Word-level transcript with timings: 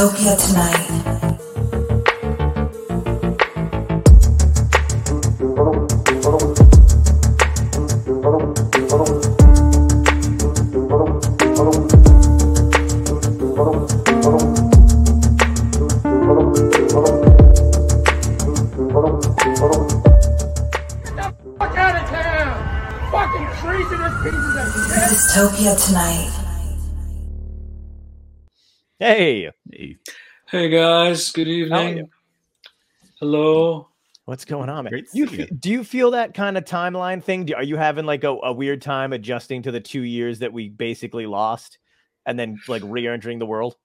Dystopia 0.00 0.34
tonight. 0.34 0.86
Dystopia 25.10 25.76
tonight. 25.76 26.30
Hey, 28.98 29.50
Hey 30.50 30.68
guys, 30.68 31.30
good 31.30 31.48
evening. 31.48 32.08
Hello. 33.20 33.88
what's 34.24 34.44
going 34.44 34.68
on, 34.68 34.84
man? 34.84 34.90
Great 34.92 35.06
You 35.12 35.26
you. 35.26 35.46
do 35.46 35.70
you 35.70 35.84
feel 35.84 36.12
that 36.12 36.34
kind 36.34 36.56
of 36.58 36.64
timeline 36.64 37.22
thing? 37.22 37.44
Do, 37.44 37.54
are 37.54 37.62
you 37.62 37.76
having 37.76 38.06
like 38.06 38.24
a, 38.24 38.30
a 38.30 38.52
weird 38.52 38.82
time 38.82 39.12
adjusting 39.12 39.62
to 39.62 39.70
the 39.70 39.80
two 39.80 40.02
years 40.02 40.40
that 40.40 40.52
we 40.52 40.68
basically 40.68 41.26
lost, 41.26 41.78
and 42.26 42.38
then 42.38 42.58
like 42.66 42.82
re-entering 42.84 43.38
the 43.38 43.46
world? 43.46 43.76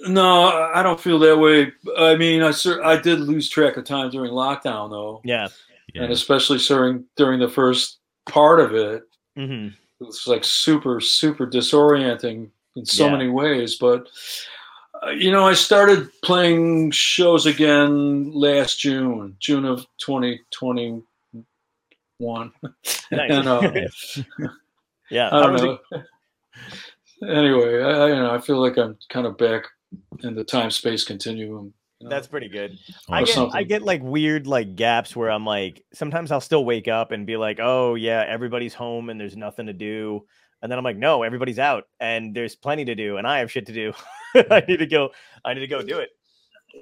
No, 0.00 0.70
I 0.74 0.82
don't 0.82 1.00
feel 1.00 1.18
that 1.20 1.38
way. 1.38 1.72
I 1.96 2.16
mean, 2.16 2.42
I 2.42 2.50
cer- 2.50 2.84
I 2.84 2.96
did 3.00 3.20
lose 3.20 3.48
track 3.48 3.76
of 3.76 3.84
time 3.84 4.10
during 4.10 4.32
lockdown 4.32 4.90
though, 4.90 5.20
Yeah. 5.24 5.48
and 5.94 6.12
especially 6.12 6.58
during 6.58 7.04
during 7.16 7.40
the 7.40 7.48
first 7.48 7.98
part 8.28 8.60
of 8.60 8.74
it. 8.74 9.02
hmm 9.36 9.68
It 10.00 10.04
was 10.04 10.26
like 10.26 10.44
super 10.44 11.00
super 11.00 11.46
disorienting 11.46 12.50
in 12.76 12.84
so 12.84 13.06
Yeah. 13.06 13.12
many 13.12 13.28
ways. 13.28 13.76
But 13.76 14.02
uh, 14.02 14.08
you 15.16 15.30
know, 15.30 15.46
I 15.46 15.54
started 15.54 16.08
playing 16.22 16.90
shows 16.90 17.46
again 17.46 18.30
last 18.32 18.80
June, 18.80 19.36
June 19.40 19.64
of 19.64 19.86
2021. 19.98 21.02
Nice. 23.10 23.30
and 23.30 23.48
uh, 23.48 23.60
yeah. 25.10 25.28
I 25.32 25.40
don't 25.40 25.52
was 25.52 25.62
it- 25.62 25.80
know. 27.22 27.28
anyway, 27.28 27.82
I, 27.82 27.90
I 27.90 28.08
you 28.08 28.14
know 28.16 28.34
I 28.34 28.38
feel 28.40 28.60
like 28.60 28.76
I'm 28.76 28.98
kind 29.08 29.26
of 29.26 29.38
back 29.38 29.64
in 30.22 30.34
the 30.34 30.44
time 30.44 30.70
space 30.70 31.04
continuum. 31.04 31.72
you 32.00 32.04
know? 32.04 32.10
That's 32.10 32.26
pretty 32.26 32.48
good. 32.48 32.76
I 33.08 33.24
get 33.24 33.38
I 33.54 33.62
get 33.62 33.82
like 33.82 34.02
weird 34.02 34.46
like 34.46 34.76
gaps 34.76 35.16
where 35.16 35.30
I'm 35.30 35.46
like 35.46 35.84
sometimes 35.94 36.30
I'll 36.32 36.40
still 36.42 36.64
wake 36.66 36.86
up 36.88 37.10
and 37.12 37.26
be 37.26 37.36
like, 37.38 37.60
oh 37.62 37.94
yeah, 37.94 38.24
everybody's 38.28 38.74
home 38.74 39.08
and 39.08 39.18
there's 39.18 39.36
nothing 39.36 39.66
to 39.66 39.72
do. 39.72 40.26
And 40.60 40.70
then 40.70 40.78
I'm 40.78 40.84
like, 40.84 40.98
no, 40.98 41.22
everybody's 41.22 41.58
out 41.58 41.84
and 42.00 42.34
there's 42.34 42.56
plenty 42.56 42.84
to 42.86 42.94
do 42.94 43.16
and 43.16 43.26
I 43.26 43.38
have 43.38 43.50
shit 43.50 43.66
to 43.66 43.72
do. 43.72 43.92
I 44.50 44.62
need 44.66 44.78
to 44.78 44.86
go. 44.86 45.10
I 45.44 45.54
need 45.54 45.60
to 45.60 45.66
go 45.66 45.82
do 45.82 45.98
it. 45.98 46.10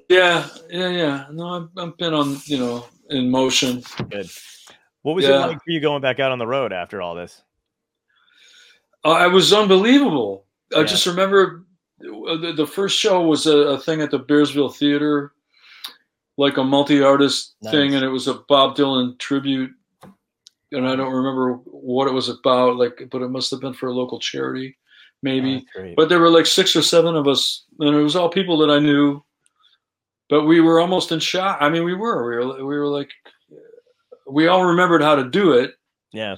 yeah, 0.08 0.48
yeah, 0.70 0.88
yeah. 0.88 1.24
No, 1.30 1.48
I've, 1.48 1.68
I've 1.88 1.96
been 1.96 2.14
on 2.14 2.38
you 2.46 2.58
know 2.58 2.86
in 3.10 3.30
motion. 3.30 3.82
Good. 4.10 4.28
What 5.02 5.14
was 5.16 5.24
Yeah. 5.24 5.44
it 5.44 5.48
like 5.48 5.58
for 5.58 5.70
you 5.70 5.80
going 5.80 6.02
back 6.02 6.18
out 6.20 6.32
on 6.32 6.38
the 6.38 6.46
road 6.46 6.72
after 6.72 7.00
all 7.00 7.14
this? 7.14 7.42
Uh, 9.04 9.10
I 9.12 9.26
was 9.28 9.52
unbelievable. 9.52 10.46
I 10.76 10.82
just 10.82 11.06
remember 11.06 11.64
uh, 12.02 12.36
the, 12.38 12.52
the 12.56 12.66
first 12.66 12.98
show 12.98 13.22
was 13.22 13.46
a, 13.46 13.56
a 13.56 13.78
thing 13.78 14.00
at 14.00 14.10
the 14.10 14.18
Bearsville 14.18 14.74
Theater, 14.74 15.32
like 16.36 16.56
a 16.56 16.64
multi-artist 16.64 17.54
thing, 17.70 17.94
and 17.94 18.04
it 18.04 18.08
was 18.08 18.26
a 18.26 18.34
Bob 18.48 18.76
Dylan 18.76 19.16
tribute. 19.18 19.70
And 20.72 20.88
I 20.88 20.96
don't 20.96 21.12
remember 21.12 21.54
what 21.66 22.08
it 22.08 22.12
was 22.12 22.28
about, 22.28 22.76
like, 22.76 23.00
but 23.12 23.22
it 23.22 23.28
must 23.28 23.52
have 23.52 23.60
been 23.60 23.74
for 23.74 23.86
a 23.86 23.92
local 23.94 24.18
charity, 24.18 24.76
maybe. 25.26 25.66
Oh, 25.76 25.92
but 25.96 26.08
there 26.08 26.20
were 26.20 26.30
like 26.30 26.46
six 26.46 26.74
or 26.76 26.82
seven 26.82 27.16
of 27.16 27.26
us, 27.26 27.64
and 27.80 27.94
it 27.94 28.02
was 28.02 28.16
all 28.16 28.28
people 28.30 28.56
that 28.58 28.70
I 28.70 28.78
knew. 28.78 29.22
But 30.28 30.44
we 30.44 30.60
were 30.60 30.80
almost 30.80 31.12
in 31.12 31.20
shock. 31.20 31.58
I 31.60 31.68
mean, 31.68 31.84
we 31.84 31.94
were. 31.94 32.28
We 32.28 32.36
were. 32.36 32.56
We 32.56 32.78
were 32.78 32.86
like, 32.86 33.10
we 34.26 34.46
all 34.46 34.64
remembered 34.64 35.02
how 35.02 35.14
to 35.16 35.28
do 35.28 35.52
it, 35.52 35.74
yeah. 36.12 36.36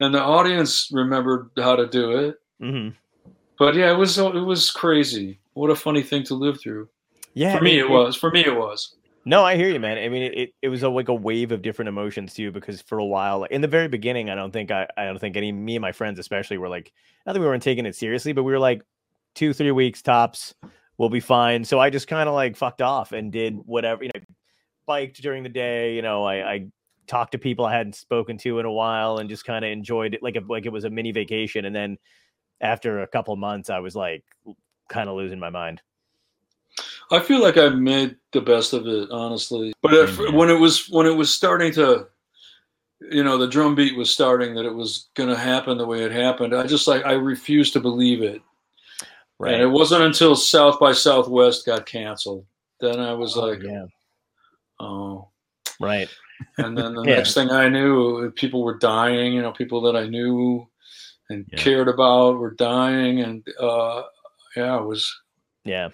and 0.00 0.14
the 0.14 0.22
audience 0.22 0.88
remembered 0.92 1.50
how 1.56 1.76
to 1.76 1.86
do 1.86 2.12
it. 2.12 2.36
hmm 2.60 2.90
But 3.58 3.74
yeah, 3.74 3.90
it 3.92 3.98
was. 3.98 4.16
It 4.18 4.46
was 4.46 4.70
crazy. 4.70 5.40
What 5.54 5.70
a 5.70 5.76
funny 5.76 6.02
thing 6.02 6.22
to 6.24 6.34
live 6.34 6.60
through. 6.60 6.88
Yeah. 7.34 7.56
For 7.58 7.64
me, 7.64 7.78
it 7.78 7.88
was. 7.88 8.16
For 8.16 8.30
me, 8.30 8.44
it 8.44 8.56
was. 8.56 8.94
No, 9.28 9.42
I 9.42 9.56
hear 9.56 9.68
you, 9.68 9.80
man. 9.80 9.98
I 9.98 10.08
mean, 10.08 10.22
it, 10.32 10.54
it, 10.62 10.68
was 10.68 10.84
a, 10.84 10.88
like 10.88 11.08
a 11.08 11.14
wave 11.14 11.50
of 11.50 11.60
different 11.60 11.88
emotions 11.88 12.32
too, 12.32 12.52
because 12.52 12.80
for 12.80 12.98
a 12.98 13.04
while, 13.04 13.42
in 13.42 13.60
the 13.60 13.66
very 13.66 13.88
beginning, 13.88 14.30
I 14.30 14.36
don't 14.36 14.52
think 14.52 14.70
I, 14.70 14.86
I 14.96 15.04
don't 15.04 15.18
think 15.18 15.36
any 15.36 15.50
me 15.50 15.74
and 15.74 15.82
my 15.82 15.90
friends 15.90 16.20
especially 16.20 16.58
were 16.58 16.68
like, 16.68 16.92
not 17.26 17.32
that 17.32 17.40
we 17.40 17.46
weren't 17.46 17.62
taking 17.64 17.86
it 17.86 17.96
seriously, 17.96 18.32
but 18.32 18.44
we 18.44 18.52
were 18.52 18.60
like 18.60 18.82
two, 19.34 19.52
three 19.52 19.72
weeks 19.72 20.00
tops, 20.00 20.54
we'll 20.96 21.08
be 21.08 21.18
fine. 21.18 21.64
So 21.64 21.80
I 21.80 21.90
just 21.90 22.06
kind 22.06 22.28
of 22.28 22.36
like 22.36 22.56
fucked 22.56 22.80
off 22.80 23.10
and 23.10 23.32
did 23.32 23.56
whatever, 23.56 24.04
you 24.04 24.10
know, 24.14 24.22
biked 24.86 25.20
during 25.20 25.42
the 25.42 25.48
day. 25.48 25.96
You 25.96 26.02
know, 26.02 26.22
I, 26.22 26.52
I 26.52 26.66
talked 27.08 27.32
to 27.32 27.38
people 27.38 27.64
I 27.64 27.76
hadn't 27.76 27.96
spoken 27.96 28.38
to 28.38 28.60
in 28.60 28.64
a 28.64 28.72
while 28.72 29.18
and 29.18 29.28
just 29.28 29.44
kind 29.44 29.64
of 29.64 29.72
enjoyed 29.72 30.14
it 30.14 30.22
like 30.22 30.36
a, 30.36 30.42
like 30.48 30.66
it 30.66 30.72
was 30.72 30.84
a 30.84 30.90
mini 30.90 31.10
vacation. 31.10 31.64
And 31.64 31.74
then 31.74 31.98
after 32.60 33.02
a 33.02 33.08
couple 33.08 33.34
months, 33.34 33.70
I 33.70 33.80
was 33.80 33.96
like 33.96 34.22
kind 34.88 35.08
of 35.08 35.16
losing 35.16 35.40
my 35.40 35.50
mind. 35.50 35.82
I 37.12 37.20
feel 37.20 37.40
like 37.40 37.56
I 37.56 37.68
made 37.68 38.16
the 38.32 38.40
best 38.40 38.72
of 38.72 38.86
it, 38.86 39.08
honestly. 39.10 39.72
But 39.82 39.94
if, 39.94 40.18
when 40.32 40.50
it 40.50 40.58
was 40.58 40.88
when 40.88 41.06
it 41.06 41.14
was 41.16 41.32
starting 41.32 41.72
to, 41.74 42.08
you 43.12 43.22
know, 43.22 43.38
the 43.38 43.46
drum 43.46 43.74
beat 43.74 43.96
was 43.96 44.10
starting 44.10 44.54
that 44.54 44.64
it 44.64 44.74
was 44.74 45.08
going 45.14 45.28
to 45.28 45.36
happen 45.36 45.78
the 45.78 45.86
way 45.86 46.02
it 46.02 46.10
happened. 46.12 46.54
I 46.54 46.66
just 46.66 46.86
like 46.88 47.04
I 47.04 47.12
refused 47.12 47.72
to 47.74 47.80
believe 47.80 48.22
it. 48.22 48.42
Right. 49.38 49.52
And 49.54 49.62
it 49.62 49.66
wasn't 49.66 50.02
until 50.02 50.34
South 50.34 50.80
by 50.80 50.92
Southwest 50.92 51.66
got 51.66 51.84
canceled. 51.86 52.46
Then 52.80 52.98
I 53.00 53.12
was 53.12 53.36
Oh, 53.36 53.46
like, 53.46 53.62
yeah. 53.62 53.84
oh. 54.80 55.28
Right. 55.80 56.08
And 56.58 56.76
then 56.76 56.94
the 56.94 57.02
Yeah. 57.06 57.16
next 57.16 57.34
thing 57.34 57.50
I 57.50 57.68
knew, 57.68 58.30
people 58.32 58.64
were 58.64 58.78
dying. 58.78 59.34
You 59.34 59.42
know, 59.42 59.52
people 59.52 59.80
that 59.82 59.94
I 59.96 60.06
knew 60.06 60.66
and 61.30 61.44
Yeah. 61.52 61.58
cared 61.58 61.88
about 61.88 62.38
were 62.38 62.52
dying, 62.54 63.20
and 63.20 63.46
uh, 63.60 64.02
yeah, 64.56 64.78
it 64.78 64.84
was. 64.84 65.06
Yeah. 65.64 65.90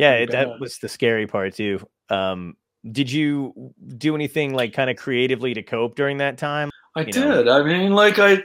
Yeah, 0.00 0.14
it, 0.14 0.30
that 0.30 0.58
was 0.58 0.78
the 0.78 0.88
scary 0.88 1.26
part 1.26 1.54
too. 1.54 1.80
Um, 2.08 2.56
did 2.90 3.10
you 3.10 3.74
do 3.98 4.14
anything 4.14 4.54
like 4.54 4.72
kind 4.72 4.88
of 4.90 4.96
creatively 4.96 5.54
to 5.54 5.62
cope 5.62 5.96
during 5.96 6.18
that 6.18 6.38
time? 6.38 6.70
I 6.96 7.00
You 7.00 7.12
know. 7.12 7.36
did. 7.36 7.48
I 7.48 7.62
mean, 7.62 7.92
like 7.92 8.18
I, 8.18 8.42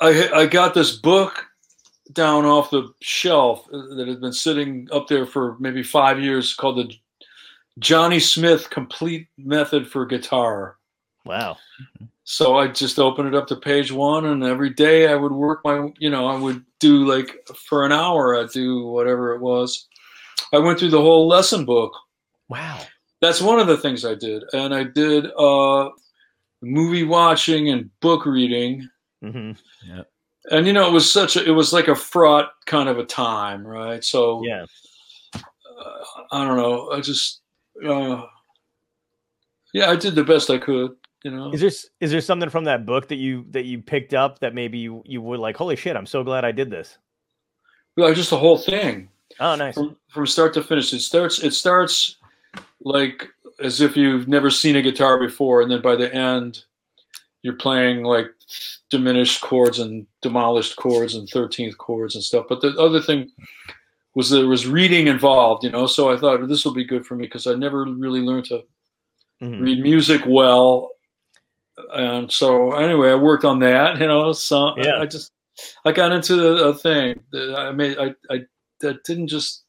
I, 0.00 0.30
I 0.34 0.46
got 0.46 0.74
this 0.74 0.96
book 0.96 1.44
down 2.12 2.44
off 2.44 2.70
the 2.70 2.88
shelf 3.00 3.66
uh, 3.72 3.94
that 3.94 4.08
had 4.08 4.20
been 4.20 4.32
sitting 4.32 4.88
up 4.92 5.08
there 5.08 5.26
for 5.26 5.56
maybe 5.58 5.82
five 5.82 6.20
years, 6.20 6.54
called 6.54 6.78
the 6.78 6.94
Johnny 7.78 8.20
Smith 8.20 8.70
Complete 8.70 9.28
Method 9.36 9.86
for 9.86 10.06
Guitar. 10.06 10.76
Wow. 11.26 11.58
So 12.24 12.56
I 12.56 12.68
just 12.68 12.98
opened 12.98 13.28
it 13.28 13.34
up 13.34 13.46
to 13.48 13.56
page 13.56 13.92
one, 13.92 14.26
and 14.26 14.42
every 14.42 14.70
day 14.70 15.08
I 15.08 15.14
would 15.14 15.32
work 15.32 15.60
my, 15.64 15.92
you 15.98 16.10
know, 16.10 16.26
I 16.26 16.36
would 16.36 16.64
do 16.80 17.04
like 17.04 17.48
for 17.68 17.84
an 17.84 17.92
hour, 17.92 18.36
I'd 18.36 18.50
do 18.50 18.86
whatever 18.86 19.34
it 19.34 19.40
was. 19.40 19.86
I 20.52 20.58
went 20.58 20.78
through 20.78 20.90
the 20.90 21.00
whole 21.00 21.28
lesson 21.28 21.64
book. 21.64 21.92
Wow. 22.48 22.80
That's 23.20 23.40
one 23.40 23.60
of 23.60 23.66
the 23.66 23.76
things 23.76 24.04
I 24.04 24.14
did, 24.14 24.42
and 24.52 24.74
I 24.74 24.84
did 24.84 25.26
uh, 25.38 25.90
movie 26.62 27.04
watching 27.04 27.68
and 27.70 27.90
book 28.00 28.26
reading, 28.26 28.88
hmm 29.22 29.52
and 30.50 30.66
you 30.66 30.72
know, 30.72 30.86
it 30.86 30.92
was 30.92 31.10
such 31.10 31.36
a, 31.36 31.44
it 31.44 31.50
was 31.50 31.72
like 31.72 31.88
a 31.88 31.94
fraught 31.94 32.50
kind 32.66 32.88
of 32.88 32.98
a 32.98 33.04
time, 33.04 33.66
right? 33.66 34.04
So 34.04 34.44
Yeah. 34.44 34.66
uh, 35.34 36.24
I 36.30 36.44
don't 36.44 36.56
know, 36.56 36.90
I 36.90 37.00
just, 37.00 37.40
uh, 37.84 38.22
yeah, 39.72 39.90
I 39.90 39.96
did 39.96 40.14
the 40.14 40.24
best 40.24 40.50
I 40.50 40.58
could, 40.58 40.92
you 41.24 41.30
know. 41.30 41.52
Is 41.52 41.60
there 41.60 41.68
s- 41.70 41.88
is 42.00 42.10
there 42.10 42.20
something 42.20 42.50
from 42.50 42.64
that 42.64 42.86
book 42.86 43.08
that 43.08 43.16
you 43.16 43.44
that 43.50 43.64
you 43.64 43.80
picked 43.80 44.14
up 44.14 44.38
that 44.40 44.54
maybe 44.54 44.78
you 44.78 45.02
you 45.04 45.20
were 45.20 45.38
like, 45.38 45.56
holy 45.56 45.76
shit, 45.76 45.96
I'm 45.96 46.06
so 46.06 46.22
glad 46.24 46.44
I 46.44 46.52
did 46.52 46.70
this. 46.70 46.98
Like 47.96 48.14
just 48.14 48.30
the 48.30 48.38
whole 48.38 48.58
thing. 48.58 49.08
Oh, 49.40 49.56
nice. 49.56 49.74
from, 49.74 49.96
from 50.08 50.26
start 50.26 50.54
to 50.54 50.62
finish. 50.62 50.92
It 50.92 51.00
starts 51.00 51.42
it 51.42 51.52
starts 51.52 52.16
like 52.80 53.26
as 53.60 53.80
if 53.80 53.96
you've 53.96 54.28
never 54.28 54.50
seen 54.50 54.76
a 54.76 54.82
guitar 54.82 55.18
before, 55.18 55.62
and 55.62 55.70
then 55.70 55.80
by 55.82 55.96
the 55.96 56.14
end, 56.14 56.64
you're 57.42 57.54
playing 57.56 58.04
like 58.04 58.26
diminished 58.90 59.40
chords 59.40 59.78
and 59.78 60.06
demolished 60.22 60.76
chords 60.76 61.14
and 61.14 61.28
thirteenth 61.28 61.76
chords 61.78 62.14
and 62.14 62.22
stuff. 62.22 62.46
But 62.48 62.60
the 62.60 62.76
other 62.78 63.00
thing 63.00 63.30
was 64.14 64.30
there 64.30 64.46
was 64.46 64.66
reading 64.66 65.08
involved, 65.08 65.64
you 65.64 65.70
know. 65.70 65.86
So 65.86 66.10
I 66.12 66.16
thought 66.18 66.46
this 66.48 66.64
will 66.64 66.74
be 66.74 66.84
good 66.84 67.06
for 67.06 67.16
me 67.16 67.24
because 67.26 67.46
I 67.46 67.54
never 67.54 67.84
really 67.84 68.20
learned 68.20 68.44
to 68.46 68.62
Mhm. 69.42 69.60
read 69.60 69.82
music 69.82 70.22
well. 70.26 70.92
And 71.94 72.30
so 72.30 72.72
anyway, 72.72 73.10
I 73.10 73.14
worked 73.14 73.44
on 73.44 73.58
that, 73.60 73.98
you 74.00 74.06
know. 74.06 74.32
So 74.32 74.68
I- 74.68 74.74
Yeah. 74.82 74.98
I, 75.00 75.06
just 75.06 75.32
I 75.84 75.92
got 75.92 76.12
into 76.12 76.46
a, 76.46 76.68
a 76.70 76.74
thing. 76.74 77.20
that 77.32 77.54
I 77.56 77.70
made 77.72 77.98
I 77.98 78.14
I 78.30 78.40
that 78.80 79.04
didn't 79.04 79.28
just 79.28 79.64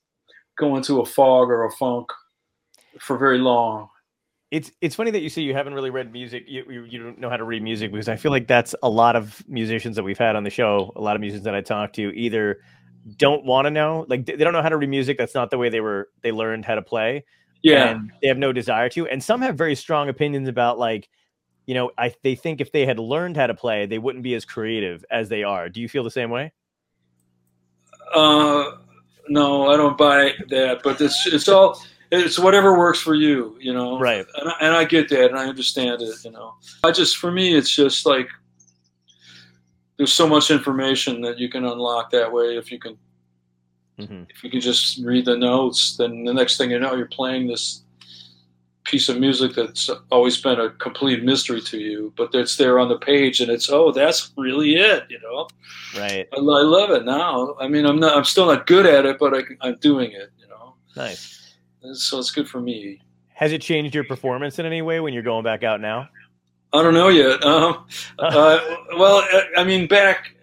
go 0.57 0.75
into 0.75 0.99
a 1.01 1.05
fog 1.05 1.49
or 1.49 1.65
a 1.65 1.71
funk 1.71 2.09
for 2.99 3.17
very 3.17 3.37
long. 3.37 3.89
It's 4.49 4.71
it's 4.81 4.95
funny 4.95 5.11
that 5.11 5.21
you 5.21 5.29
say 5.29 5.41
you 5.41 5.53
haven't 5.53 5.73
really 5.73 5.89
read 5.89 6.11
music. 6.13 6.45
You, 6.47 6.63
you 6.69 6.83
you 6.85 7.03
don't 7.03 7.19
know 7.19 7.29
how 7.29 7.35
to 7.37 7.43
read 7.43 7.61
music 7.61 7.91
because 7.91 8.07
I 8.07 8.15
feel 8.15 8.31
like 8.31 8.47
that's 8.47 8.73
a 8.81 8.89
lot 8.89 9.15
of 9.17 9.43
musicians 9.47 9.95
that 9.97 10.03
we've 10.03 10.17
had 10.17 10.35
on 10.37 10.43
the 10.43 10.49
show. 10.49 10.93
A 10.95 11.01
lot 11.01 11.15
of 11.15 11.19
musicians 11.21 11.43
that 11.43 11.55
I 11.55 11.61
talk 11.61 11.91
to 11.93 12.11
either 12.17 12.59
don't 13.17 13.43
want 13.45 13.65
to 13.65 13.71
know. 13.71 14.05
Like 14.07 14.25
they 14.25 14.35
they 14.35 14.43
don't 14.45 14.53
know 14.53 14.61
how 14.61 14.69
to 14.69 14.77
read 14.77 14.89
music. 14.89 15.17
That's 15.17 15.35
not 15.35 15.51
the 15.51 15.57
way 15.57 15.67
they 15.69 15.81
were. 15.81 16.07
They 16.21 16.31
learned 16.31 16.63
how 16.63 16.75
to 16.75 16.81
play. 16.81 17.25
Yeah. 17.63 17.89
and 17.89 18.11
they 18.21 18.27
have 18.29 18.37
no 18.37 18.53
desire 18.53 18.87
to. 18.89 19.07
And 19.07 19.21
some 19.21 19.41
have 19.41 19.57
very 19.57 19.75
strong 19.75 20.07
opinions 20.09 20.47
about 20.47 20.77
like, 20.79 21.09
you 21.67 21.73
know, 21.73 21.91
I 21.97 22.13
they 22.23 22.33
think 22.33 22.61
if 22.61 22.71
they 22.71 22.85
had 22.85 22.97
learned 22.97 23.35
how 23.37 23.45
to 23.45 23.53
play, 23.53 23.85
they 23.85 23.99
wouldn't 23.99 24.23
be 24.23 24.33
as 24.33 24.45
creative 24.45 25.05
as 25.11 25.29
they 25.29 25.43
are. 25.43 25.69
Do 25.69 25.81
you 25.81 25.89
feel 25.89 26.03
the 26.03 26.09
same 26.09 26.31
way? 26.31 26.53
Uh, 28.13 28.77
no, 29.27 29.69
I 29.69 29.75
don't 29.75 29.97
buy 29.97 30.31
that. 30.49 30.81
But 30.81 30.99
it's 31.01 31.27
it's 31.27 31.49
all 31.49 31.79
it's 32.09 32.39
whatever 32.39 32.79
works 32.79 33.01
for 33.01 33.15
you, 33.15 33.57
you 33.59 33.73
know. 33.73 33.99
Right. 33.99 34.25
And 34.35 34.49
I, 34.49 34.53
and 34.61 34.75
I 34.75 34.85
get 34.85 35.09
that, 35.09 35.25
and 35.25 35.37
I 35.37 35.45
understand 35.45 36.01
it. 36.01 36.15
You 36.23 36.31
know, 36.31 36.55
I 36.85 36.91
just 36.91 37.17
for 37.17 37.31
me, 37.31 37.53
it's 37.53 37.69
just 37.69 38.05
like 38.05 38.29
there's 39.97 40.13
so 40.13 40.25
much 40.25 40.49
information 40.49 41.19
that 41.21 41.37
you 41.37 41.49
can 41.49 41.65
unlock 41.65 42.11
that 42.11 42.31
way 42.31 42.57
if 42.57 42.71
you 42.71 42.79
can 42.79 42.97
hmm 43.99 44.23
if 44.29 44.43
you 44.43 44.49
can 44.49 44.61
just 44.61 44.99
read 45.03 45.25
the 45.25 45.35
notes. 45.35 45.97
Then 45.97 46.23
the 46.23 46.33
next 46.33 46.57
thing 46.57 46.71
you 46.71 46.79
know, 46.79 46.95
you're 46.95 47.07
playing 47.07 47.47
this 47.47 47.81
piece 48.87 49.09
of 49.09 49.19
music 49.19 49.53
that's 49.53 49.89
always 50.11 50.39
been 50.41 50.59
a 50.59 50.69
complete 50.71 51.23
mystery 51.23 51.61
to 51.61 51.77
you, 51.77 52.13
but 52.15 52.33
it's 52.33 52.55
there 52.55 52.79
on 52.79 52.87
the 52.89 52.97
page, 52.97 53.41
and 53.41 53.51
it's 53.51 53.69
oh, 53.69 53.91
that's 53.91 54.31
really 54.37 54.75
it, 54.77 55.03
you 55.09 55.19
know. 55.21 55.47
Right. 55.97 56.27
I, 56.33 56.37
I 56.37 56.39
love 56.39 56.89
it 56.91 57.05
now. 57.05 57.55
I 57.59 57.67
mean, 57.67 57.85
I'm 57.85 57.99
not. 57.99 58.15
I'm 58.17 58.23
still 58.23 58.47
not 58.47 58.65
good 58.65 58.85
at 58.85 59.05
it, 59.05 59.19
but 59.19 59.33
I, 59.35 59.41
I'm 59.61 59.75
doing 59.77 60.11
it. 60.11 60.31
You 60.39 60.47
know, 60.47 60.75
Nice. 60.95 61.53
So 61.93 62.19
it's 62.19 62.31
good 62.31 62.49
for 62.49 62.59
me. 62.59 63.01
Has 63.33 63.51
it 63.51 63.61
changed 63.61 63.93
your 63.93 64.03
performance 64.03 64.57
in 64.57 64.65
any 64.65 64.81
way 64.81 64.99
when 64.99 65.13
you're 65.13 65.21
going 65.23 65.43
back 65.43 65.63
out 65.63 65.79
now? 65.79 66.09
I 66.73 66.81
don't 66.81 66.93
know 66.95 67.09
yet. 67.09 67.43
Um, 67.45 67.85
uh, 68.19 68.59
well, 68.97 69.17
I- 69.31 69.49
I 69.57 69.63
mean, 69.63 69.87
back. 69.87 70.33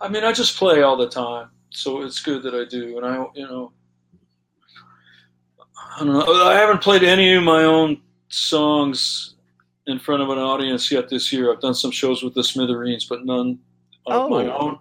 I 0.00 0.08
mean, 0.08 0.24
I 0.24 0.32
just 0.32 0.56
play 0.56 0.82
all 0.82 0.96
the 0.96 1.08
time, 1.08 1.50
so 1.70 2.02
it's 2.02 2.22
good 2.22 2.42
that 2.44 2.54
I 2.54 2.64
do. 2.64 2.96
And 2.96 3.06
I, 3.06 3.24
you 3.34 3.46
know, 3.46 3.72
I 6.00 6.04
don't 6.04 6.12
know. 6.12 6.44
I 6.44 6.54
haven't 6.54 6.80
played 6.80 7.02
any 7.02 7.34
of 7.34 7.42
my 7.42 7.64
own 7.64 8.00
songs 8.28 9.34
in 9.86 9.98
front 9.98 10.22
of 10.22 10.28
an 10.30 10.38
audience 10.38 10.90
yet 10.92 11.08
this 11.08 11.32
year. 11.32 11.52
I've 11.52 11.60
done 11.60 11.74
some 11.74 11.90
shows 11.90 12.22
with 12.22 12.34
the 12.34 12.44
Smithereens, 12.44 13.06
but 13.06 13.24
none 13.24 13.58
of 14.06 14.30
my 14.30 14.46
Oh. 14.46 14.58
own. 14.58 14.78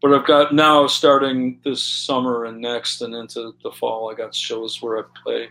But 0.00 0.14
I've 0.14 0.26
got 0.26 0.54
now 0.54 0.86
starting 0.86 1.60
this 1.62 1.82
summer 1.82 2.46
and 2.46 2.58
next 2.58 3.02
and 3.02 3.14
into 3.14 3.52
the 3.62 3.70
fall. 3.72 4.10
I 4.10 4.14
got 4.14 4.34
shows 4.34 4.80
where 4.80 4.98
I 4.98 5.02
play 5.22 5.48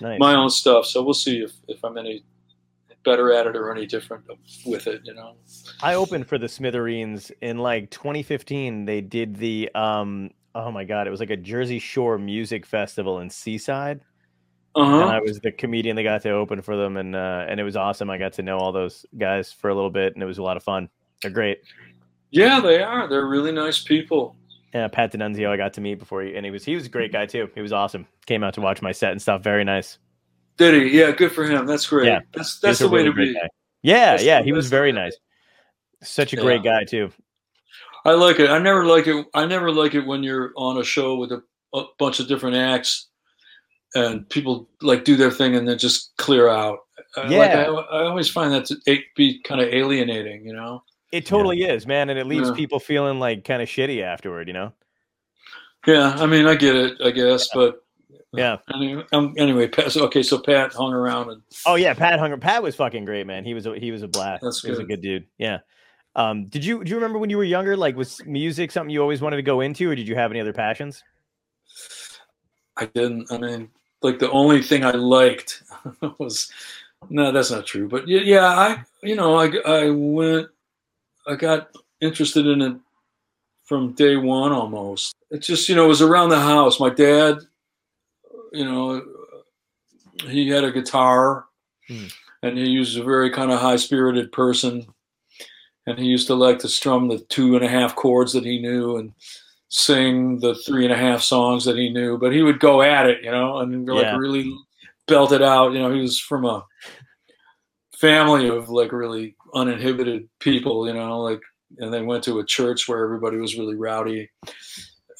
Nice. 0.00 0.18
my 0.18 0.34
own 0.34 0.48
stuff. 0.48 0.86
So 0.86 1.02
we'll 1.02 1.12
see 1.12 1.40
if, 1.40 1.52
if 1.68 1.84
I'm 1.84 1.98
any 1.98 2.24
better 3.04 3.30
at 3.32 3.46
it 3.46 3.56
or 3.56 3.70
any 3.70 3.84
different 3.84 4.24
with 4.64 4.86
it. 4.86 5.02
You 5.04 5.12
know. 5.14 5.34
I 5.82 5.94
opened 5.94 6.28
for 6.28 6.38
the 6.38 6.48
Smithereens 6.48 7.30
in 7.42 7.58
like 7.58 7.90
2015. 7.90 8.86
They 8.86 9.02
did 9.02 9.36
the 9.36 9.70
um 9.74 10.30
oh 10.54 10.70
my 10.70 10.84
god, 10.84 11.06
it 11.06 11.10
was 11.10 11.20
like 11.20 11.30
a 11.30 11.36
Jersey 11.36 11.78
Shore 11.78 12.16
music 12.18 12.64
festival 12.64 13.18
in 13.20 13.28
Seaside. 13.28 14.00
Uh 14.76 15.00
And. 15.00 15.10
I 15.10 15.20
was 15.20 15.40
the 15.40 15.52
comedian 15.52 15.96
that 15.96 16.02
got 16.04 16.22
to 16.22 16.30
open 16.30 16.62
for 16.62 16.76
them 16.76 16.96
and 16.96 17.14
uh 17.16 17.46
and 17.48 17.58
it 17.58 17.64
was 17.64 17.76
awesome. 17.76 18.10
I 18.10 18.18
got 18.18 18.32
to 18.34 18.42
know 18.42 18.58
all 18.58 18.72
those 18.72 19.04
guys 19.18 19.52
for 19.52 19.70
a 19.70 19.74
little 19.74 19.90
bit 19.90 20.14
and 20.14 20.22
it 20.22 20.26
was 20.26 20.38
a 20.38 20.42
lot 20.42 20.56
of 20.56 20.62
fun. 20.62 20.88
They're 21.22 21.30
great. 21.30 21.58
Yeah, 22.30 22.60
they 22.60 22.82
are. 22.82 23.08
They're 23.08 23.26
really 23.26 23.52
nice 23.52 23.82
people. 23.82 24.36
Yeah, 24.72 24.86
Pat 24.88 25.12
DiNizio 25.12 25.48
I 25.48 25.56
got 25.56 25.74
to 25.74 25.80
meet 25.80 25.98
before 25.98 26.22
he 26.22 26.36
and 26.36 26.44
he 26.44 26.50
was 26.50 26.64
he 26.64 26.74
was 26.74 26.86
a 26.86 26.90
great 26.90 27.12
guy 27.12 27.26
too. 27.26 27.50
He 27.54 27.60
was 27.60 27.72
awesome. 27.72 28.06
Came 28.26 28.44
out 28.44 28.54
to 28.54 28.60
watch 28.60 28.80
my 28.82 28.92
set 28.92 29.12
and 29.12 29.20
stuff. 29.20 29.42
Very 29.42 29.64
nice. 29.64 29.98
Did 30.56 30.74
he? 30.74 30.98
Yeah, 30.98 31.10
good 31.12 31.32
for 31.32 31.44
him. 31.44 31.66
That's 31.66 31.86
great. 31.86 32.06
Yeah. 32.06 32.20
That's 32.34 32.60
that's 32.60 32.78
the 32.78 32.88
way 32.88 33.02
really 33.02 33.10
to 33.10 33.32
be. 33.32 33.34
guy. 33.34 33.48
Yeah, 33.82 34.10
That's 34.12 34.24
yeah, 34.24 34.42
he 34.42 34.52
was 34.52 34.68
very 34.68 34.92
nice. 34.92 35.16
Such 36.02 36.32
a 36.32 36.36
great 36.36 36.62
guy 36.62 36.84
too. 36.84 37.10
I 38.04 38.12
like 38.12 38.38
it. 38.38 38.50
I 38.50 38.58
never 38.58 38.84
like 38.84 39.06
it. 39.06 39.26
I 39.34 39.44
never 39.46 39.70
like 39.72 39.94
it 39.94 40.06
when 40.06 40.22
you're 40.22 40.52
on 40.56 40.78
a 40.78 40.84
show 40.84 41.16
with 41.16 41.32
a, 41.32 41.42
a 41.74 41.84
bunch 41.98 42.20
of 42.20 42.28
different 42.28 42.56
acts 42.56 43.09
and 43.94 44.28
people 44.28 44.68
like 44.82 45.04
do 45.04 45.16
their 45.16 45.30
thing 45.30 45.56
and 45.56 45.66
then 45.68 45.78
just 45.78 46.16
clear 46.16 46.48
out. 46.48 46.78
I- 47.16 47.20
Like, 47.22 47.30
Yeah. 47.30 47.70
I, 47.70 47.98
I 47.98 48.06
always 48.06 48.28
find 48.28 48.52
that 48.52 48.66
to 48.66 48.76
be 49.16 49.40
kind 49.42 49.60
of 49.60 49.68
alienating. 49.68 50.46
You 50.46 50.52
know. 50.54 50.82
It 51.12 51.26
totally 51.26 51.62
is, 51.64 51.86
man, 51.86 52.08
and 52.08 52.18
it 52.18 52.26
leaves 52.26 52.48
Yeah. 52.50 52.54
people 52.54 52.78
feeling 52.78 53.18
like 53.18 53.44
kind 53.44 53.60
of 53.60 53.68
shitty 53.68 54.00
afterward, 54.02 54.46
you 54.46 54.54
know? 54.54 54.72
Yeah, 55.86 56.14
I 56.18 56.26
mean, 56.26 56.46
I 56.46 56.54
get 56.54 56.76
it, 56.76 56.98
I 57.04 57.10
guess, 57.10 57.48
but 57.52 57.82
Yeah. 58.32 58.58
anyway, 58.72 59.02
um, 59.12 59.34
anyway, 59.36 59.66
Pat, 59.66 59.90
so- 59.90 60.04
okay, 60.04 60.22
so 60.22 60.38
Pat 60.38 60.72
hung 60.72 60.92
around 60.92 61.30
and 61.30 61.42
Oh 61.66 61.74
yeah, 61.74 61.94
Pat 61.94 62.20
Hunger. 62.20 62.36
Pat 62.36 62.62
was 62.62 62.76
fucking 62.76 63.04
great, 63.06 63.26
man. 63.26 63.44
He 63.44 63.54
was 63.54 63.66
a, 63.66 63.76
he 63.76 63.90
was 63.90 64.02
a 64.04 64.08
blast. 64.08 64.42
That's 64.44 64.62
He 64.62 64.70
was 64.70 64.78
a 64.78 64.82
good. 64.84 65.00
good 65.00 65.02
dude. 65.02 65.26
Yeah. 65.38 65.58
Um, 66.14 66.46
did 66.46 66.64
you 66.64 66.84
do 66.84 66.90
you 66.90 66.96
remember 66.96 67.18
when 67.18 67.30
you 67.30 67.36
were 67.38 67.44
younger? 67.44 67.76
Like, 67.76 67.96
was 67.96 68.20
music 68.26 68.70
something 68.70 68.90
you 68.90 69.00
always 69.00 69.20
wanted 69.20 69.36
to 69.36 69.42
go 69.42 69.60
into, 69.62 69.90
or 69.90 69.94
did 69.96 70.06
you 70.08 70.14
have 70.16 70.30
any 70.30 70.40
other 70.40 70.52
passions? 70.52 71.02
I 72.76 72.86
didn't. 72.86 73.30
I 73.32 73.38
mean, 73.38 73.68
like 74.02 74.18
the 74.18 74.30
only 74.30 74.62
thing 74.62 74.84
I 74.84 74.92
liked 74.92 75.62
was 76.18 76.50
no, 77.08 77.32
that's 77.32 77.50
not 77.50 77.66
true. 77.66 77.88
But 77.88 78.06
yeah, 78.08 78.20
yeah, 78.20 78.46
I 78.46 78.84
you 79.02 79.16
know 79.16 79.36
I 79.36 79.50
I 79.66 79.90
went, 79.90 80.48
I 81.26 81.34
got 81.34 81.70
interested 82.00 82.46
in 82.46 82.60
it 82.62 82.76
from 83.64 83.92
day 83.92 84.16
one 84.16 84.52
almost. 84.52 85.14
It 85.30 85.38
just 85.42 85.68
you 85.68 85.74
know 85.76 85.84
it 85.86 85.88
was 85.88 86.02
around 86.02 86.30
the 86.30 86.40
house. 86.40 86.80
My 86.80 86.90
dad, 86.90 87.38
you 88.52 88.64
know, 88.64 89.02
he 90.26 90.48
had 90.48 90.64
a 90.64 90.72
guitar, 90.72 91.46
Hmm. 91.88 92.06
and 92.42 92.56
he 92.56 92.78
was 92.78 92.96
a 92.96 93.02
very 93.02 93.30
kind 93.30 93.50
of 93.50 93.60
high 93.60 93.76
spirited 93.76 94.30
person. 94.32 94.86
And 95.86 95.98
he 95.98 96.04
used 96.06 96.28
to 96.28 96.34
like 96.34 96.58
to 96.60 96.68
strum 96.68 97.08
the 97.08 97.18
two 97.18 97.56
and 97.56 97.64
a 97.64 97.68
half 97.68 97.96
chords 97.96 98.32
that 98.34 98.44
he 98.44 98.60
knew 98.60 98.96
and 98.98 99.12
sing 99.70 100.38
the 100.40 100.54
three 100.66 100.84
and 100.84 100.92
a 100.92 100.96
half 100.96 101.22
songs 101.22 101.64
that 101.64 101.76
he 101.76 101.88
knew. 101.88 102.18
But 102.18 102.32
he 102.32 102.42
would 102.42 102.60
go 102.60 102.82
at 102.82 103.06
it, 103.06 103.22
you 103.22 103.30
know, 103.30 103.58
and 103.58 103.88
like 103.88 104.04
Yeah. 104.04 104.16
really 104.16 104.52
belt 105.06 105.32
it 105.32 105.42
out. 105.42 105.72
You 105.72 105.78
know, 105.78 105.92
he 105.94 106.00
was 106.00 106.18
from 106.20 106.44
a 106.44 106.64
family 107.96 108.48
of 108.48 108.68
like 108.68 108.92
really 108.92 109.36
uninhibited 109.54 110.28
people, 110.40 110.86
you 110.86 110.94
know, 110.94 111.20
like, 111.20 111.40
and 111.78 111.92
they 111.94 112.02
went 112.02 112.24
to 112.24 112.40
a 112.40 112.44
church 112.44 112.88
where 112.88 113.04
everybody 113.04 113.36
was 113.36 113.56
really 113.56 113.76
rowdy. 113.76 114.28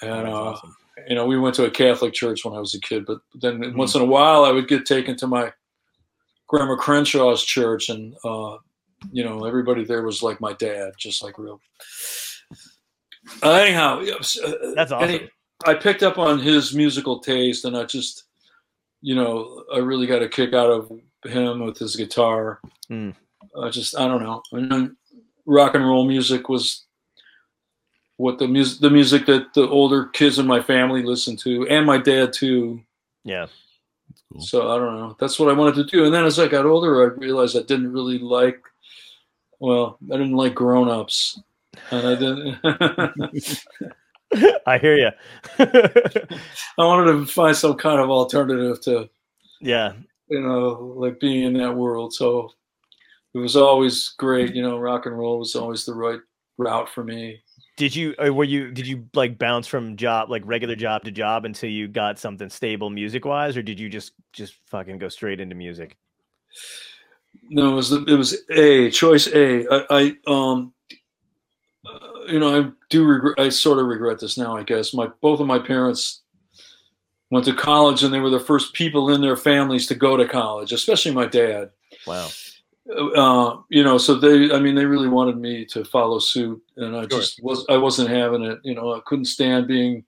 And, 0.03 0.27
uh, 0.29 0.33
awesome. 0.53 0.75
you 1.09 1.15
know, 1.15 1.27
we 1.27 1.39
went 1.39 1.55
to 1.57 1.67
a 1.67 1.71
Catholic 1.71 2.13
church 2.13 2.45
when 2.45 2.55
I 2.55 2.59
was 2.59 2.75
a 2.75 2.81
kid, 2.81 3.07
but 3.07 3.21
then 3.35 3.61
Mhm. 3.61 3.77
once 3.77 3.95
in 3.95 4.03
a 4.03 4.07
while 4.07 4.45
I 4.45 4.51
would 4.51 4.67
get 4.67 4.85
taken 4.85 5.17
to 5.19 5.27
my 5.27 5.53
Grandma 6.49 6.75
Crenshaw's 6.77 7.45
church, 7.45 7.89
and 7.89 8.17
uh, 8.25 8.57
you 9.13 9.23
know, 9.23 9.45
everybody 9.45 9.85
there 9.85 10.03
was 10.03 10.23
like 10.23 10.41
my 10.41 10.53
dad, 10.55 10.93
just 10.99 11.23
like 11.23 11.39
real. 11.39 11.61
Uh, 13.43 13.51
anyhow, 13.53 14.01
uh, 14.01 14.53
That's 14.75 14.93
awesome. 14.93 15.09
any- 15.09 15.31
I 15.67 15.75
picked 15.75 16.03
up 16.03 16.19
on 16.19 16.39
his 16.39 16.75
musical 16.75 17.19
taste, 17.21 17.65
and 17.67 17.77
I 17.77 17.85
just, 17.85 18.25
you 19.03 19.15
know, 19.15 19.65
I 19.75 19.79
really 19.79 20.07
got 20.07 20.23
a 20.23 20.29
kick 20.29 20.55
out 20.55 20.71
of 20.71 20.91
him 21.25 21.61
with 21.65 21.79
his 21.79 21.97
guitar. 21.97 22.61
Mm. 22.91 23.15
I 23.61 23.69
just, 23.69 23.99
I 23.99 24.09
don't 24.09 24.23
know. 24.23 24.43
And 24.53 24.71
then 24.73 24.97
rock 25.45 25.75
and 25.75 25.87
roll 25.87 26.07
music 26.07 26.49
was 26.49 26.85
what 28.17 28.39
the 28.39 28.49
music, 28.49 28.81
the 28.81 28.91
music 28.91 29.27
that 29.27 29.53
the 29.55 29.69
older 29.69 30.07
kids 30.07 30.39
in 30.39 30.47
my 30.47 30.63
family 30.63 31.03
listened 31.03 31.39
to, 31.41 31.67
and 31.69 31.85
my 31.87 31.99
dad 31.99 32.33
too. 32.33 32.83
Yeah. 33.25 33.47
Cool. 34.33 34.41
So 34.43 34.71
I 34.73 34.79
don't 34.79 34.97
know. 34.97 35.17
That's 35.19 35.39
what 35.39 35.51
I 35.51 35.53
wanted 35.59 35.75
to 35.77 35.85
do. 35.85 36.05
And 36.05 36.15
then 36.15 36.25
as 36.25 36.39
I 36.39 36.49
got 36.49 36.67
older, 36.67 37.03
I 37.03 37.15
realized 37.17 37.57
I 37.57 37.63
didn't 37.63 37.93
really 37.93 38.19
like. 38.19 38.63
Well, 39.59 39.99
I 40.11 40.17
didn't 40.17 40.37
like 40.37 40.55
grown-ups, 40.55 41.39
and 41.91 42.07
I 42.07 42.15
didn't. 42.15 42.59
I 44.67 44.79
hear 44.79 44.97
you. 44.97 45.11
I 45.59 46.85
wanted 46.85 47.13
to 47.13 47.27
find 47.27 47.57
some 47.57 47.75
kind 47.75 48.01
of 48.01 48.11
alternative 48.11 48.81
to, 48.83 49.09
yeah. 49.61 49.93
you 50.29 50.41
know, 50.41 50.95
like 50.97 51.19
being 51.19 51.43
in 51.45 51.55
that 51.55 51.75
world. 51.75 52.15
So 52.15 52.53
it 53.35 53.39
was 53.39 53.57
always 53.57 54.11
great. 54.19 54.55
You 54.55 54.63
know, 54.63 54.79
rock 54.79 55.07
and 55.07 55.19
roll 55.19 55.39
was 55.39 55.57
always 55.57 55.85
the 55.85 55.95
right 55.95 56.21
route 56.59 56.89
for 56.89 57.03
me. 57.03 57.43
Did 57.77 57.97
you 57.97 58.15
or 58.19 58.33
were 58.33 58.45
you 58.45 58.71
did 58.71 58.87
you 58.87 59.07
like 59.15 59.39
bounce 59.39 59.67
from 59.67 59.97
job 59.97 60.29
like 60.29 60.43
regular 60.45 60.77
job 60.77 61.03
to 61.05 61.11
job 61.11 61.45
until 61.45 61.71
you 61.71 61.89
got 61.89 62.19
something 62.19 62.51
stable 62.51 62.91
music 62.91 63.25
wise, 63.25 63.57
or 63.57 63.63
did 63.63 63.81
you 63.81 63.89
just 63.89 64.13
just 64.33 64.55
fucking 64.67 64.99
go 64.99 65.09
straight 65.09 65.41
into 65.41 65.55
music? 65.55 65.97
No, 67.49 67.73
it 67.73 67.75
was 67.75 67.93
it 67.93 68.07
was 68.07 68.37
A 68.51 68.91
choice 68.91 69.29
A. 69.29 69.67
I, 69.69 69.87
I 69.91 70.17
um, 70.27 70.75
uh, 70.77 70.80
you 72.29 72.39
know, 72.39 72.61
I 72.61 72.71
do 72.89 73.05
regret. 73.05 73.39
I 73.39 73.49
sort 73.49 73.79
of 73.79 73.87
regret 73.87 74.19
this 74.21 74.37
now. 74.39 74.57
I 74.57 74.63
guess 74.63 74.95
my 74.95 75.09
both 75.21 75.41
of 75.41 75.47
my 75.47 75.59
parents 75.59 76.23
went 77.31 77.45
to 77.47 77.55
college, 77.55 78.03
and 78.03 78.13
they 78.13 78.21
were 78.21 78.31
the 78.31 78.41
first 78.41 78.73
people 78.75 79.11
in 79.15 79.21
their 79.21 79.37
families 79.37 79.87
to 79.87 79.95
go 79.95 80.17
to 80.17 80.27
college, 80.27 80.73
especially 80.73 81.13
my 81.13 81.27
dad. 81.27 81.71
Wow. 82.07 82.29
Uh, 83.15 83.57
you 83.69 83.85
know, 83.85 83.99
so 83.99 84.17
they, 84.17 84.53
I 84.53 84.59
mean, 84.59 84.75
they 84.75 84.85
really 84.87 85.07
wanted 85.07 85.37
me 85.37 85.65
to 85.67 85.85
follow 85.85 86.19
suit, 86.19 86.61
and 86.77 86.97
I 86.97 87.03
Sure. 87.03 87.21
just 87.21 87.41
was, 87.43 87.65
I 87.69 87.77
wasn't 87.77 88.11
having 88.11 88.43
it. 88.43 88.59
You 88.65 88.75
know, 88.75 88.95
I 88.95 89.01
couldn't 89.07 89.27
stand 89.27 89.69
being 89.69 90.05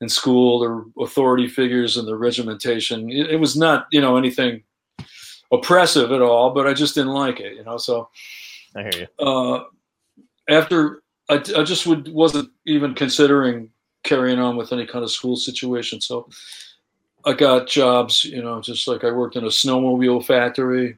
in 0.00 0.08
school, 0.08 0.60
the 0.60 1.02
authority 1.02 1.48
figures 1.48 1.96
and 1.96 2.06
the 2.06 2.16
regimentation. 2.16 3.10
It, 3.10 3.30
it 3.32 3.36
was 3.40 3.56
not, 3.56 3.86
you 3.90 4.00
know, 4.00 4.16
anything 4.16 4.62
oppressive 5.52 6.12
at 6.12 6.22
all, 6.22 6.50
but 6.50 6.66
I 6.68 6.74
just 6.74 6.94
didn't 6.94 7.12
like 7.14 7.40
it. 7.40 7.54
You 7.54 7.64
know, 7.64 7.76
so 7.78 8.08
I 8.76 8.82
hear 8.82 9.08
you. 9.18 9.26
uh, 9.26 9.64
after 10.48 11.02
I, 11.28 11.34
I 11.56 11.62
just 11.64 11.86
would 11.86 12.08
wasn't 12.12 12.50
even 12.66 12.94
considering 12.94 13.70
carrying 14.04 14.38
on 14.38 14.56
with 14.56 14.72
any 14.72 14.86
kind 14.86 15.04
of 15.04 15.10
school 15.10 15.36
situation. 15.36 16.00
So 16.00 16.28
I 17.24 17.32
got 17.32 17.66
jobs, 17.68 18.22
you 18.24 18.40
know, 18.42 18.60
just 18.60 18.86
like 18.86 19.02
I 19.02 19.10
worked 19.10 19.34
in 19.36 19.44
a 19.44 19.48
snowmobile 19.48 20.24
factory 20.24 20.96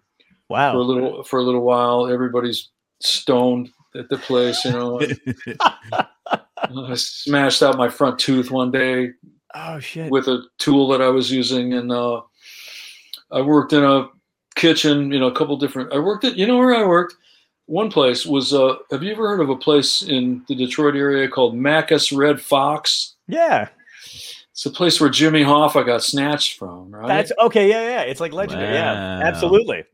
Wow. 0.51 0.73
for 0.73 0.79
a 0.79 0.83
little 0.83 1.23
for 1.25 1.39
a 1.39 1.43
little 1.43 1.63
while. 1.63 2.07
Everybody's 2.07 2.69
stoned 3.01 3.71
at 3.95 4.09
the 4.11 4.19
place, 4.19 4.63
you 4.65 4.73
know. 4.73 5.01
I 6.29 6.95
smashed 6.95 7.63
out 7.63 7.79
my 7.79 7.89
front 7.89 8.19
tooth 8.19 8.51
one 8.51 8.71
day 8.71 9.13
Oh 9.55 9.79
shit. 9.81 10.11
with 10.11 10.29
a 10.29 10.43
tool 10.59 10.89
that 10.89 11.01
I 11.01 11.09
was 11.09 11.31
using, 11.33 11.73
and 11.73 11.91
uh, 11.91 12.21
I 13.31 13.41
worked 13.41 13.73
in 13.73 13.83
a 13.85 14.09
kitchen. 14.55 15.11
You 15.13 15.21
know, 15.21 15.27
a 15.29 15.35
couple 15.35 15.57
different. 15.57 15.93
I 15.93 15.99
worked 15.99 16.25
at. 16.25 16.37
You 16.37 16.47
know 16.47 16.59
where 16.59 16.75
I 16.75 16.87
worked? 16.87 17.15
One 17.69 17.91
place 17.91 18.25
was. 18.25 18.55
Uh, 18.55 18.77
have 18.91 19.03
you 19.03 19.13
ever 19.13 19.29
heard 19.29 19.41
of 19.41 19.51
a 19.51 19.57
place 19.57 20.01
in 20.01 20.43
the 20.49 20.55
Detroit 20.55 20.97
area 20.97 21.29
called 21.29 21.55
Machus 21.55 22.11
Red 22.17 22.41
Fox? 22.41 23.15
Yeah. 23.27 23.69
It's 24.53 24.65
a 24.65 24.71
place 24.71 24.99
where 25.01 25.11
Jimmy 25.11 25.45
Hoffa 25.45 25.85
got 25.85 26.03
snatched 26.03 26.59
from. 26.59 26.91
Right. 26.91 27.07
That's 27.07 27.31
okay. 27.39 27.69
Yeah, 27.69 27.83
yeah. 27.83 28.01
It's 28.03 28.21
like 28.21 28.33
legendary. 28.33 28.73
Yeah, 28.73 29.21
absolutely. 29.23 29.85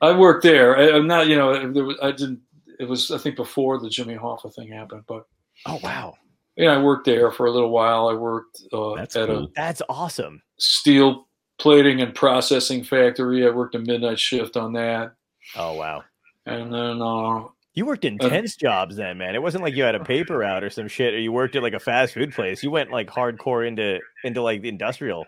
I 0.00 0.16
worked 0.16 0.44
there. 0.44 0.78
I, 0.78 0.96
I'm 0.96 1.08
not. 1.08 1.26
You 1.26 1.34
know, 1.34 1.72
there 1.72 1.84
was, 1.84 1.96
I 2.00 2.12
didn't. 2.12 2.40
It 2.78 2.88
was. 2.88 3.10
I 3.10 3.18
think 3.18 3.34
before 3.34 3.80
the 3.80 3.90
Jimmy 3.90 4.14
Hoffa 4.14 4.54
thing 4.54 4.68
happened, 4.68 5.02
but. 5.08 5.26
Oh 5.66 5.80
wow, 5.82 6.14
Yeah, 6.54 6.68
I 6.68 6.78
worked 6.80 7.06
there 7.06 7.32
for 7.32 7.46
a 7.46 7.50
little 7.50 7.70
while. 7.70 8.08
I 8.08 8.14
worked 8.14 8.62
uh, 8.72 8.94
That's 8.94 9.16
at 9.16 9.30
a 9.30 9.48
that's 9.56 9.82
awesome. 9.88 10.42
steel 10.58 11.26
plating 11.58 12.02
and 12.02 12.14
processing 12.14 12.84
factory. 12.84 13.44
I 13.44 13.50
worked 13.50 13.74
a 13.74 13.80
midnight 13.80 14.20
shift 14.20 14.56
on 14.56 14.74
that. 14.74 15.14
Oh 15.56 15.72
wow. 15.74 16.04
And 16.46 16.72
then, 16.72 17.02
uh, 17.02 17.48
You 17.74 17.84
worked 17.84 18.04
intense 18.04 18.56
jobs 18.56 18.96
then, 18.96 19.18
man. 19.18 19.34
It 19.34 19.42
wasn't 19.42 19.64
like 19.64 19.74
you 19.74 19.82
had 19.82 19.94
a 19.94 20.04
paper 20.04 20.38
route 20.38 20.64
or 20.64 20.70
some 20.70 20.88
shit, 20.88 21.12
or 21.12 21.18
you 21.18 21.32
worked 21.32 21.56
at 21.56 21.62
like 21.62 21.74
a 21.74 21.80
fast 21.80 22.14
food 22.14 22.32
place. 22.32 22.62
You 22.62 22.70
went 22.70 22.90
like 22.90 23.08
hardcore 23.08 23.66
into 23.66 23.98
into 24.24 24.40
like 24.42 24.62
the 24.62 24.68
industrial 24.68 25.26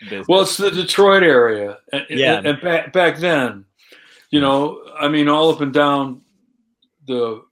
business. 0.00 0.26
well, 0.28 0.42
it's 0.42 0.56
the 0.56 0.70
Detroit 0.70 1.22
area. 1.22 1.78
And, 1.92 2.06
Yeah. 2.10 2.38
And, 2.38 2.46
and 2.46 2.60
back, 2.60 2.92
back 2.92 3.18
then, 3.18 3.64
you 4.30 4.40
know, 4.40 4.82
I 4.98 5.08
mean, 5.08 5.28
all 5.28 5.50
up 5.50 5.60
and 5.60 5.72
down 5.72 6.22
the 7.06 7.42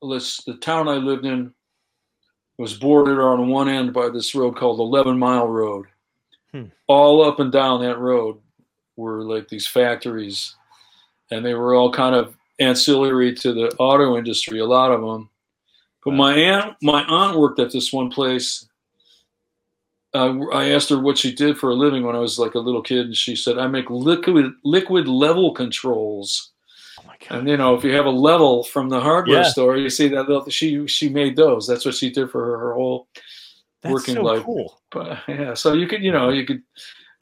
let's 0.00 0.42
the 0.44 0.56
town 0.56 0.88
I 0.88 0.94
lived 0.94 1.26
in 1.26 1.52
was 2.56 2.74
bordered 2.74 3.20
on 3.20 3.48
one 3.48 3.68
end 3.68 3.92
by 3.92 4.08
this 4.08 4.34
road 4.34 4.56
called 4.56 4.80
11 4.80 5.18
Mile 5.18 5.46
Road. 5.46 5.86
Hmm. 6.52 6.64
All 6.88 7.24
up 7.24 7.38
and 7.38 7.52
down 7.52 7.82
that 7.82 7.98
road 7.98 8.38
were 8.96 9.22
like 9.22 9.48
these 9.48 9.66
factories, 9.66 10.56
and 11.30 11.44
they 11.44 11.54
were 11.54 11.74
all 11.74 11.92
kind 11.92 12.14
of 12.14 12.34
ancillary 12.58 13.34
to 13.34 13.52
the 13.52 13.68
auto 13.78 14.16
industry, 14.16 14.58
a 14.60 14.66
lot 14.66 14.90
of 14.92 15.00
them. 15.00 15.28
But 16.04 16.12
my 16.14 16.34
aunt, 16.34 16.76
my 16.82 17.02
aunt 17.04 17.38
worked 17.38 17.58
at 17.60 17.72
this 17.72 17.92
one 17.92 18.10
place. 18.10 18.66
Uh, 20.14 20.38
I 20.52 20.70
asked 20.70 20.88
her 20.88 20.98
what 20.98 21.18
she 21.18 21.34
did 21.34 21.58
for 21.58 21.70
a 21.70 21.74
living 21.74 22.02
when 22.02 22.16
I 22.16 22.20
was 22.20 22.38
like 22.38 22.54
a 22.54 22.58
little 22.58 22.80
kid, 22.82 23.06
and 23.06 23.16
she 23.16 23.36
said, 23.36 23.58
"I 23.58 23.66
make 23.66 23.90
liquid 23.90 24.52
liquid 24.64 25.06
level 25.06 25.52
controls." 25.52 26.52
oh 26.98 27.02
my 27.06 27.14
god. 27.28 27.38
And 27.40 27.48
you 27.48 27.56
know, 27.58 27.74
if 27.74 27.84
you 27.84 27.92
have 27.92 28.06
a 28.06 28.10
level 28.10 28.64
from 28.64 28.88
the 28.88 29.00
hardware 29.00 29.42
Yeah. 29.42 29.48
store, 29.48 29.76
you 29.76 29.90
see 29.90 30.08
that 30.08 30.26
little- 30.28 30.48
she 30.48 30.86
she 30.86 31.08
made 31.10 31.36
those. 31.36 31.66
That's 31.66 31.84
what 31.84 31.94
she 31.94 32.10
did 32.10 32.30
for 32.30 32.42
her, 32.44 32.58
her 32.58 32.74
whole. 32.74 33.06
That's 33.82 33.92
working 33.92 34.14
so 34.14 34.22
life. 34.22 34.42
cool. 34.44 34.80
But 34.90 35.18
yeah, 35.28 35.52
so 35.54 35.74
you 35.74 35.86
could 35.86 36.02
you 36.02 36.10
know 36.10 36.30
you 36.30 36.46
could 36.46 36.62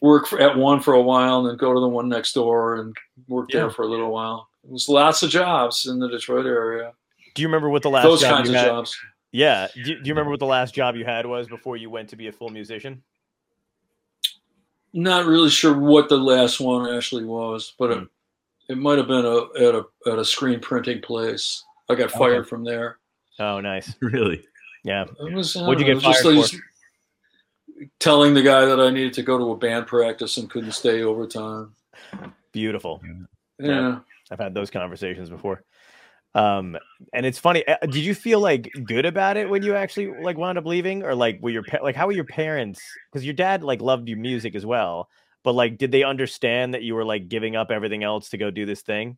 work 0.02 0.26
for, 0.26 0.40
at 0.40 0.56
one 0.56 0.80
for 0.80 0.94
a 0.94 1.02
while 1.02 1.38
and 1.40 1.48
then 1.48 1.56
go 1.56 1.72
to 1.72 1.80
the 1.80 1.88
one 1.88 2.08
next 2.08 2.32
door 2.34 2.76
and 2.76 2.94
work 3.28 3.48
Yeah. 3.52 3.60
there 3.60 3.70
for 3.70 3.82
a 3.82 3.88
little 3.88 4.10
while. 4.12 4.48
It 4.64 4.70
was 4.70 4.88
lots 4.88 5.22
of 5.22 5.30
jobs 5.30 5.86
in 5.86 5.98
the 5.98 6.08
Detroit 6.08 6.46
area. 6.46 6.92
Do 7.34 7.42
you 7.42 7.48
remember 7.48 7.68
what 7.70 7.82
the 7.82 7.90
last 7.90 8.04
Those 8.04 8.20
job 8.20 8.36
kinds 8.36 8.48
you 8.50 8.54
of 8.56 8.60
had? 8.60 8.66
jobs. 8.68 8.98
Yeah. 9.32 9.68
Do, 9.74 9.82
do 9.82 9.90
you 9.90 10.12
remember 10.12 10.30
what 10.30 10.40
the 10.40 10.46
last 10.46 10.74
job 10.74 10.96
you 10.96 11.04
had 11.04 11.26
was 11.26 11.46
before 11.48 11.76
you 11.76 11.90
went 11.90 12.08
to 12.10 12.16
be 12.16 12.28
a 12.28 12.32
full 12.32 12.48
musician? 12.50 13.02
Not 14.92 15.26
really 15.26 15.50
sure 15.50 15.78
what 15.78 16.08
the 16.08 16.16
last 16.16 16.60
one 16.60 16.92
actually 16.94 17.24
was, 17.24 17.74
but 17.78 17.92
Hmm. 17.92 18.02
it, 18.02 18.08
it 18.70 18.78
might 18.78 18.98
have 18.98 19.08
been 19.08 19.24
a 19.26 19.36
at 19.68 19.74
a 19.74 19.84
at 20.10 20.18
a 20.18 20.24
screen 20.24 20.60
printing 20.60 21.00
place. 21.02 21.62
I 21.90 21.94
got 21.94 22.08
Okay. 22.08 22.18
fired 22.18 22.48
from 22.48 22.64
there. 22.64 22.98
Oh, 23.38 23.60
nice. 23.60 23.94
really? 24.00 24.42
Yeah. 24.84 25.04
It 25.20 25.34
was, 25.34 25.54
What'd 25.54 25.80
you 25.80 25.92
don't 25.94 25.96
get 26.00 26.02
know, 26.06 26.12
just 26.12 26.22
fired 26.22 26.36
like 26.36 26.46
for? 26.50 26.56
Telling 27.98 28.34
the 28.34 28.42
guy 28.42 28.64
that 28.64 28.80
I 28.80 28.90
needed 28.90 29.12
to 29.14 29.22
go 29.22 29.38
to 29.38 29.52
a 29.52 29.56
band 29.56 29.86
practice 29.86 30.36
and 30.36 30.50
couldn't 30.50 30.72
stay 30.72 31.02
overtime. 31.02 31.74
Beautiful. 32.52 33.02
Yeah. 33.04 33.68
Yeah. 33.68 33.98
I've 34.30 34.38
had 34.40 34.54
those 34.54 34.70
conversations 34.70 35.30
before. 35.30 35.62
Um, 36.34 36.76
and 37.14 37.24
it's 37.24 37.38
funny. 37.38 37.66
uh, 37.66 37.78
Did 37.82 38.04
you 38.04 38.14
feel 38.14 38.40
like 38.40 38.70
good 38.84 39.06
about 39.06 39.38
it 39.38 39.48
when 39.48 39.62
you 39.62 39.74
actually 39.74 40.08
like 40.22 40.36
wound 40.36 40.58
up 40.58 40.66
leaving, 40.66 41.02
or 41.02 41.14
like 41.14 41.38
were 41.40 41.50
your 41.50 41.62
pa- 41.62 41.82
like 41.82 41.96
how 41.96 42.06
were 42.06 42.12
your 42.12 42.24
parents? 42.24 42.80
Because 43.10 43.24
your 43.24 43.32
dad 43.34 43.62
like 43.64 43.80
loved 43.80 44.06
your 44.08 44.18
music 44.18 44.54
as 44.54 44.66
well, 44.66 45.08
but 45.44 45.54
like 45.54 45.78
did 45.78 45.92
they 45.92 46.02
understand 46.02 46.74
that 46.74 46.82
you 46.82 46.94
were 46.94 47.06
like 47.06 47.28
giving 47.28 47.56
up 47.56 47.70
everything 47.70 48.04
else 48.04 48.28
to 48.30 48.36
go 48.36 48.50
do 48.50 48.66
this 48.66 48.82
thing? 48.82 49.16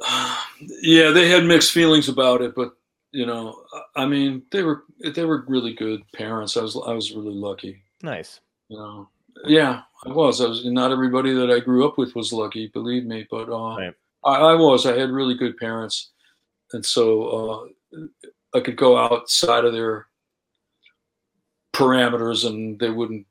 yeah, 0.82 1.10
they 1.10 1.28
had 1.28 1.44
mixed 1.44 1.72
feelings 1.72 2.10
about 2.10 2.42
it, 2.42 2.54
but 2.54 2.74
you 3.14 3.26
know, 3.26 3.62
I- 3.94 4.06
mean, 4.06 4.42
they 4.50 4.62
were 4.62 4.82
they 5.14 5.24
were 5.24 5.44
really 5.46 5.72
good 5.72 6.02
parents. 6.12 6.56
I 6.56 6.62
was 6.62 6.76
I 6.86 6.92
was 6.92 7.12
really 7.12 7.32
lucky. 7.34 7.82
Nice. 8.02 8.40
You 8.68 8.78
know, 8.78 9.08
yeah, 9.46 9.82
I 10.04 10.10
was. 10.10 10.40
I 10.40 10.46
was. 10.48 10.64
Not 10.64 10.90
everybody 10.90 11.32
that 11.32 11.50
I 11.50 11.60
grew 11.60 11.86
up 11.86 11.96
with 11.96 12.14
was 12.14 12.32
lucky, 12.32 12.66
believe 12.68 13.04
me, 13.04 13.26
but 13.30 13.48
uh, 13.48 13.76
Right. 13.76 13.94
I, 14.24 14.34
I 14.34 14.54
was. 14.54 14.84
I 14.84 14.98
had 14.98 15.10
really 15.10 15.34
good 15.34 15.56
parents, 15.58 16.10
and 16.72 16.84
so 16.84 17.70
uh, 17.94 18.06
I 18.54 18.60
could 18.60 18.76
go 18.76 18.96
outside 18.98 19.64
of 19.64 19.72
their 19.72 20.06
parameters, 21.72 22.46
and 22.46 22.78
they 22.78 22.90
wouldn't. 22.90 23.26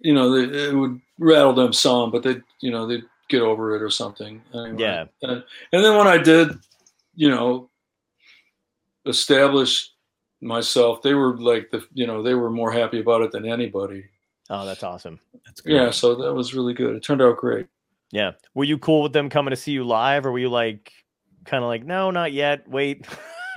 You 0.00 0.14
know, 0.14 0.30
they, 0.30 0.68
it 0.68 0.74
would 0.74 1.00
rattle 1.18 1.52
them 1.52 1.72
some, 1.72 2.10
but 2.10 2.22
they, 2.22 2.36
you 2.60 2.70
know, 2.70 2.86
they'd 2.86 3.04
get 3.28 3.42
over 3.42 3.74
it 3.74 3.82
or 3.82 3.90
something. 3.90 4.40
Anyway. 4.54 4.82
Yeah. 4.82 5.04
And, 5.22 5.42
and 5.72 5.84
then 5.84 5.96
when 5.96 6.06
I 6.06 6.18
did, 6.18 6.50
you 7.14 7.28
know, 7.30 7.70
establish 9.06 9.90
myself, 10.40 11.02
they 11.02 11.14
were 11.14 11.36
like 11.38 11.70
the, 11.70 11.84
you 11.92 12.06
know, 12.06 12.22
they 12.22 12.34
were 12.34 12.50
more 12.50 12.70
happy 12.72 13.00
about 13.00 13.22
it 13.22 13.32
than 13.32 13.46
anybody. 13.46 14.04
Oh, 14.50 14.66
that's 14.66 14.82
awesome. 14.82 15.20
That's 15.46 15.60
great. 15.60 15.74
Yeah, 15.74 15.90
so 15.90 16.14
that 16.16 16.34
was 16.34 16.54
really 16.54 16.74
good. 16.74 16.94
It 16.96 17.02
turned 17.02 17.22
out 17.22 17.38
great. 17.38 17.66
Yeah. 18.10 18.32
Were 18.54 18.64
you 18.64 18.78
cool 18.78 19.02
with 19.02 19.12
them 19.12 19.30
coming 19.30 19.50
to 19.50 19.56
see 19.56 19.72
you 19.72 19.84
live, 19.84 20.26
or 20.26 20.32
were 20.32 20.38
you 20.38 20.50
like 20.50 20.92
kind 21.44 21.64
of 21.64 21.68
like, 21.68 21.84
no, 21.84 22.10
not 22.10 22.32
yet. 22.32 22.68
Wait, 22.68 23.06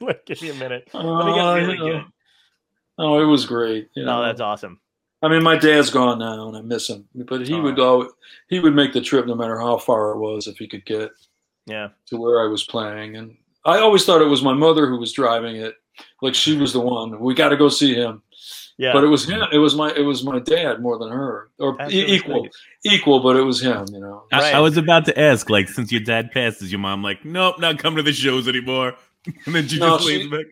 like 0.00 0.24
give 0.26 0.40
me 0.42 0.50
a 0.50 0.54
minute. 0.54 0.88
Let 0.92 1.04
me 1.04 1.34
get 1.34 1.52
really 1.54 1.72
you 1.72 1.78
know, 1.78 1.92
good. 1.92 2.04
Oh, 2.98 3.20
it 3.20 3.24
was 3.26 3.46
great. 3.46 3.88
You 3.94 4.04
know, 4.04 4.20
No, 4.20 4.26
that's 4.26 4.40
awesome. 4.40 4.80
I 5.22 5.28
mean, 5.28 5.42
my 5.42 5.56
dad's 5.56 5.90
gone 5.90 6.18
now, 6.18 6.48
and 6.48 6.56
I 6.56 6.62
miss 6.62 6.88
him. 6.88 7.06
But 7.14 7.46
he 7.46 7.54
would 7.60 7.78
always, 7.78 8.10
he 8.48 8.58
would 8.60 8.74
make 8.74 8.92
the 8.92 9.00
trip 9.02 9.26
no 9.26 9.34
matter 9.34 9.58
how 9.58 9.76
far 9.78 10.12
it 10.12 10.18
was 10.18 10.46
if 10.46 10.56
he 10.56 10.66
could 10.66 10.84
get 10.86 11.10
Yeah. 11.66 11.88
to 12.06 12.16
where 12.16 12.42
I 12.42 12.46
was 12.48 12.64
playing. 12.64 13.16
And 13.16 13.36
I 13.64 13.78
always 13.78 14.04
thought 14.04 14.22
it 14.22 14.26
was 14.26 14.42
my 14.42 14.54
mother 14.54 14.86
who 14.88 14.98
was 14.98 15.12
driving 15.12 15.56
it, 15.56 15.74
like 16.22 16.34
she 16.34 16.56
was 16.56 16.72
the 16.72 16.80
one. 16.80 17.18
We 17.20 17.34
got 17.34 17.50
to 17.50 17.56
go 17.56 17.68
see 17.68 17.94
him. 17.94 18.22
Yeah. 18.78 18.94
But 18.94 19.04
it 19.04 19.08
was 19.08 19.28
him. 19.28 19.42
It 19.52 19.58
was 19.58 19.74
my 19.74 19.92
it 19.94 20.00
was 20.02 20.24
my 20.24 20.38
dad 20.38 20.80
more 20.80 20.98
than 20.98 21.10
her, 21.10 21.50
or 21.58 21.76
That's 21.78 21.92
e- 21.92 22.14
equal 22.14 22.48
equal. 22.86 23.20
But 23.20 23.36
it 23.36 23.42
was 23.42 23.60
him. 23.60 23.84
You 23.92 24.00
know. 24.00 24.24
I, 24.32 24.38
Right. 24.38 24.54
I 24.54 24.60
was 24.60 24.78
about 24.78 25.04
to 25.04 25.20
ask, 25.20 25.50
like, 25.50 25.68
since 25.68 25.92
your 25.92 26.00
dad 26.00 26.30
passed, 26.32 26.62
is 26.62 26.72
your 26.72 26.78
mom 26.78 27.02
like, 27.02 27.22
nope, 27.22 27.60
not 27.60 27.78
coming 27.78 27.98
to 27.98 28.02
the 28.02 28.12
shows 28.14 28.48
anymore? 28.48 28.94
and 29.44 29.54
then 29.54 29.68
she 29.68 29.78
No, 29.78 29.96
just 29.98 30.08
she- 30.08 30.16
leaves 30.18 30.30
back. 30.30 30.46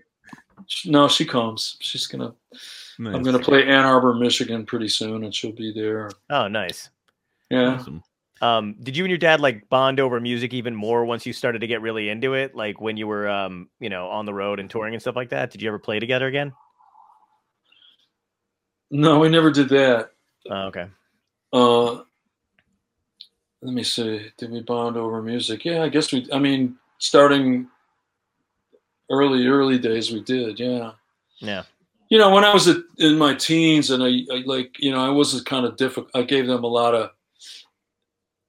No, 0.85 1.09
she 1.09 1.25
comes. 1.25 1.77
She's 1.81 2.07
gonna. 2.07 2.35
I'm 2.99 3.23
gonna 3.23 3.39
play 3.39 3.67
Ann 3.67 3.87
Arbor, 3.87 4.13
Michigan, 4.13 4.67
pretty 4.67 4.89
soon, 4.89 5.25
and 5.25 5.35
she'll 5.35 5.53
be 5.53 5.73
there. 5.73 6.11
Oh, 6.29 6.49
nice. 6.49 6.91
Yeah. 7.49 7.77
Awesome. 7.77 8.03
Um, 8.41 8.77
did 8.83 8.97
you 8.97 9.05
and 9.05 9.11
your 9.11 9.19
dad 9.19 9.41
like 9.41 9.69
bond 9.69 9.99
over 9.99 10.21
music 10.21 10.55
even 10.55 10.75
more 10.75 11.05
once 11.05 11.27
you 11.27 11.33
started 11.33 11.61
to 11.61 11.67
get 11.67 11.83
really 11.83 12.09
into 12.09 12.35
it? 12.35 12.55
Like 12.55 12.81
when 12.81 12.97
you 12.97 13.07
were, 13.07 13.29
um, 13.29 13.69
you 13.81 13.91
know, 13.91 14.09
on 14.09 14.27
the 14.27 14.35
road 14.35 14.61
and 14.61 14.71
touring 14.71 14.95
and 14.95 15.01
stuff 15.01 15.17
like 15.17 15.31
that. 15.31 15.51
Did 15.51 15.63
you 15.63 15.69
ever 15.69 15.79
play 15.79 15.99
together 15.99 16.27
again? 16.27 16.53
No, 18.91 19.19
we 19.19 19.29
never 19.29 19.51
did 19.51 19.69
that. 19.71 20.13
Oh, 20.51 20.67
okay. 20.69 20.87
Uh, 21.53 21.95
let 23.61 23.75
me 23.75 23.83
see. 23.83 24.31
Did 24.39 24.51
we 24.51 24.61
bond 24.61 24.97
over 24.97 25.21
music? 25.21 25.65
Yeah, 25.65 25.83
I 25.83 25.89
guess 25.89 26.13
we. 26.13 26.27
I 26.33 26.39
mean, 26.39 26.77
starting 26.99 27.69
early, 29.11 29.47
early 29.47 29.79
days, 29.79 30.13
we 30.13 30.23
did. 30.23 30.61
Yeah. 30.61 30.93
Yeah. 31.39 31.65
You 32.09 32.19
know, 32.19 32.31
when 32.31 32.45
I 32.45 32.55
was 32.55 32.69
in 32.99 33.19
my 33.19 33.35
teens, 33.35 33.91
and 33.91 34.03
I, 34.03 34.23
I 34.33 34.43
like, 34.47 34.77
you 34.79 34.91
know, 34.91 35.05
I 35.05 35.11
was 35.11 35.41
kind 35.43 35.67
of 35.67 35.77
difficult. 35.77 36.11
I 36.15 36.23
gave 36.23 36.47
them 36.47 36.65
a 36.65 36.69
lot 36.69 36.95
of, 36.95 37.11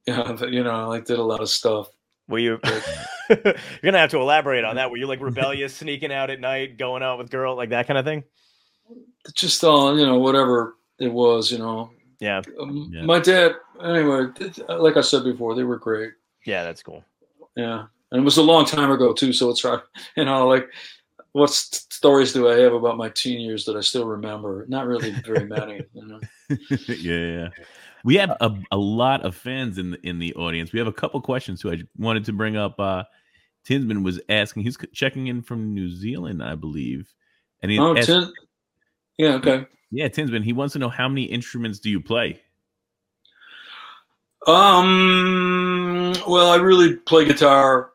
yeah, 0.07 0.45
you 0.45 0.63
know, 0.63 0.91
I 0.91 0.99
did 0.99 1.19
a 1.19 1.23
lot 1.23 1.41
of 1.41 1.49
stuff. 1.49 1.89
Were 2.27 2.39
you? 2.39 2.59
You're 3.29 3.55
gonna 3.83 3.99
have 3.99 4.11
to 4.11 4.19
elaborate 4.19 4.63
on 4.63 4.75
that. 4.75 4.89
Were 4.91 4.97
you 4.97 5.07
like 5.07 5.21
rebellious, 5.21 5.75
sneaking 5.75 6.11
out 6.11 6.29
at 6.29 6.39
night, 6.39 6.77
going 6.77 7.03
out 7.03 7.17
with 7.17 7.29
girl, 7.29 7.55
like 7.55 7.69
that 7.69 7.87
kind 7.87 7.97
of 7.97 8.05
thing? 8.05 8.23
Just 9.35 9.63
all, 9.63 9.97
you 9.97 10.05
know, 10.05 10.17
whatever 10.17 10.75
it 10.99 11.11
was, 11.11 11.51
you 11.51 11.57
know. 11.57 11.91
Yeah. 12.19 12.41
Um, 12.59 12.89
Yeah. 12.91 13.03
My 13.03 13.19
dad, 13.19 13.53
anyway, 13.83 14.27
like 14.67 14.97
I 14.97 15.01
said 15.01 15.23
before, 15.23 15.55
they 15.55 15.63
were 15.63 15.77
great. 15.77 16.13
Yeah, 16.45 16.63
that's 16.63 16.83
cool. 16.83 17.03
Yeah. 17.55 17.85
and 18.11 18.21
it 18.21 18.25
was 18.25 18.37
a 18.37 18.43
long 18.43 18.65
time 18.65 18.91
ago 18.91 19.13
too. 19.13 19.33
So 19.33 19.49
it's 19.49 19.61
hard, 19.61 19.81
you 20.17 20.25
know, 20.25 20.47
like 20.47 20.67
what 21.33 21.49
st- 21.51 21.91
stories 21.93 22.33
do 22.33 22.49
I 22.49 22.57
have 22.59 22.73
about 22.73 22.97
my 22.97 23.09
teen 23.09 23.39
years 23.39 23.65
that 23.65 23.75
I 23.75 23.81
still 23.81 24.05
remember? 24.05 24.65
Not 24.67 24.87
really 24.87 25.11
very 25.25 25.45
many. 25.45 25.81
You 25.93 26.07
know? 26.07 26.19
yeah, 26.87 26.95
yeah. 26.97 27.49
We 28.03 28.15
have 28.15 28.31
a, 28.41 28.51
a 28.71 28.77
lot 28.77 29.23
of 29.25 29.35
fans 29.35 29.77
in 29.77 29.91
the 29.91 30.07
in 30.07 30.19
the 30.19 30.33
audience. 30.35 30.71
We 30.71 30.79
have 30.79 30.87
a 30.87 30.93
couple 30.93 31.19
questions 31.21 31.61
too. 31.61 31.71
I 31.71 31.81
wanted 31.97 32.25
to 32.25 32.33
bring 32.33 32.55
up. 32.57 32.79
uh 32.79 33.03
Tinsman 33.65 34.03
was 34.03 34.21
asking. 34.29 34.63
He's 34.63 34.77
checking 34.93 35.27
in 35.27 35.41
from 35.41 35.73
New 35.73 35.89
Zealand, 35.89 36.41
I 36.41 36.55
believe, 36.55 37.13
and 37.61 37.71
he 37.71 37.77
Oh, 37.77 37.95
asked- 37.95 38.07
Tin- 38.07 38.31
yeah, 39.17 39.33
okay. 39.33 39.65
yeah, 39.91 40.07
Tinsman. 40.07 40.43
He 40.43 40.53
wants 40.53 40.73
to 40.73 40.79
know 40.79 40.87
how 40.89 41.09
many 41.09 41.23
instruments 41.23 41.79
do 41.79 41.89
you 41.89 41.99
play? 41.99 42.39
Um, 44.47 46.13
well, 46.27 46.49
I 46.49 46.55
really 46.57 46.95
play 46.95 47.25
guitar. 47.25 47.91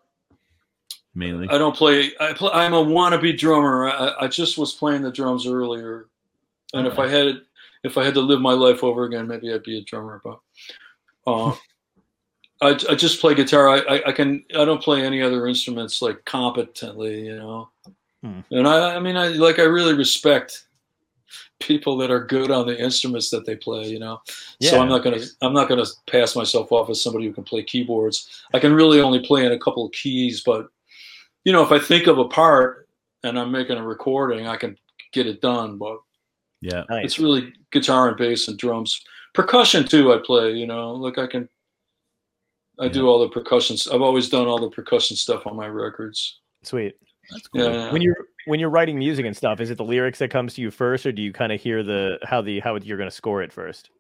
Mainly, 1.15 1.49
I 1.49 1.59
don't 1.59 1.75
play. 1.77 2.11
I 2.21 2.33
play, 2.33 2.51
I'm 2.53 2.75
a 2.75 2.85
wannabe 2.85 3.39
drummer. 3.39 3.89
I, 3.89 4.15
I 4.23 4.29
just 4.29 4.59
was 4.59 4.75
playing 4.75 5.03
the 5.03 5.13
drums 5.13 5.47
earlier, 5.47 6.09
and 6.75 6.87
if 6.87 6.99
I 6.99 7.09
had 7.09 7.41
if 7.85 7.99
I 7.99 8.05
had 8.05 8.15
to 8.15 8.21
live 8.21 8.41
my 8.41 8.53
life 8.53 8.83
over 8.83 9.05
again, 9.05 9.29
maybe 9.29 9.53
I'd 9.53 9.63
be 9.63 9.79
a 9.79 9.85
drummer. 9.85 10.21
But 10.25 10.41
uh, 11.27 11.55
I, 12.61 12.71
I 12.91 12.95
just 12.95 13.21
play 13.21 13.35
guitar. 13.35 13.69
I, 13.69 13.79
I, 13.81 14.09
I 14.09 14.13
can. 14.13 14.45
I 14.57 14.65
don't 14.65 14.83
play 14.83 15.05
any 15.05 15.23
other 15.23 15.47
instruments 15.47 16.03
like 16.03 16.25
competently, 16.25 17.27
you 17.27 17.37
know. 17.37 17.69
Hmm. 18.23 18.41
And 18.51 18.67
I, 18.67 18.97
I 18.97 19.01
mean, 19.01 19.17
I 19.17 19.29
like. 19.29 19.59
I 19.59 19.65
really 19.65 19.95
respect 19.95 20.67
people 21.61 21.97
that 21.99 22.11
are 22.11 22.25
good 22.25 22.51
on 22.51 22.67
the 22.67 22.79
instruments 22.79 23.31
that 23.31 23.47
they 23.47 23.55
play, 23.55 23.87
you 23.87 23.99
know. 23.99 24.21
Yeah. 24.59 24.71
So 24.71 24.81
I'm 24.81 24.89
not 24.89 25.05
gonna. 25.05 25.21
I'm 25.43 25.53
not 25.53 25.69
gonna 25.69 25.87
pass 26.11 26.35
myself 26.35 26.73
off 26.73 26.89
as 26.89 27.03
somebody 27.03 27.27
who 27.27 27.35
can 27.35 27.45
play 27.45 27.63
keyboards. 27.63 28.43
I 28.55 28.59
can 28.59 28.73
really 28.73 29.01
only 29.01 29.25
play 29.25 29.45
in 29.45 29.53
a 29.53 29.59
couple 29.59 29.85
of 29.85 29.93
keys, 29.93 30.43
but 30.43 30.69
you 31.45 31.53
know, 31.53 31.63
if 31.63 31.71
I 31.71 31.79
think 31.79 32.07
of 32.07 32.19
a 32.19 32.25
part 32.29 32.89
and 33.23 33.39
I'm 33.39 33.53
making 33.53 33.77
a 33.77 33.87
recording, 33.87 34.47
I 34.47 34.57
can 34.57 34.79
get 35.13 35.27
it 35.27 35.43
done. 35.43 35.77
But 35.77 35.99
yeah. 36.65 36.85
Nice. 36.89 37.05
it's 37.05 37.19
really 37.19 37.53
guitar 37.73 38.09
and 38.09 38.17
bass 38.17 38.49
and 38.49 38.59
drums, 38.59 39.01
percussion 39.35 39.87
too. 39.87 40.13
I 40.13 40.19
play, 40.25 40.53
you 40.53 40.67
know, 40.67 40.93
like 40.93 41.19
I 41.19 41.27
can. 41.27 41.49
I 42.81 42.89
do 42.89 43.07
all 43.07 43.21
the 43.21 43.29
percussions. 43.29 43.87
I've 43.87 44.03
always 44.03 44.29
done 44.29 44.49
all 44.49 44.59
the 44.59 44.69
percussion 44.71 45.17
stuff 45.17 45.47
on 45.47 45.55
my 45.55 45.69
records. 45.69 46.41
Sweet. 46.65 46.95
That's 47.31 47.47
cool. 47.47 47.63
Yeah. 47.63 47.93
When 47.93 48.03
you're 48.03 48.17
when 48.47 48.59
you're 48.59 48.71
writing 48.71 48.99
music 48.99 49.25
and 49.27 49.37
stuff, 49.37 49.61
is 49.61 49.71
it 49.71 49.79
the 49.79 49.85
lyrics 49.85 50.19
that 50.19 50.31
comes 50.31 50.55
to 50.55 50.61
you 50.61 50.71
first, 50.73 51.07
or 51.07 51.13
do 51.13 51.23
you 51.23 51.33
kind 51.33 51.53
of 51.53 51.61
hear 51.61 51.83
the 51.85 52.19
how 52.25 52.43
the 52.43 52.59
how 52.61 52.75
you're 52.77 52.99
going 52.99 53.09
to 53.09 53.15
score 53.15 53.43
it 53.43 53.53
first? 53.53 53.91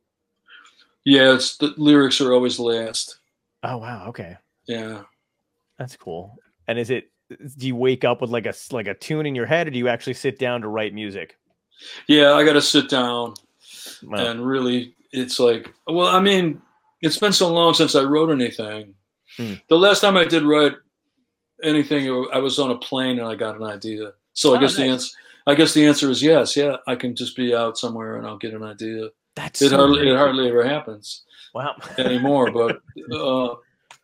Yeah, 1.05 1.35
it's 1.35 1.57
the 1.59 1.73
lyrics 1.77 2.21
are 2.21 2.33
always 2.33 2.59
last. 2.59 3.19
Oh 3.63 3.77
wow, 3.79 4.09
okay, 4.09 4.37
Yeah. 4.67 5.03
that's 5.79 5.97
cool. 5.97 6.37
And 6.67 6.79
is 6.79 6.91
it? 6.91 7.11
Do 7.57 7.67
you 7.67 7.77
wake 7.77 8.05
up 8.05 8.21
with 8.21 8.31
like 8.31 8.47
a 8.47 8.55
like 8.73 8.89
a 8.89 8.95
tune 8.95 9.25
in 9.27 9.35
your 9.37 9.47
head, 9.47 9.69
or 9.69 9.71
do 9.71 9.79
you 9.79 9.89
actually 9.89 10.15
sit 10.15 10.39
down 10.39 10.63
to 10.63 10.69
write 10.69 10.93
music? 10.93 11.37
Yeah, 12.09 12.33
I 12.35 12.45
got 12.45 12.55
to 12.55 12.63
sit 12.63 12.89
down 12.89 13.35
Wow. 14.03 14.27
and 14.27 14.47
really, 14.47 14.95
it's 15.13 15.39
like, 15.39 15.73
well, 15.87 16.09
I 16.09 16.21
mean, 16.21 16.61
it's 17.03 17.19
been 17.19 17.33
so 17.33 17.53
long 17.53 17.75
since 17.75 17.95
I 17.95 18.03
wrote 18.03 18.31
anything. 18.31 18.95
Hmm. 19.37 19.55
The 19.69 19.79
last 19.79 20.01
time 20.01 20.17
I 20.17 20.25
did 20.25 20.43
write 20.43 20.75
anything, 21.63 22.09
I 22.33 22.39
was 22.39 22.59
on 22.59 22.71
a 22.71 22.79
plane 22.79 23.19
and 23.19 23.29
I 23.29 23.35
got 23.35 23.57
an 23.57 23.63
idea. 23.65 24.13
So 24.33 24.55
I 24.55 24.59
Oh, 24.59 24.61
guess 24.61 24.77
the 24.77 24.85
answer, 24.85 25.17
I 25.47 25.55
guess 25.55 25.75
the 25.75 25.87
answer 25.87 26.11
is 26.11 26.23
yes. 26.23 26.57
Yeah, 26.57 26.77
I 26.87 26.97
can 26.97 27.15
just 27.15 27.37
be 27.37 27.55
out 27.55 27.79
somewhere 27.79 28.17
and 28.17 28.27
I'll 28.27 28.39
get 28.39 28.55
an 28.55 28.63
idea. 28.63 29.09
That's 29.37 29.61
It 29.63 29.71
so 29.71 29.77
hardly, 29.77 30.09
it 30.09 30.17
hardly 30.17 30.49
ever 30.49 30.65
happens 30.67 31.23
wow. 31.55 31.75
anymore, 31.99 32.51
but 32.51 32.77
uh, 33.13 33.55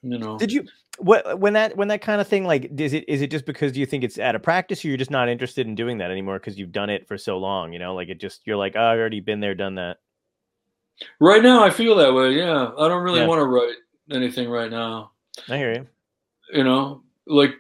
you 0.03 0.19
know. 0.19 0.39
Did 0.39 0.53
you 0.53 0.65
what 1.01 1.39
when 1.41 1.55
that 1.55 1.77
when 1.77 1.89
that 1.89 2.03
kind 2.03 2.21
of 2.21 2.29
thing 2.29 2.45
like 2.45 2.71
is 2.79 2.93
it 2.93 3.09
is 3.09 3.23
it 3.23 3.31
just 3.31 3.47
because 3.47 3.77
you 3.77 3.87
think 3.87 4.05
it's 4.05 4.19
out 4.19 4.35
of 4.35 4.43
practice 4.43 4.85
or 4.85 4.89
you're 4.89 4.97
just 4.97 5.11
not 5.11 5.29
interested 5.29 5.67
in 5.67 5.75
doing 5.75 5.99
that 5.99 6.11
anymore 6.11 6.39
because 6.39 6.59
you've 6.59 6.73
done 6.73 6.91
it 6.91 7.09
for 7.09 7.17
so 7.17 7.39
long? 7.39 7.73
You 7.73 7.79
know, 7.79 7.95
like 7.95 8.09
it 8.09 8.21
just 8.21 8.43
you're 8.45 8.57
like 8.57 8.75
oh, 8.77 8.81
I've 8.83 8.99
already 8.99 9.21
been 9.21 9.41
there, 9.41 9.55
done 9.55 9.77
that. 9.77 9.99
Right 11.19 11.43
now, 11.43 11.65
I 11.65 11.71
feel 11.71 11.97
that 11.97 12.13
way. 12.13 12.33
Yeah, 12.33 12.71
I 12.79 12.89
don't 12.89 13.03
really 13.03 13.21
Yeah. 13.21 13.27
want 13.27 13.41
to 13.41 13.47
write 13.47 13.75
anything 14.11 14.49
right 14.51 14.71
now. 14.71 15.13
I 15.49 15.57
hear 15.57 15.73
you. 15.73 15.87
You 16.53 16.65
know, 16.65 17.03
like, 17.27 17.55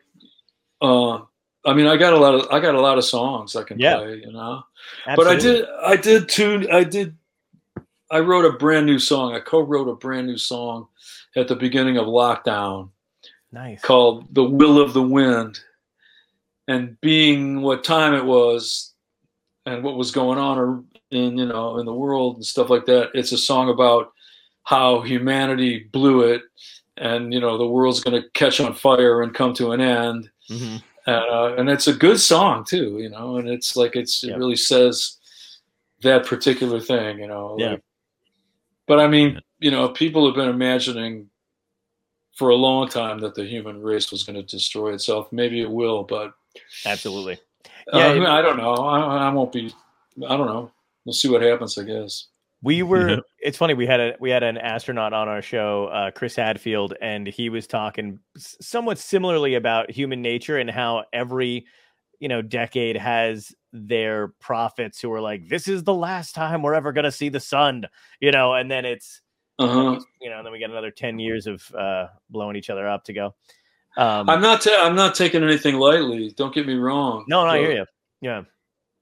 uh, 0.82 1.20
I 1.64 1.72
mean, 1.74 1.86
I 1.86 1.96
got 1.96 2.12
a 2.12 2.18
lot 2.18 2.34
of 2.34 2.46
I 2.50 2.60
got 2.60 2.74
a 2.74 2.80
lot 2.80 2.98
of 2.98 3.04
songs 3.04 3.56
I 3.56 3.62
can 3.62 3.78
Yeah. 3.78 3.96
play. 3.96 4.16
You 4.16 4.32
know, 4.32 4.62
Absolutely. 5.06 5.16
but 5.24 5.26
I 5.26 5.40
did 5.40 5.68
I 5.82 5.96
did 5.96 6.28
tune 6.28 6.70
I 6.70 6.84
did 6.84 7.16
I 8.10 8.18
wrote 8.20 8.44
a 8.44 8.52
brand 8.58 8.86
new 8.86 8.98
song. 8.98 9.34
I 9.34 9.40
co-wrote 9.40 9.88
a 9.88 9.94
brand 9.94 10.26
new 10.26 10.36
song 10.36 10.88
at 11.36 11.48
the 11.48 11.54
beginning 11.56 11.96
of 11.96 12.06
lockdown 12.06 12.90
nice. 13.52 13.80
called 13.82 14.32
"The 14.34 14.44
Will 14.44 14.80
of 14.80 14.92
the 14.92 15.02
Wind," 15.02 15.58
and 16.68 17.00
being 17.00 17.62
what 17.62 17.84
time 17.84 18.14
it 18.14 18.24
was 18.24 18.94
and 19.66 19.82
what 19.84 19.96
was 19.96 20.10
going 20.10 20.38
on 20.38 20.86
in 21.10 21.36
you 21.36 21.46
know 21.46 21.78
in 21.78 21.86
the 21.86 21.94
world 21.94 22.36
and 22.36 22.44
stuff 22.46 22.70
like 22.70 22.86
that. 22.86 23.10
It's 23.14 23.32
a 23.32 23.38
song 23.38 23.68
about 23.68 24.12
how 24.64 25.00
humanity 25.00 25.88
blew 25.92 26.22
it, 26.22 26.42
and 26.96 27.32
you 27.32 27.40
know 27.40 27.58
the 27.58 27.66
world's 27.66 28.00
going 28.00 28.20
to 28.22 28.28
catch 28.30 28.60
on 28.60 28.74
fire 28.74 29.22
and 29.22 29.34
come 29.34 29.54
to 29.54 29.72
an 29.72 29.80
end. 29.80 30.30
hmm 30.48 30.76
Uh, 31.06 31.54
and 31.56 31.68
it's 31.70 31.88
a 31.88 31.94
good 31.94 32.20
song 32.20 32.62
too, 32.62 32.98
you 32.98 33.08
know. 33.08 33.36
And 33.38 33.48
it's 33.48 33.74
like 33.74 33.96
it's 33.96 34.22
Yeah. 34.22 34.34
it 34.34 34.38
really 34.38 34.54
says 34.56 35.16
that 36.02 36.26
particular 36.26 36.78
thing, 36.78 37.18
you 37.18 37.26
know. 37.26 37.56
Yeah. 37.58 37.70
like- 37.72 37.82
but 38.86 39.00
I 39.00 39.08
mean, 39.08 39.40
you 39.60 39.70
know, 39.70 39.88
people 39.88 40.26
have 40.26 40.34
been 40.34 40.48
imagining 40.50 41.29
for 42.36 42.50
a 42.50 42.54
long 42.56 42.88
time 42.88 43.18
that 43.20 43.34
the 43.34 43.44
human 43.44 43.82
race 43.82 44.10
was 44.10 44.22
going 44.24 44.36
to 44.36 44.42
destroy 44.42 44.94
itself. 44.94 45.30
Maybe 45.32 45.60
it 45.60 45.70
will, 45.70 46.04
but 46.04 46.32
Absolutely. 46.86 47.34
uh, 47.92 47.98
Yeah, 47.98 48.06
I, 48.06 48.14
it- 48.16 48.22
I 48.22 48.42
don't 48.42 48.56
know. 48.56 48.74
I, 48.74 49.28
I 49.28 49.30
won't 49.30 49.52
be. 49.52 49.74
I 50.28 50.36
don't 50.36 50.46
know. 50.46 50.70
We'll 51.04 51.12
see 51.14 51.28
what 51.28 51.42
happens. 51.42 51.76
I 51.78 51.84
guess. 51.84 52.26
We 52.62 52.82
were. 52.82 53.08
Yeah. 53.10 53.16
It's 53.38 53.56
funny. 53.56 53.72
We 53.74 53.86
had 53.86 54.00
a 54.00 54.16
we 54.20 54.28
had 54.30 54.42
an 54.42 54.58
astronaut 54.58 55.12
on 55.14 55.28
our 55.28 55.40
show, 55.42 55.86
uh, 55.86 56.10
Chris 56.10 56.36
Hadfield, 56.36 56.94
and 57.00 57.26
he 57.26 57.48
was 57.48 57.66
talking 57.66 58.18
somewhat 58.36 58.98
similarly 58.98 59.54
about 59.54 59.90
human 59.90 60.20
nature 60.20 60.58
and 60.58 60.70
how 60.70 61.04
every 61.12 61.64
you 62.18 62.28
know 62.28 62.42
decade 62.42 62.96
has 62.98 63.54
their 63.72 64.28
prophets 64.40 65.00
who 65.00 65.10
are 65.12 65.22
like, 65.22 65.48
"This 65.48 65.68
is 65.68 65.84
the 65.84 65.94
last 65.94 66.34
time 66.34 66.62
we're 66.62 66.74
ever 66.74 66.92
going 66.92 67.04
to 67.04 67.12
see 67.12 67.30
the 67.30 67.40
sun," 67.40 67.86
you 68.20 68.30
know, 68.30 68.52
and 68.52 68.70
then 68.70 68.84
it's 68.84 69.22
Uh 69.60 69.68
huh. 69.68 70.00
you 70.20 70.30
know, 70.30 70.38
and 70.38 70.46
then 70.46 70.52
we 70.52 70.58
get 70.58 70.70
another 70.70 70.90
ten 70.90 71.18
years 71.18 71.46
of 71.46 71.62
uh, 71.74 72.06
blowing 72.30 72.56
each 72.56 72.70
other 72.70 72.88
up 72.88 73.04
to 73.04 73.12
go. 73.12 73.34
Um, 73.96 74.28
I'm 74.30 74.40
not. 74.40 74.62
Ta- 74.62 74.82
I'm 74.84 74.94
not 74.94 75.14
taking 75.14 75.42
anything 75.42 75.74
lightly. 75.76 76.30
Don't 76.36 76.54
get 76.54 76.66
me 76.66 76.74
wrong. 76.74 77.24
no, 77.28 77.44
no, 77.44 77.50
I 77.50 77.58
hear 77.58 77.72
you. 77.72 77.86
Yeah. 78.22 78.42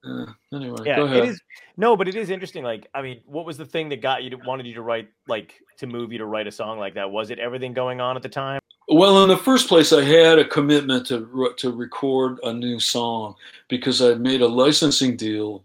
uh, 0.05 0.25
anyway, 0.53 0.77
yeah 0.85 0.95
go 0.95 1.03
ahead. 1.05 1.17
it 1.25 1.29
is 1.29 1.41
no 1.75 1.97
but 1.97 2.07
it 2.07 2.15
is 2.15 2.29
interesting 2.29 2.63
like 2.63 2.87
i 2.93 3.01
mean 3.01 3.19
what 3.25 3.45
was 3.45 3.57
the 3.57 3.65
thing 3.65 3.89
that 3.89 4.01
got 4.01 4.23
you 4.23 4.29
to 4.29 4.37
wanted 4.37 4.65
you 4.65 4.73
to 4.73 4.81
write 4.81 5.09
like 5.27 5.55
to 5.77 5.87
move 5.87 6.13
you 6.13 6.17
to 6.17 6.25
write 6.25 6.47
a 6.47 6.51
song 6.51 6.79
like 6.79 6.93
that 6.93 7.11
was 7.11 7.31
it 7.31 7.37
everything 7.37 7.73
going 7.73 7.99
on 7.99 8.15
at 8.15 8.23
the 8.23 8.29
time 8.29 8.61
Well, 8.87 9.21
in 9.23 9.29
the 9.29 9.37
first 9.37 9.67
place, 9.67 9.91
I 9.93 10.01
had 10.03 10.39
a 10.39 10.47
commitment 10.47 11.05
to 11.07 11.53
to 11.57 11.71
record 11.71 12.39
a 12.43 12.53
new 12.53 12.79
song 12.79 13.35
because 13.67 14.01
I 14.01 14.13
made 14.15 14.41
a 14.41 14.47
licensing 14.47 15.15
deal 15.17 15.63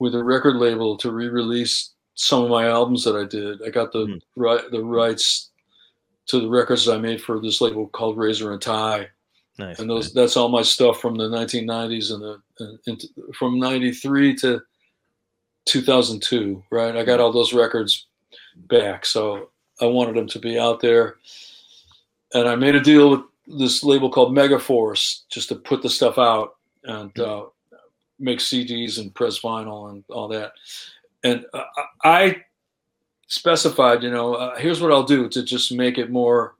with 0.00 0.14
a 0.16 0.24
record 0.24 0.56
label 0.56 0.96
to 0.96 1.12
re-release 1.12 1.91
some 2.14 2.42
of 2.44 2.50
my 2.50 2.66
albums 2.66 3.04
that 3.04 3.16
I 3.16 3.24
did. 3.24 3.62
I 3.62 3.70
got 3.70 3.92
the 3.92 4.06
Hmm. 4.06 4.16
right 4.36 4.70
the 4.70 4.82
rights 4.82 5.50
to 6.26 6.40
the 6.40 6.48
records 6.48 6.88
I 6.88 6.98
made 6.98 7.22
for 7.22 7.40
this 7.40 7.60
label 7.60 7.88
called 7.88 8.16
Razor 8.16 8.52
and 8.52 8.62
Tie, 8.62 9.08
nice 9.58 9.78
and 9.78 9.88
those 9.90 10.12
that's 10.12 10.36
all 10.36 10.48
my 10.48 10.62
stuff 10.62 11.00
from 11.00 11.14
the 11.16 11.28
1990s 11.28 12.12
and 12.12 12.22
the 12.22 12.42
and, 12.58 12.78
and 12.86 13.34
from 13.34 13.58
93 13.58 14.36
to 14.36 14.62
2002. 15.66 16.62
Right, 16.70 16.96
I 16.96 17.04
got 17.04 17.20
all 17.20 17.32
those 17.32 17.52
records 17.52 18.06
back, 18.68 19.04
so 19.06 19.50
I 19.80 19.86
wanted 19.86 20.16
them 20.16 20.28
to 20.28 20.38
be 20.38 20.58
out 20.58 20.80
there 20.80 21.16
and 22.34 22.48
I 22.48 22.54
made 22.54 22.74
a 22.74 22.80
deal 22.80 23.10
with 23.10 23.20
this 23.46 23.84
label 23.84 24.10
called 24.10 24.34
Megaforce 24.34 25.22
just 25.28 25.48
to 25.48 25.54
put 25.54 25.82
the 25.82 25.90
stuff 25.90 26.18
out 26.18 26.56
and 26.84 27.16
uh, 27.18 27.44
make 28.18 28.38
CDs 28.38 28.98
and 28.98 29.14
press 29.14 29.40
vinyl 29.40 29.90
and 29.90 30.04
all 30.08 30.28
that. 30.28 30.52
And 31.24 31.46
uh, 31.52 31.64
I 32.04 32.42
specified, 33.28 34.02
you 34.02 34.10
know, 34.10 34.34
uh, 34.34 34.56
here's 34.58 34.80
what 34.80 34.92
I'll 34.92 35.04
do 35.04 35.28
to 35.28 35.42
just 35.42 35.72
make 35.72 35.98
it 35.98 36.10
more 36.10 36.54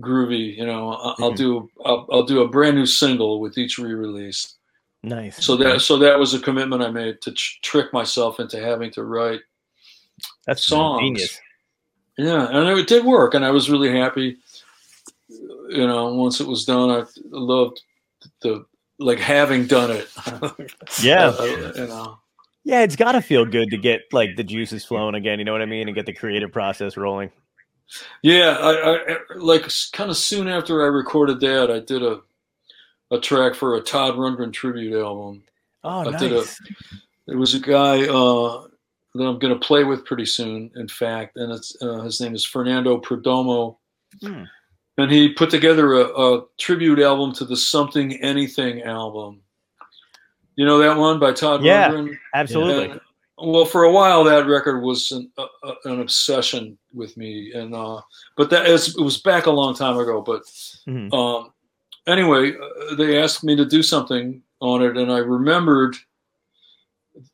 groovy. 0.00 0.56
You 0.56 0.66
know, 0.66 0.92
I'll 0.92 1.32
Mhm. 1.32 1.36
do 1.36 1.70
I'll, 1.84 2.06
I'll 2.12 2.22
do 2.24 2.42
a 2.42 2.48
brand 2.48 2.76
new 2.76 2.86
single 2.86 3.40
with 3.40 3.58
each 3.58 3.78
re-release. 3.78 4.54
nice 5.02 5.42
So 5.44 5.56
that 5.56 5.80
so 5.80 5.96
that 5.98 6.18
was 6.18 6.34
a 6.34 6.40
commitment 6.40 6.82
I 6.82 6.90
made 6.90 7.20
to 7.22 7.32
tr- 7.32 7.58
trick 7.62 7.92
myself 7.92 8.38
into 8.40 8.60
having 8.60 8.90
to 8.92 9.04
write 9.04 9.40
that's 10.46 10.62
songs. 10.66 11.00
genius 11.02 11.40
Yeah, 12.18 12.46
and 12.50 12.78
it 12.78 12.86
did 12.86 13.04
work, 13.04 13.34
and 13.34 13.44
I 13.44 13.50
was 13.50 13.68
really 13.70 13.90
happy. 13.90 14.38
You 15.28 15.86
know, 15.86 16.14
once 16.14 16.40
it 16.40 16.46
was 16.46 16.64
done, 16.64 16.90
I 16.90 17.04
loved 17.30 17.82
the 18.42 18.64
like 18.98 19.18
having 19.18 19.66
done 19.66 19.90
it. 19.90 20.08
yeah 21.02 21.26
Uh, 21.28 21.72
you 21.76 21.86
know. 21.88 22.18
Yeah 22.66 22.82
it's 22.82 22.96
got 22.96 23.12
to 23.12 23.22
feel 23.22 23.44
good 23.46 23.70
to 23.70 23.78
get 23.78 24.02
like 24.12 24.36
the 24.36 24.44
juices 24.44 24.84
flowing 24.84 25.14
again 25.14 25.38
you 25.38 25.44
know 25.46 25.52
what 25.52 25.62
i 25.62 25.66
mean 25.66 25.88
and 25.88 25.94
get 25.94 26.04
the 26.04 26.12
creative 26.12 26.52
process 26.52 26.96
rolling 26.96 27.30
Yeah, 28.22 28.56
I, 28.60 28.94
I 29.12 29.16
like 29.36 29.62
kind 29.92 30.10
of 30.10 30.16
soon 30.16 30.48
after 30.48 30.82
I 30.82 30.86
recorded 30.88 31.38
that, 31.40 31.70
I 31.70 31.78
did 31.78 32.02
a 32.02 32.20
a 33.12 33.20
track 33.20 33.54
for 33.54 33.76
a 33.76 33.80
Todd 33.80 34.14
Rundgren 34.16 34.52
tribute 34.52 35.00
album. 35.00 35.44
Oh, 35.84 36.00
I 36.00 36.10
nice. 36.10 36.20
did 36.20 36.32
a- 36.32 36.44
There 37.28 37.38
was 37.38 37.54
a 37.54 37.60
guy 37.60 38.02
uh, 38.08 38.66
that 39.14 39.24
I'm 39.24 39.38
going 39.38 39.54
to 39.54 39.60
play 39.64 39.84
with 39.84 40.04
pretty 40.04 40.26
soon, 40.26 40.72
in 40.74 40.88
fact, 40.88 41.36
and 41.36 41.52
it's 41.52 41.76
uh, 41.80 42.00
his 42.00 42.20
name 42.20 42.34
is 42.34 42.44
Fernando 42.44 43.00
Perdomo, 43.00 43.76
Hmm. 44.20 44.42
and 44.98 45.08
he 45.12 45.28
put 45.32 45.50
together 45.50 45.92
a, 45.92 46.04
a 46.06 46.44
tribute 46.58 46.98
album 46.98 47.32
to 47.34 47.44
the 47.44 47.56
Something 47.56 48.14
Anything 48.20 48.82
album. 48.82 49.42
You 50.56 50.64
know 50.64 50.78
that 50.78 50.96
one 50.96 51.18
by 51.18 51.32
Todd 51.32 51.62
Yeah. 51.62 51.90
Rundgren? 51.90 52.18
Absolutely. 52.34 52.90
And, 52.90 53.00
well, 53.38 53.66
for 53.66 53.84
a 53.84 53.92
while, 53.92 54.24
that 54.24 54.46
record 54.46 54.80
was 54.80 55.12
an, 55.12 55.30
uh, 55.36 55.46
an 55.84 56.00
obsession 56.00 56.78
with 56.94 57.16
me, 57.18 57.52
and 57.52 57.74
uh, 57.74 58.00
but 58.36 58.48
that 58.50 58.66
is, 58.66 58.96
it 58.96 59.02
was 59.02 59.18
back 59.18 59.44
a 59.44 59.50
long 59.50 59.74
time 59.74 59.98
ago. 59.98 60.22
But 60.22 60.42
Mhm. 60.88 61.12
um, 61.12 61.52
anyway, 62.06 62.54
uh, 62.56 62.94
they 62.94 63.20
asked 63.22 63.44
me 63.44 63.54
to 63.56 63.66
do 63.66 63.82
something 63.82 64.42
on 64.60 64.82
it, 64.82 64.96
and 64.96 65.12
I 65.12 65.18
remembered 65.18 65.96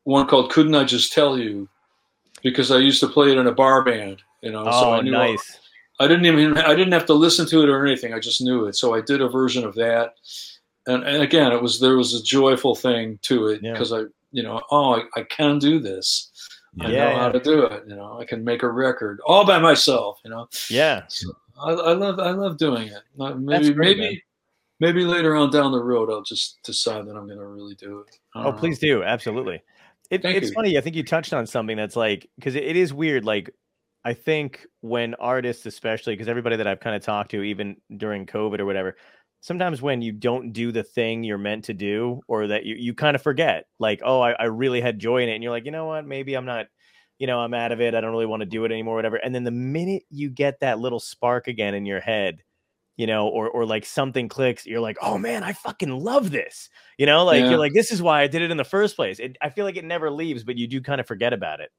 one 0.03 0.27
called 0.27 0.51
"Couldn't 0.51 0.75
I 0.75 0.83
Just 0.83 1.13
Tell 1.13 1.39
You," 1.39 1.69
because 2.43 2.73
I 2.73 2.79
used 2.79 2.99
to 3.01 3.09
play 3.09 3.31
it 3.31 3.39
in 3.39 3.47
a 3.47 3.53
bar 3.53 3.85
band. 3.85 4.23
You 4.43 4.51
know, 4.51 4.65
so 4.65 4.87
Oh, 4.89 4.93
I 4.95 5.03
knew 5.03 5.13
nice. 5.13 5.61
I 6.01 6.09
didn't 6.09 6.27
even 6.27 6.59
I 6.59 6.75
didn't 6.75 6.95
have 6.95 7.07
to 7.07 7.15
listen 7.15 7.47
to 7.47 7.63
it 7.63 7.69
or 7.69 7.87
anything. 7.87 8.13
I 8.13 8.19
just 8.19 8.43
knew 8.43 8.65
it. 8.67 8.75
So 8.75 8.93
I 8.93 9.01
did 9.01 9.21
a 9.21 9.29
version 9.29 9.65
of 9.65 9.77
that, 9.77 10.15
and, 10.87 11.05
and 11.05 11.23
again, 11.23 11.53
it 11.53 11.61
was 11.63 11.81
there 11.81 11.97
was 11.97 12.15
a 12.15 12.23
joyful 12.23 12.75
thing 12.75 13.19
to 13.23 13.49
it 13.49 13.61
Yeah. 13.63 13.73
because 13.73 13.93
I 13.93 14.03
you 14.33 14.43
know 14.43 14.61
oh 14.71 14.95
I, 14.97 15.21
I 15.21 15.23
can 15.25 15.59
do 15.59 15.79
this. 15.79 16.31
I 16.81 16.91
Yeah, 16.91 17.11
know 17.11 17.17
how 17.19 17.29
to 17.31 17.41
do 17.41 17.65
it. 17.65 17.85
You 17.87 17.97
know, 17.97 18.19
I 18.19 18.25
can 18.25 18.43
make 18.43 18.63
a 18.63 18.69
record 18.71 19.21
all 19.27 19.45
by 19.45 19.59
myself. 19.59 20.21
You 20.25 20.31
know, 20.31 20.49
Yeah. 20.71 21.03
I, 21.63 21.71
I 21.73 21.93
love 21.93 22.19
I 22.19 22.31
love 22.31 22.57
doing 22.57 22.89
it. 22.89 23.03
Uh, 23.21 23.35
Maybe 23.35 23.73
great, 23.75 23.99
man. 23.99 24.07
maybe 24.07 24.23
maybe 24.81 25.05
later 25.05 25.37
on 25.37 25.51
down 25.51 25.71
the 25.71 25.83
road 25.83 26.11
I'll 26.11 26.23
just 26.23 26.63
decide 26.65 27.07
that 27.07 27.15
I'm 27.17 27.27
going 27.27 27.39
to 27.39 27.47
really 27.47 27.75
do 27.75 28.01
it. 28.01 28.19
Oh, 28.35 28.45
know. 28.45 28.53
please 28.53 28.79
do. 28.79 29.03
Absolutely. 29.05 29.63
It, 30.11 30.25
it's 30.25 30.49
you. 30.49 30.55
funny. 30.55 30.77
I 30.77 30.81
think 30.81 30.97
you 30.97 31.03
touched 31.05 31.33
on 31.33 31.47
something 31.47 31.77
that's 31.77 31.95
like, 31.97 32.29
because 32.37 32.55
it, 32.55 32.65
it 32.65 32.77
is 32.77 32.93
weird. 32.93 33.25
Like, 33.25 33.51
I 34.05 34.13
think 34.15 34.67
when 34.81 35.15
artists, 35.15 35.65
especially, 35.67 36.15
because 36.15 36.29
everybody 36.29 36.57
that 36.57 36.67
I've 36.67 36.81
kind 36.81 36.97
of 36.97 37.03
talked 37.03 37.31
to, 37.31 37.43
even 37.43 37.77
during 37.97 38.27
COVID 38.27 38.59
or 38.59 38.67
whatever, 38.67 38.97
sometimes 39.43 39.83
when 39.83 40.01
you 40.01 40.13
don't 40.13 40.53
do 40.53 40.73
the 40.73 40.85
thing 40.85 41.23
you're 41.25 41.37
meant 41.37 41.65
to 41.65 41.75
do, 41.75 42.23
or 42.29 42.47
that 42.47 42.65
you, 42.65 42.77
you 42.77 42.95
kind 42.95 43.15
of 43.15 43.23
forget, 43.23 43.67
like, 43.79 44.01
oh, 44.05 44.21
I, 44.21 44.31
I 44.33 44.45
really 44.45 44.81
had 44.81 44.99
joy 44.99 45.23
in 45.23 45.29
it. 45.29 45.35
And 45.35 45.43
you're 45.43 45.53
like, 45.53 45.67
you 45.67 45.73
know 45.73 45.87
what? 45.87 46.07
Maybe 46.07 46.35
I'm 46.35 46.47
not, 46.47 46.67
you 47.19 47.27
know, 47.27 47.41
I'm 47.41 47.53
out 47.53 47.73
of 47.73 47.81
it. 47.81 47.95
I 47.95 48.01
don't 48.01 48.13
really 48.13 48.25
want 48.25 48.41
to 48.41 48.47
do 48.47 48.65
it 48.65 48.73
anymore, 48.73 48.95
whatever. 48.95 49.17
And 49.17 49.35
then 49.35 49.45
the 49.45 49.51
minute 49.51 50.05
you 50.11 50.31
get 50.31 50.61
that 50.61 50.79
little 50.79 51.01
spark 51.01 51.49
again 51.49 51.75
in 51.75 51.85
your 51.85 52.01
head, 52.01 52.43
you 52.97 53.07
know, 53.07 53.27
or 53.29 53.49
or 53.49 53.67
like 53.67 53.85
something 53.85 54.29
clicks, 54.29 54.65
you're 54.67 54.81
like, 54.81 54.99
oh 55.03 55.19
man, 55.19 55.43
I 55.43 55.55
fucking 55.55 55.91
love 55.91 56.31
this. 56.31 56.69
You 56.99 57.07
know, 57.07 57.25
like 57.25 57.43
Yeah. 57.43 57.51
you're 57.51 57.59
like, 57.59 57.73
this 57.75 57.91
is 57.91 58.01
why 58.01 58.23
I 58.23 58.29
did 58.29 58.43
it 58.43 58.51
in 58.51 58.57
the 58.57 58.65
first 58.65 58.97
place. 58.97 59.19
It, 59.19 59.37
I 59.43 59.51
feel 59.51 59.65
like 59.65 59.77
it 59.77 59.85
never 59.85 60.11
leaves, 60.11 60.45
but 60.45 60.57
you 60.57 60.67
do 60.69 60.81
kind 60.81 61.01
of 61.01 61.07
forget 61.07 61.33
about 61.33 61.61
it. 61.61 61.71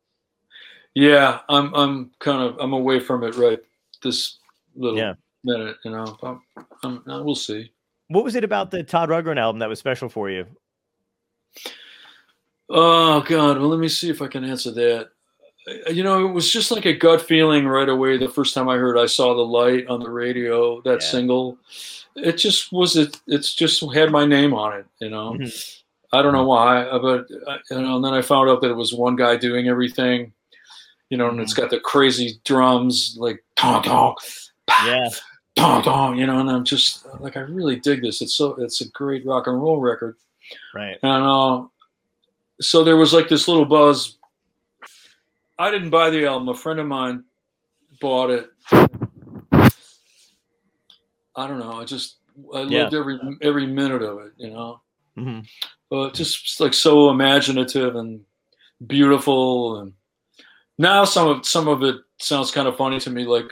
Yeah, 0.95 1.39
I'm 1.49 1.73
I'm 1.73 2.11
kind 2.19 2.41
of 2.41 2.57
I'm 2.59 2.73
away 2.73 2.99
from 2.99 3.23
it 3.23 3.35
right 3.35 3.59
this 4.01 4.39
little 4.75 4.97
Yeah. 4.97 5.13
Minute. 5.43 5.77
You 5.83 5.91
know, 5.91 6.17
I'm, 6.23 6.41
I'm, 6.83 7.09
uh, 7.09 7.23
we'll 7.23 7.35
see. 7.35 7.71
What 8.07 8.23
was 8.23 8.35
it 8.35 8.43
about 8.43 8.71
the 8.71 8.83
Todd 8.83 9.09
Rundgren 9.09 9.37
album 9.39 9.59
that 9.59 9.69
was 9.69 9.79
special 9.79 10.09
for 10.09 10.29
you? 10.29 10.45
Oh 12.69 13.21
God! 13.21 13.57
Well, 13.59 13.67
let 13.69 13.79
me 13.79 13.87
see 13.89 14.09
if 14.09 14.21
I 14.21 14.27
can 14.27 14.43
answer 14.43 14.71
that. 14.71 15.09
Uh, 15.67 15.91
You 15.91 16.03
know, 16.03 16.25
it 16.27 16.31
was 16.31 16.49
just 16.49 16.71
like 16.71 16.85
a 16.85 16.93
gut 16.93 17.21
feeling 17.21 17.67
right 17.67 17.89
away. 17.89 18.17
The 18.17 18.29
first 18.29 18.53
time 18.53 18.69
I 18.69 18.77
heard 18.77 18.97
"I 18.97 19.05
Saw 19.05 19.33
the 19.35 19.41
Light" 19.45 19.87
on 19.87 19.99
the 19.99 20.09
radio, 20.09 20.81
that 20.81 21.01
Yeah. 21.01 21.07
single, 21.07 21.57
it 22.15 22.37
just 22.37 22.71
was 22.71 22.95
it. 22.95 23.19
It's 23.27 23.53
just 23.53 23.83
had 23.93 24.11
my 24.11 24.25
name 24.25 24.53
on 24.53 24.77
it. 24.79 24.85
You 24.99 25.09
know, 25.09 25.33
Mhm. 25.33 25.79
I 26.13 26.21
don't 26.21 26.33
know 26.33 26.45
why, 26.45 26.83
uh, 26.83 26.99
but 26.99 27.27
uh, 27.47 27.57
you 27.69 27.81
know. 27.81 27.95
And 27.97 28.05
then 28.05 28.13
I 28.13 28.21
found 28.21 28.49
out 28.49 28.61
that 28.61 28.71
it 28.71 28.75
was 28.77 28.93
one 28.93 29.15
guy 29.15 29.35
doing 29.35 29.67
everything. 29.67 30.33
You 31.09 31.17
know, 31.17 31.29
and 31.29 31.39
it's 31.39 31.53
got 31.53 31.69
the 31.69 31.79
crazy 31.79 32.39
drums 32.43 33.15
like 33.19 33.43
dong, 33.55 33.83
pow, 33.83 34.15
Yeah. 34.85 35.09
Dong 35.55 35.81
dong. 35.83 36.17
You 36.17 36.27
know, 36.27 36.39
and 36.39 36.49
I'm 36.49 36.63
just 36.65 37.05
like, 37.19 37.37
I 37.37 37.41
really 37.41 37.77
dig 37.77 38.01
this. 38.01 38.21
It's 38.21 38.33
so 38.35 38.55
it's 38.61 38.81
a 38.81 38.89
great 38.89 39.25
rock 39.25 39.47
and 39.47 39.61
roll 39.61 39.79
record. 39.79 40.15
Right. 40.73 40.97
And 41.03 41.23
uh, 41.23 41.63
so 42.61 42.83
there 42.83 42.97
was 42.97 43.13
like 43.13 43.29
this 43.29 43.47
little 43.47 43.65
buzz. 43.65 44.17
I 45.59 45.71
didn't 45.71 45.91
buy 45.91 46.09
the 46.09 46.25
album. 46.25 46.49
A 46.49 46.55
friend 46.55 46.79
of 46.79 46.87
mine 46.87 47.23
bought 48.01 48.29
it. 48.31 48.49
I 51.35 51.47
don't 51.47 51.59
know. 51.59 51.79
I 51.81 51.85
just 51.85 52.17
I 52.53 52.61
Yeah. 52.63 52.83
loved 52.83 52.93
every 52.95 53.19
every 53.41 53.67
minute 53.67 54.01
of 54.03 54.19
it. 54.19 54.33
You 54.37 54.49
know, 54.51 54.81
hmm 55.15 55.39
uh, 55.91 56.09
just 56.09 56.59
like 56.59 56.73
so 56.73 57.09
imaginative 57.11 57.95
and 57.95 58.21
beautiful. 58.87 59.79
And 59.79 59.93
now 60.77 61.05
some 61.05 61.27
of 61.27 61.45
some 61.45 61.67
of 61.67 61.83
it 61.83 61.97
sounds 62.19 62.51
kind 62.51 62.67
of 62.67 62.75
funny 62.77 62.99
to 62.99 63.09
me, 63.09 63.25
like 63.25 63.45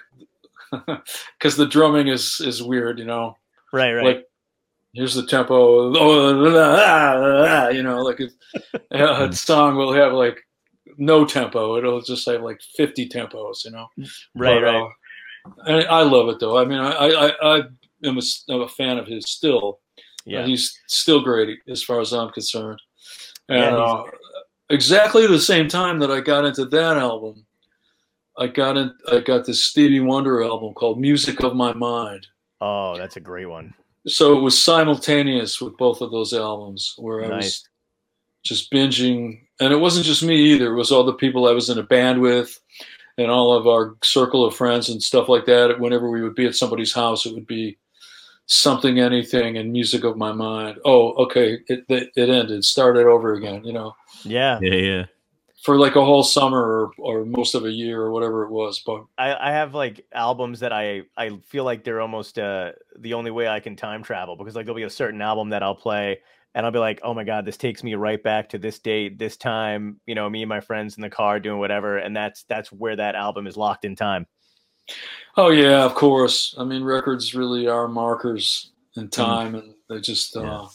because 1.40 1.58
the 1.58 1.68
drumming 1.68 2.08
is 2.08 2.42
is 2.42 2.64
weird. 2.64 3.00
You 3.00 3.06
know, 3.06 3.36
Right. 3.74 3.94
Right. 3.94 4.06
like 4.06 4.26
here's 4.94 5.14
the 5.14 5.26
tempo 5.26 5.94
oh, 5.98 7.70
you 7.70 7.84
know 7.84 8.02
like 8.02 8.20
yeah, 8.92 9.24
a 9.24 9.34
song 9.34 9.78
will 9.78 9.94
have 9.94 10.12
like 10.12 10.38
no 10.98 11.24
tempo 11.26 11.78
it'll 11.78 12.02
just 12.02 12.28
have 12.28 12.42
like 12.42 12.60
50 12.76 13.08
tempos 13.08 13.64
you 13.64 13.72
know 13.72 13.88
right. 14.36 14.56
But, 14.56 14.64
right. 14.64 14.76
uh, 14.76 14.90
and 15.66 15.88
i 15.88 16.02
love 16.02 16.28
it 16.30 16.40
though 16.40 16.58
i 16.58 16.66
mean 16.66 16.80
i 16.80 16.92
i, 16.92 17.56
I 17.56 17.62
am 18.04 18.18
a, 18.18 18.22
I'm 18.50 18.62
a 18.62 18.68
fan 18.68 18.98
of 18.98 19.08
his 19.08 19.30
still 19.30 19.80
yeah. 20.26 20.46
he's 20.46 20.78
still 20.88 21.22
great 21.22 21.60
as 21.70 21.82
far 21.82 22.02
as 22.02 22.12
i'm 22.12 22.32
concerned 22.32 22.82
and 23.48 23.60
Yeah, 23.60 23.76
uh, 23.78 24.04
exactly 24.70 25.26
the 25.26 25.40
same 25.40 25.70
time 25.70 26.00
that 26.00 26.12
i 26.12 26.20
got 26.20 26.44
into 26.44 26.66
that 26.66 26.98
album 26.98 27.46
i 28.38 28.48
got 28.48 28.78
in 28.78 28.92
i 29.12 29.20
got 29.20 29.46
this 29.46 29.66
stevie 29.66 30.00
wonder 30.00 30.44
album 30.44 30.74
called 30.74 31.00
music 31.00 31.44
of 31.44 31.56
my 31.56 31.74
mind. 31.74 32.28
Oh, 32.62 32.96
that's 32.98 33.18
a 33.18 33.20
great 33.22 33.48
one. 33.48 33.74
so 34.08 34.38
it 34.38 34.42
was 34.42 34.64
simultaneous 34.64 35.60
with 35.60 35.76
both 35.78 36.02
of 36.02 36.12
those 36.12 36.34
albums 36.34 36.94
where 36.98 37.24
I 37.26 37.38
was 37.38 37.68
just 38.44 38.72
binging. 38.72 39.42
And 39.60 39.72
it 39.74 39.78
wasn't 39.78 40.06
just 40.06 40.24
me 40.24 40.36
either. 40.36 40.74
It 40.74 40.78
was 40.78 40.92
all 40.92 41.04
the 41.04 41.14
people 41.14 41.48
I 41.48 41.54
was 41.54 41.70
in 41.70 41.78
a 41.78 41.84
band 41.84 42.22
with 42.22 42.60
and 43.18 43.30
all 43.30 43.54
of 43.54 43.68
our 43.68 43.96
circle 44.04 44.46
of 44.46 44.56
friends 44.56 44.90
and 44.90 45.02
stuff 45.02 45.28
like 45.30 45.46
that. 45.46 45.80
Whenever 45.80 46.10
we 46.10 46.22
would 46.22 46.36
be 46.36 46.46
at 46.48 46.56
somebody's 46.56 46.94
house 46.94 47.26
it 47.26 47.34
would 47.34 47.48
be 47.48 47.78
something 48.48 49.00
anything 49.00 49.58
and 49.58 49.72
music 49.72 50.04
of 50.04 50.18
my 50.18 50.32
mind. 50.32 50.80
Oh 50.86 51.14
okay. 51.26 51.60
It 51.68 51.86
it, 51.90 52.10
it 52.16 52.30
ended. 52.30 52.64
Started 52.64 53.06
over 53.08 53.34
again 53.34 53.64
you 53.64 53.74
know? 53.74 53.96
Yeah. 54.24 54.60
Yeah, 54.62 54.74
yeah. 54.76 55.06
For 55.64 55.78
like 55.78 55.96
a 55.96 56.04
whole 56.04 56.24
summer 56.24 56.60
or, 56.60 56.92
or 56.98 57.26
most 57.26 57.56
of 57.56 57.66
a 57.66 57.72
year 57.72 58.02
or 58.02 58.12
whatever 58.12 58.44
it 58.44 58.50
was 58.50 58.82
but 58.86 59.04
I, 59.18 59.50
I 59.50 59.52
have 59.52 59.74
like 59.74 60.06
albums 60.14 60.60
that 60.62 60.74
I 60.74 61.04
I 61.16 61.38
feel 61.48 61.64
like 61.64 61.84
they're 61.84 62.02
almost 62.02 62.40
uh 62.40 62.72
the 63.00 63.14
only 63.14 63.32
way 63.32 63.48
I 63.48 63.60
can 63.60 63.76
time 63.76 64.04
travel 64.04 64.36
because 64.36 64.56
like 64.56 64.66
there'll 64.66 64.76
be 64.76 64.84
a 64.84 64.90
certain 64.90 65.22
album 65.22 65.50
that 65.50 65.64
I'll 65.64 65.76
play 65.76 66.20
and 66.54 66.66
I'll 66.66 66.72
be 66.72 66.80
like, 66.80 67.00
oh 67.04 67.14
my 67.14 67.24
god, 67.24 67.46
this 67.46 67.58
takes 67.58 67.84
me 67.84 67.96
right 67.96 68.22
back 68.22 68.50
to 68.50 68.58
this 68.58 68.80
date, 68.80 69.18
this 69.18 69.38
time, 69.38 70.00
you 70.06 70.16
know, 70.16 70.30
me 70.30 70.42
and 70.42 70.50
my 70.50 70.60
friends 70.60 70.98
in 70.98 71.02
the 71.02 71.10
car 71.10 71.40
doing 71.40 71.60
whatever, 71.60 71.98
and 71.98 72.16
that's 72.16 72.44
that's 72.44 72.72
where 72.72 72.96
that 72.96 73.16
album 73.16 73.48
is 73.48 73.58
locked 73.58 73.86
in 73.86 73.96
time. 73.96 74.28
Oh 75.38 75.50
yeah, 75.50 75.84
of 75.86 75.96
course. 75.96 76.54
I 76.58 76.64
mean, 76.64 76.84
records 76.84 77.34
really 77.34 77.68
are 77.68 77.88
markers 77.88 78.72
in 78.98 79.08
time, 79.08 79.56
and 79.56 79.74
they 79.90 80.02
just 80.02 80.36
uh, 80.36 80.42
Yeah. 80.44 80.68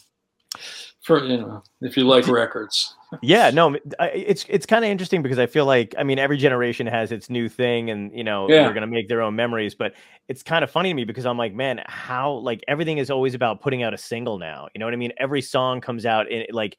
For 1.07 1.25
you 1.25 1.39
know, 1.39 1.63
if 1.81 1.97
you 1.97 2.05
like 2.05 2.27
records. 2.29 2.95
Yeah, 3.23 3.51
no, 3.51 3.77
it's 4.01 4.45
it's 4.49 4.67
kind 4.67 4.85
of 4.85 4.91
interesting 4.91 5.23
because 5.23 5.39
I 5.39 5.47
feel 5.47 5.65
like 5.65 5.95
I 5.97 6.03
mean 6.03 6.19
every 6.19 6.37
generation 6.37 6.89
has 6.89 7.13
its 7.13 7.31
new 7.31 7.49
thing, 7.49 7.89
and 7.89 8.11
you 8.13 8.25
know 8.25 8.51
Yeah. 8.51 8.65
they're 8.65 8.75
gonna 8.75 8.89
make 8.89 9.09
their 9.09 9.23
own 9.23 9.37
memories. 9.37 9.77
But 9.77 9.95
it's 10.29 10.43
kind 10.43 10.65
of 10.65 10.71
funny 10.73 10.91
to 10.91 10.95
me 10.95 11.05
because 11.05 11.25
I'm 11.25 11.39
like, 11.39 11.55
man, 11.55 11.81
how 11.87 12.33
like 12.33 12.65
everything 12.67 12.99
is 12.99 13.09
always 13.09 13.35
about 13.35 13.61
putting 13.63 13.85
out 13.85 13.95
a 13.95 13.99
single 13.99 14.39
now. 14.39 14.67
You 14.75 14.81
know 14.81 14.87
what 14.87 14.93
I 14.93 14.97
mean? 14.97 15.13
Every 15.19 15.41
song 15.41 15.81
comes 15.81 16.05
out 16.05 16.29
in 16.29 16.47
like 16.51 16.77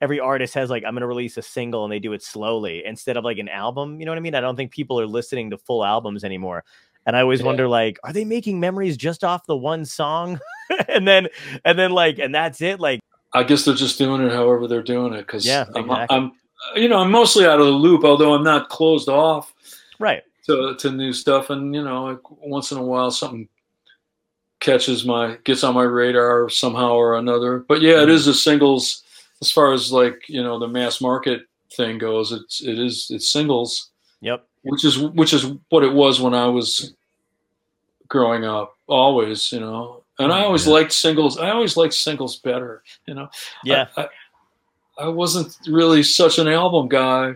every 0.00 0.18
artist 0.18 0.54
has 0.54 0.70
like 0.70 0.82
I'm 0.84 0.94
gonna 0.94 1.06
release 1.06 1.36
a 1.36 1.42
single 1.42 1.84
and 1.84 1.92
they 1.92 2.00
do 2.00 2.12
it 2.14 2.22
slowly 2.22 2.84
instead 2.84 3.16
of 3.16 3.24
like 3.24 3.38
an 3.38 3.48
album. 3.48 4.00
You 4.00 4.06
know 4.06 4.10
what 4.10 4.18
I 4.18 4.22
mean? 4.22 4.34
I 4.34 4.40
don't 4.40 4.56
think 4.56 4.72
people 4.72 4.98
are 5.00 5.06
listening 5.06 5.50
to 5.50 5.56
full 5.58 5.84
albums 5.84 6.24
anymore. 6.24 6.64
And 7.06 7.16
I 7.16 7.20
always 7.22 7.40
Yeah. 7.40 7.46
wonder, 7.46 7.68
like, 7.68 7.98
are 8.04 8.12
they 8.12 8.24
making 8.26 8.60
memories 8.60 8.96
just 8.96 9.24
off 9.24 9.46
the 9.46 9.56
one 9.56 9.84
song, 9.86 10.38
and 10.88 11.08
then, 11.08 11.28
and 11.64 11.78
then, 11.78 11.92
like, 11.92 12.18
and 12.18 12.34
that's 12.34 12.60
it? 12.60 12.78
Like, 12.80 13.00
I 13.32 13.42
guess 13.44 13.64
they're 13.64 13.74
just 13.74 13.98
doing 13.98 14.22
it 14.22 14.32
however 14.32 14.66
they're 14.66 14.82
doing 14.82 15.12
it 15.14 15.26
because 15.26 15.46
Yeah, 15.46 15.66
I'm, 15.74 15.84
exactly. 15.90 16.16
I'm, 16.16 16.32
you 16.74 16.88
know, 16.88 16.98
I'm 16.98 17.10
mostly 17.10 17.46
out 17.46 17.60
of 17.60 17.66
the 17.66 17.72
loop. 17.72 18.04
Although 18.04 18.34
I'm 18.34 18.42
not 18.44 18.68
closed 18.68 19.08
off 19.08 19.54
right? 19.98 20.22
to 20.46 20.74
to 20.76 20.90
new 20.90 21.12
stuff, 21.12 21.50
and 21.50 21.74
you 21.74 21.82
know, 21.84 22.04
like 22.04 22.30
once 22.42 22.72
in 22.72 22.78
a 22.78 22.82
while 22.82 23.10
something 23.10 23.48
catches 24.60 25.04
my 25.06 25.38
gets 25.44 25.64
on 25.64 25.74
my 25.74 25.84
radar 25.84 26.48
somehow 26.50 26.92
or 26.92 27.16
another. 27.16 27.60
But 27.60 27.80
yeah, 27.80 28.02
it 28.02 28.08
Mhm. 28.08 28.12
is 28.12 28.26
a 28.26 28.34
singles 28.34 29.02
as 29.40 29.50
far 29.50 29.72
as 29.72 29.90
like 29.92 30.28
you 30.28 30.42
know 30.42 30.58
the 30.58 30.68
mass 30.68 31.00
market 31.00 31.42
thing 31.72 31.98
goes. 31.98 32.32
It's 32.32 32.60
it 32.60 32.78
is 32.78 33.06
it's 33.10 33.30
singles. 33.30 33.90
Yep. 34.22 34.46
which 34.62 34.84
is 34.84 34.98
which 34.98 35.32
is 35.32 35.46
what 35.70 35.82
it 35.82 35.92
was 35.94 36.20
when 36.20 36.34
I 36.34 36.46
was 36.46 36.92
growing 38.08 38.44
up, 38.44 38.76
always, 38.86 39.50
you 39.52 39.60
know. 39.60 40.02
And 40.20 40.32
I 40.32 40.44
always 40.44 40.66
Yeah. 40.66 40.74
liked 40.74 40.92
singles. 40.92 41.38
I 41.38 41.50
always 41.50 41.76
liked 41.76 41.94
singles 41.94 42.36
better, 42.36 42.82
you 43.06 43.14
know. 43.14 43.28
Yeah. 43.64 43.88
I, 43.96 44.02
I, 44.02 44.08
I 45.04 45.08
wasn't 45.08 45.56
really 45.66 46.02
such 46.02 46.38
an 46.38 46.46
album 46.46 46.88
guy. 46.88 47.34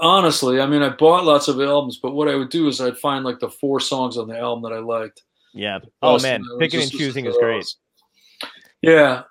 Honestly, 0.00 0.60
I 0.60 0.66
mean, 0.66 0.82
I 0.82 0.88
bought 0.90 1.24
lots 1.24 1.48
of 1.48 1.60
albums, 1.60 1.98
but 2.02 2.12
what 2.12 2.28
I 2.28 2.34
would 2.34 2.48
do 2.48 2.66
is 2.68 2.80
I'd 2.80 2.98
find 2.98 3.24
like 3.24 3.38
the 3.40 3.50
four 3.50 3.78
songs 3.80 4.16
on 4.16 4.28
the 4.28 4.38
album 4.38 4.62
that 4.62 4.76
I 4.76 4.80
liked. 4.80 5.22
Yeah. 5.52 5.80
Oh 6.00 6.18
man, 6.20 6.42
picking 6.58 6.80
and 6.80 6.90
choosing 6.90 7.26
is 7.26 7.36
great. 7.36 7.66
Yeah, 8.80 9.24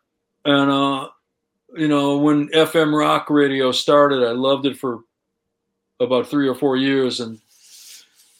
and 0.45 0.71
uh, 0.71 1.10
you 1.76 1.88
know, 1.88 2.17
when 2.19 2.47
FM 2.50 2.97
rock 2.97 3.30
radio 3.30 3.71
started, 3.71 4.24
I 4.24 4.32
loved 4.32 4.65
it 4.65 4.78
for 4.78 5.00
about 6.00 6.28
three 6.28 6.47
or 6.47 6.56
four 6.56 6.78
years, 6.78 7.19
and 7.19 7.39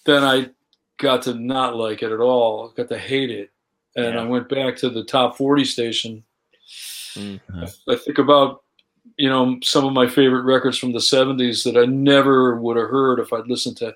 then 0.06 0.24
I 0.24 0.50
got 0.98 1.24
to 1.24 1.34
not 1.34 1.76
like 1.76 2.04
it 2.04 2.12
at 2.12 2.20
all. 2.20 2.70
got 2.70 2.90
to 2.90 2.98
hate 2.98 3.32
it, 3.32 3.51
and 3.95 4.15
Yeah. 4.15 4.21
I 4.21 4.25
went 4.25 4.49
back 4.49 4.75
to 4.77 4.89
the 4.89 5.04
top 5.04 5.38
forty 5.38 5.65
station. 5.65 6.23
Mm. 7.15 7.39
I 7.89 7.95
think 7.95 8.17
about 8.17 8.63
you 9.17 9.30
know 9.30 9.58
some 9.63 9.86
of 9.86 9.93
my 9.93 10.08
favorite 10.08 10.43
records 10.43 10.77
from 10.77 10.91
the 10.93 10.99
'70s 10.99 11.63
that 11.63 11.77
I 11.77 11.86
never 11.86 12.56
would 12.60 12.77
have 12.77 12.89
heard 12.89 13.19
if 13.19 13.34
I'd 13.34 13.47
listened 13.47 13.77
to 13.77 13.95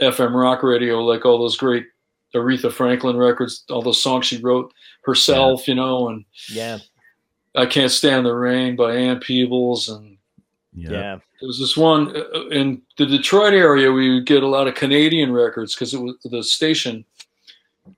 FM 0.00 0.34
rock 0.34 0.62
radio, 0.62 1.02
like 1.02 1.24
all 1.24 1.38
those 1.38 1.56
great 1.56 1.86
Aretha 2.34 2.70
Franklin 2.70 3.16
records, 3.16 3.64
all 3.70 3.80
those 3.80 4.02
songs 4.02 4.26
she 4.26 4.36
wrote 4.38 4.72
herself, 5.04 5.66
you 5.66 5.74
know, 5.74 6.08
and 6.10 6.24
Yeah. 6.52 6.78
I 7.54 7.64
Can't 7.64 7.90
Stand 7.90 8.26
the 8.26 8.34
Rain 8.34 8.76
by 8.76 8.94
Ann 8.94 9.18
Peebles. 9.20 9.88
And 9.88 10.18
Yeah. 10.74 10.90
Yeah. 10.90 11.18
there 11.40 11.46
was 11.46 11.58
this 11.58 11.74
one 11.78 12.14
uh, 12.14 12.48
in 12.48 12.82
the 12.98 13.06
Detroit 13.06 13.54
area, 13.54 13.90
we 13.90 14.12
would 14.12 14.26
get 14.26 14.42
a 14.42 14.46
lot 14.48 14.68
of 14.68 14.74
Canadian 14.74 15.32
records 15.32 15.74
because 15.74 15.94
it 15.94 15.98
was 16.02 16.16
the 16.24 16.42
station. 16.42 17.06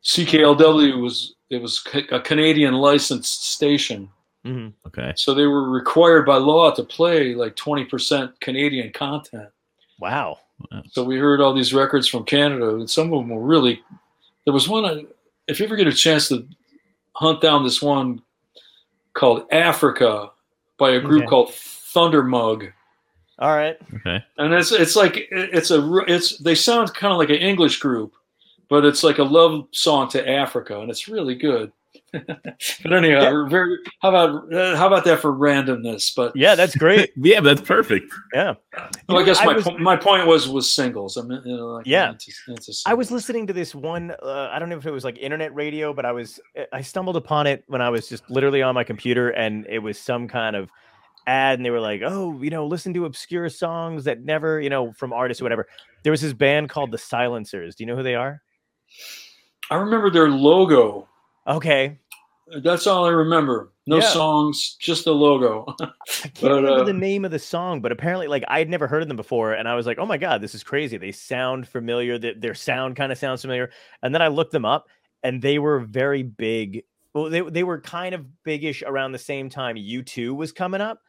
CKLW 0.04 1.00
was 1.02 1.34
it 1.50 1.60
was 1.62 1.84
a 2.12 2.20
Canadian 2.20 2.74
licensed 2.74 3.50
station, 3.52 4.08
hmm 4.44 4.68
Okay. 4.86 5.12
so 5.16 5.34
they 5.34 5.46
were 5.46 5.68
required 5.70 6.26
by 6.26 6.36
law 6.36 6.70
to 6.72 6.82
play 6.84 7.34
like 7.34 7.56
twenty 7.56 7.84
percent 7.84 8.38
Canadian 8.40 8.92
content. 8.92 9.48
Wow. 9.98 10.38
So 10.90 11.04
we 11.04 11.16
heard 11.18 11.40
all 11.40 11.54
these 11.54 11.72
records 11.72 12.08
from 12.08 12.24
Canada, 12.24 12.70
and 12.74 12.88
some 12.90 13.12
of 13.12 13.20
them 13.20 13.28
were 13.30 13.42
really. 13.42 13.82
There 14.44 14.54
was 14.54 14.68
one. 14.68 14.84
uh, 14.84 15.02
If 15.46 15.60
you 15.60 15.66
ever 15.66 15.76
get 15.76 15.86
a 15.86 15.92
chance 15.92 16.28
to 16.28 16.46
hunt 17.14 17.40
down 17.40 17.62
this 17.64 17.80
one 17.82 18.22
called 19.14 19.46
Africa 19.52 20.30
by 20.78 20.90
a 20.90 21.00
group 21.00 21.22
Okay. 21.22 21.28
called 21.28 21.50
Thundermug, 21.50 22.72
All 23.38 23.54
right. 23.56 23.76
Okay. 23.96 24.22
and 24.38 24.52
it's 24.54 24.72
it's 24.72 24.94
like 24.96 25.28
it's 25.30 25.70
a 25.70 25.80
it's 26.06 26.38
they 26.38 26.54
sound 26.54 26.92
kind 26.94 27.12
of 27.12 27.18
like 27.18 27.30
an 27.30 27.36
English 27.36 27.78
group, 27.78 28.14
but 28.68 28.84
it's 28.84 29.02
like 29.02 29.18
a 29.18 29.24
love 29.24 29.66
song 29.72 30.08
to 30.10 30.28
Africa, 30.28 30.80
and 30.80 30.90
it's 30.90 31.08
really 31.08 31.34
good. 31.34 31.72
but 32.12 32.92
anyhow, 32.92 33.20
Yeah. 33.22 33.48
very 33.48 33.78
how 34.00 34.08
about 34.10 34.52
uh, 34.52 34.76
how 34.76 34.86
about 34.86 35.04
that 35.04 35.20
for 35.20 35.32
randomness? 35.32 36.14
But 36.14 36.34
Yeah, 36.36 36.54
that's 36.54 36.74
great. 36.76 37.10
yeah, 37.16 37.40
that's 37.40 37.60
perfect. 37.60 38.12
Yeah. 38.32 38.54
well, 39.08 39.18
I 39.18 39.24
guess 39.24 39.40
I 39.40 39.44
my 39.46 39.52
was- 39.54 39.64
po- 39.64 39.78
my 39.78 39.96
point 39.96 40.26
was 40.26 40.48
was 40.48 40.72
singles. 40.72 41.16
I 41.18 41.22
mean, 41.22 41.42
you 41.44 41.56
know, 41.56 41.66
like, 41.68 41.86
Yeah. 41.86 42.10
into- 42.10 42.30
into 42.48 42.72
I 42.86 42.94
was 42.94 43.10
listening 43.10 43.46
to 43.48 43.52
this 43.52 43.74
one. 43.74 44.12
Uh, 44.22 44.48
I 44.52 44.58
don't 44.58 44.68
know 44.68 44.76
if 44.78 44.86
it 44.86 44.90
was 44.90 45.04
like 45.04 45.18
internet 45.18 45.54
radio, 45.54 45.92
but 45.92 46.04
I 46.06 46.12
was 46.12 46.40
I 46.72 46.80
stumbled 46.82 47.16
upon 47.16 47.46
it 47.46 47.64
when 47.66 47.80
I 47.82 47.90
was 47.90 48.08
just 48.08 48.28
literally 48.30 48.62
on 48.62 48.74
my 48.74 48.84
computer, 48.84 49.30
and 49.30 49.66
it 49.68 49.80
was 49.80 49.98
some 49.98 50.28
kind 50.28 50.56
of 50.56 50.70
ad, 51.26 51.58
and 51.58 51.64
they 51.66 51.70
were 51.70 51.80
like, 51.80 52.00
"Oh, 52.04 52.40
you 52.40 52.50
know, 52.50 52.66
listen 52.66 52.94
to 52.94 53.04
obscure 53.06 53.48
songs 53.50 54.04
that 54.04 54.24
never, 54.24 54.60
you 54.60 54.70
know, 54.70 54.92
from 54.92 55.12
artists 55.12 55.40
or 55.42 55.44
whatever." 55.44 55.66
There 56.04 56.10
was 56.12 56.20
this 56.22 56.32
band 56.32 56.70
called 56.70 56.90
the 56.90 56.98
Silencers. 56.98 57.74
Do 57.74 57.82
you 57.84 57.86
know 57.88 57.96
who 57.96 58.02
they 58.02 58.14
are? 58.14 58.40
I 59.70 59.76
remember 59.76 60.10
their 60.10 60.28
logo. 60.30 61.08
Okay, 61.46 61.98
That's 62.62 62.86
all 62.86 63.04
I 63.04 63.10
remember. 63.10 63.72
No 63.86 63.96
Yeah. 63.96 64.08
songs, 64.08 64.76
just 64.80 65.04
the 65.04 65.14
logo. 65.14 65.66
I 65.80 65.84
can't 66.08 66.34
But, 66.40 66.52
remember 66.52 66.80
uh, 66.80 66.84
the 66.84 66.92
name 66.94 67.24
of 67.26 67.30
the 67.30 67.38
song, 67.38 67.80
but 67.82 67.92
apparently, 67.92 68.26
like 68.26 68.44
I 68.48 68.58
had 68.58 68.68
never 68.70 68.86
heard 68.86 69.02
of 69.02 69.08
them 69.08 69.16
before, 69.18 69.52
and 69.52 69.68
I 69.68 69.74
was 69.74 69.86
like, 69.86 69.98
"Oh 69.98 70.06
my 70.06 70.16
god, 70.16 70.40
this 70.40 70.54
is 70.54 70.62
crazy!" 70.64 70.96
They 70.96 71.12
sound 71.12 71.68
familiar. 71.68 72.18
That 72.18 72.40
their 72.40 72.54
sound 72.54 72.96
kind 72.96 73.12
of 73.12 73.18
sounds 73.18 73.42
familiar. 73.42 73.70
And 74.02 74.14
then 74.14 74.22
I 74.22 74.28
looked 74.28 74.52
them 74.52 74.64
up, 74.64 74.88
and 75.22 75.42
they 75.42 75.58
were 75.58 75.80
very 75.80 76.22
big. 76.22 76.84
Well, 77.14 77.28
they 77.30 77.40
they 77.42 77.64
were 77.64 77.80
kind 77.80 78.14
of 78.14 78.24
bigish 78.46 78.82
around 78.86 79.12
the 79.12 79.18
same 79.18 79.50
time 79.50 79.76
U2 79.76 80.34
was 80.34 80.52
coming 80.52 80.80
up, 80.80 81.00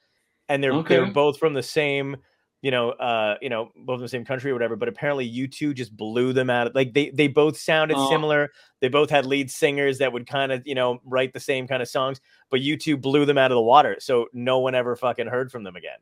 and 0.49 0.61
they're 0.63 0.73
they're 0.89 1.11
both 1.13 1.37
from 1.39 1.53
the 1.53 1.63
same, 1.63 2.17
you 2.61 2.71
know, 2.71 2.89
uh, 2.91 3.35
you 3.41 3.49
know, 3.49 3.71
both 3.77 3.95
from 3.97 4.01
the 4.01 4.09
same 4.09 4.25
country 4.25 4.51
or 4.51 4.53
whatever. 4.53 4.75
But 4.75 4.89
apparently, 4.89 5.29
U2 5.29 5.73
just 5.75 5.95
blew 5.95 6.33
them 6.33 6.49
out. 6.49 6.67
Of, 6.67 6.75
like 6.75 6.93
they 6.93 7.09
they 7.11 7.27
both 7.27 7.57
sounded 7.57 7.95
Oh. 7.97 8.09
similar. 8.09 8.49
They 8.81 8.89
both 8.89 9.09
had 9.09 9.25
lead 9.25 9.49
singers 9.49 9.97
that 9.99 10.11
would 10.11 10.27
kind 10.27 10.51
of 10.51 10.65
you 10.65 10.75
know 10.75 10.99
write 11.05 11.33
the 11.33 11.39
same 11.39 11.67
kind 11.67 11.81
of 11.81 11.87
songs 11.87 12.19
but 12.51 12.61
U2 12.61 12.99
blew 12.99 13.25
them 13.25 13.37
out 13.37 13.51
of 13.51 13.55
the 13.55 13.61
water, 13.61 13.95
so 13.99 14.25
no 14.33 14.57
one 14.57 14.73
ever 14.73 14.95
fucking 14.95 15.27
heard 15.27 15.51
from 15.51 15.63
them 15.63 15.75
again. 15.75 15.99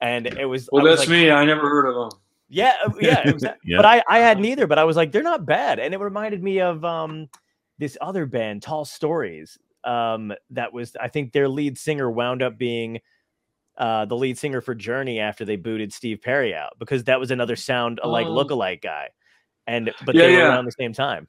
And 0.00 0.26
it 0.26 0.44
was 0.46 0.68
well, 0.72 0.84
I 0.86 0.90
was 0.90 0.98
that's 0.98 1.08
like, 1.08 1.18
me. 1.18 1.30
I 1.30 1.44
never 1.44 1.68
heard 1.68 1.86
of 1.88 1.94
them. 1.94 2.20
Yeah, 2.48 2.74
uh, 2.84 2.90
yeah, 3.00 3.22
exa- 3.24 3.54
Yeah. 3.64 3.76
But 3.78 3.84
I 3.86 4.02
I 4.08 4.18
had 4.18 4.38
neither, 4.40 4.66
but 4.66 4.78
I 4.78 4.84
was 4.84 4.96
like, 4.96 5.12
they're 5.12 5.22
not 5.22 5.46
bad, 5.46 5.78
and 5.78 5.94
it 5.94 6.00
reminded 6.00 6.42
me 6.42 6.60
of 6.60 6.84
um 6.84 7.28
this 7.78 7.96
other 8.00 8.26
band, 8.26 8.62
Tall 8.62 8.84
Stories. 8.84 9.56
Um, 9.84 10.32
that 10.50 10.72
was 10.72 10.96
I 11.00 11.06
think 11.08 11.32
their 11.32 11.48
lead 11.48 11.78
singer 11.78 12.10
wound 12.10 12.42
up 12.42 12.58
being 12.58 12.98
uh 13.78 14.04
the 14.06 14.16
lead 14.16 14.38
singer 14.38 14.60
for 14.60 14.74
Journey 14.74 15.20
after 15.20 15.44
they 15.44 15.56
booted 15.56 15.92
Steve 15.92 16.20
Perry 16.22 16.54
out 16.54 16.72
because 16.78 17.04
that 17.04 17.20
was 17.20 17.30
another 17.30 17.56
sound 17.56 18.00
alike 18.02 18.26
Oh. 18.26 18.30
lookalike 18.30 18.82
guy, 18.82 19.08
and 19.66 19.92
but 20.04 20.14
Yeah, 20.14 20.22
they 20.22 20.32
were 20.32 20.38
yeah. 20.38 20.48
around 20.48 20.64
the 20.64 20.72
same 20.72 20.92
time. 20.92 21.28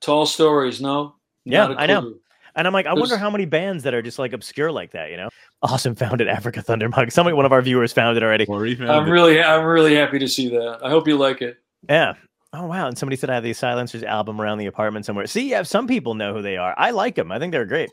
Tall 0.00 0.26
stories, 0.26 0.80
no? 0.80 1.14
Yeah, 1.44 1.68
I 1.78 1.86
know. 1.86 2.14
And 2.56 2.66
I'm 2.68 2.72
like, 2.72 2.86
I 2.86 2.94
wonder 2.94 3.16
how 3.16 3.30
many 3.30 3.46
bands 3.46 3.82
that 3.82 3.94
are 3.94 4.02
just 4.02 4.18
like 4.18 4.32
obscure 4.32 4.70
like 4.70 4.92
that, 4.92 5.10
you 5.10 5.16
know? 5.16 5.28
Awesome 5.62 5.94
founded 5.96 6.28
Africa 6.28 6.62
Thundermug. 6.62 7.10
Somebody, 7.10 7.34
one 7.34 7.44
of 7.46 7.52
our 7.52 7.62
viewers 7.62 7.92
found 7.92 8.16
it 8.16 8.22
already. 8.22 8.44
Found 8.44 8.90
I'm 8.90 9.08
it. 9.08 9.10
really, 9.10 9.42
I'm 9.42 9.64
really 9.64 9.94
happy 9.96 10.18
to 10.20 10.28
see 10.28 10.48
that. 10.50 10.78
I 10.84 10.88
hope 10.88 11.08
you 11.08 11.16
like 11.16 11.42
it. 11.42 11.56
Yeah. 11.88 12.14
Oh 12.56 12.66
wow! 12.66 12.86
And 12.86 12.96
somebody 12.96 13.16
said 13.16 13.30
I 13.30 13.34
have 13.34 13.42
the 13.42 13.52
Silencers 13.52 14.04
album 14.04 14.40
around 14.40 14.58
the 14.58 14.66
apartment 14.66 15.04
somewhere. 15.04 15.26
See, 15.26 15.50
yeah, 15.50 15.64
some 15.64 15.88
people 15.88 16.14
know 16.14 16.32
who 16.32 16.40
they 16.40 16.56
are. 16.56 16.72
I 16.78 16.92
like 16.92 17.16
them. 17.16 17.32
I 17.32 17.40
think 17.40 17.50
they're 17.50 17.66
great. 17.66 17.90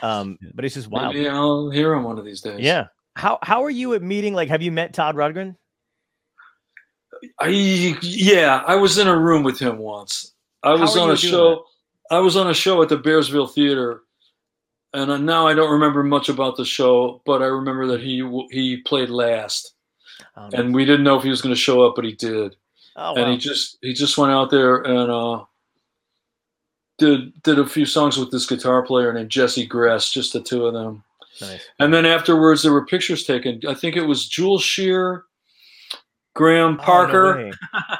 Um, 0.00 0.36
but 0.52 0.64
it's 0.64 0.74
just 0.74 0.88
wild. 0.88 1.14
Maybe 1.14 1.28
I'll 1.28 1.70
hear 1.70 1.90
them 1.90 2.02
one 2.02 2.18
of 2.18 2.24
these 2.24 2.40
days. 2.40 2.58
Yeah. 2.58 2.86
How 3.14 3.38
how 3.42 3.62
are 3.62 3.70
you 3.70 3.94
at 3.94 4.02
meeting? 4.02 4.34
Like, 4.34 4.48
have 4.48 4.62
you 4.62 4.72
met 4.72 4.94
Todd 4.94 5.14
Rundgren? 5.14 5.54
I, 7.38 7.48
yeah, 8.02 8.64
I 8.66 8.74
was 8.74 8.98
in 8.98 9.06
a 9.06 9.16
room 9.16 9.44
with 9.44 9.60
him 9.60 9.78
once. 9.78 10.32
I 10.64 10.74
was 10.74 10.96
on 10.96 11.10
a 11.10 11.16
show. 11.16 11.64
I 12.10 12.18
was 12.18 12.36
on 12.36 12.50
a 12.50 12.54
show 12.54 12.82
at 12.82 12.88
the 12.88 12.98
Bearsville 12.98 13.52
Theater, 13.52 14.00
and 14.92 15.24
now 15.24 15.46
I 15.46 15.54
don't 15.54 15.70
remember 15.70 16.02
much 16.02 16.28
about 16.28 16.56
the 16.56 16.64
show, 16.64 17.22
but 17.24 17.42
I 17.42 17.46
remember 17.46 17.86
that 17.88 18.00
he 18.00 18.28
he 18.50 18.78
played 18.78 19.08
last, 19.08 19.74
Um, 20.36 20.50
and 20.52 20.74
we 20.74 20.84
didn't 20.84 21.04
know 21.04 21.16
if 21.16 21.22
he 21.22 21.30
was 21.30 21.42
going 21.42 21.54
to 21.54 21.60
show 21.60 21.82
up, 21.82 21.94
but 21.94 22.04
he 22.04 22.12
did. 22.12 22.56
Oh, 22.96 23.14
and 23.14 23.24
wow. 23.26 23.30
he 23.32 23.36
just 23.38 23.78
he 23.82 23.92
just 23.92 24.18
went 24.18 24.32
out 24.32 24.50
there 24.50 24.76
and 24.82 25.10
uh, 25.10 25.44
did 26.98 27.42
did 27.42 27.58
a 27.58 27.66
few 27.66 27.86
songs 27.86 28.16
with 28.18 28.30
this 28.30 28.46
guitar 28.46 28.82
player 28.82 29.12
named 29.12 29.30
Jesse 29.30 29.66
Gress, 29.66 30.10
just 30.12 30.32
the 30.32 30.40
two 30.40 30.66
of 30.66 30.74
them. 30.74 31.02
nice. 31.40 31.62
And 31.78 31.92
then 31.92 32.06
afterwards, 32.06 32.62
there 32.62 32.72
were 32.72 32.86
pictures 32.86 33.24
taken. 33.24 33.60
I 33.68 33.74
think 33.74 33.96
it 33.96 34.02
was 34.02 34.28
Jules 34.28 34.62
Shear, 34.62 35.24
Graham 36.34 36.78
Oh, 36.80 36.82
Parker. 36.82 37.34
no 37.34 37.44
way. 37.44 37.52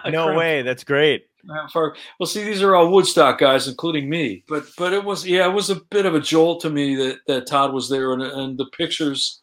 No 0.13 0.25
Graham- 0.27 0.37
way. 0.37 0.63
That's 0.63 0.85
great. 0.85 1.27
Well, 1.75 2.27
see, 2.27 2.45
these 2.45 2.63
are 2.63 2.77
all 2.77 2.89
Woodstock 2.93 3.37
guys, 3.41 3.67
including 3.67 4.09
me. 4.09 4.45
But 4.49 4.65
but 4.79 4.93
it 4.93 5.03
was 5.05 5.27
yeah, 5.27 5.49
it 5.49 5.53
was 5.53 5.71
a 5.71 5.81
bit 5.91 6.07
of 6.07 6.15
a 6.15 6.21
jolt 6.21 6.61
to 6.61 6.71
me 6.71 6.95
that 6.95 7.19
that 7.27 7.49
Todd 7.49 7.73
was 7.73 7.89
there, 7.89 8.13
and 8.13 8.23
and 8.23 8.57
the 8.57 8.67
pictures 8.67 9.42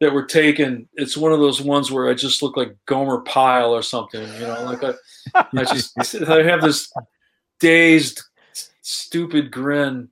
that 0.00 0.12
were 0.12 0.24
taken. 0.24 0.88
It's 0.94 1.16
one 1.16 1.32
of 1.32 1.40
those 1.40 1.60
ones 1.60 1.90
where 1.90 2.08
I 2.08 2.14
just 2.14 2.42
look 2.42 2.56
like 2.56 2.76
Gomer 2.86 3.20
Pyle 3.22 3.74
or 3.74 3.82
something. 3.82 4.22
You 4.34 4.40
know, 4.46 4.64
like 4.64 4.82
I, 4.84 5.46
I 5.56 5.64
just 5.64 5.98
I 6.28 6.42
have 6.42 6.62
this 6.62 6.92
dazed, 7.60 8.22
stupid 8.82 9.50
grin 9.50 10.08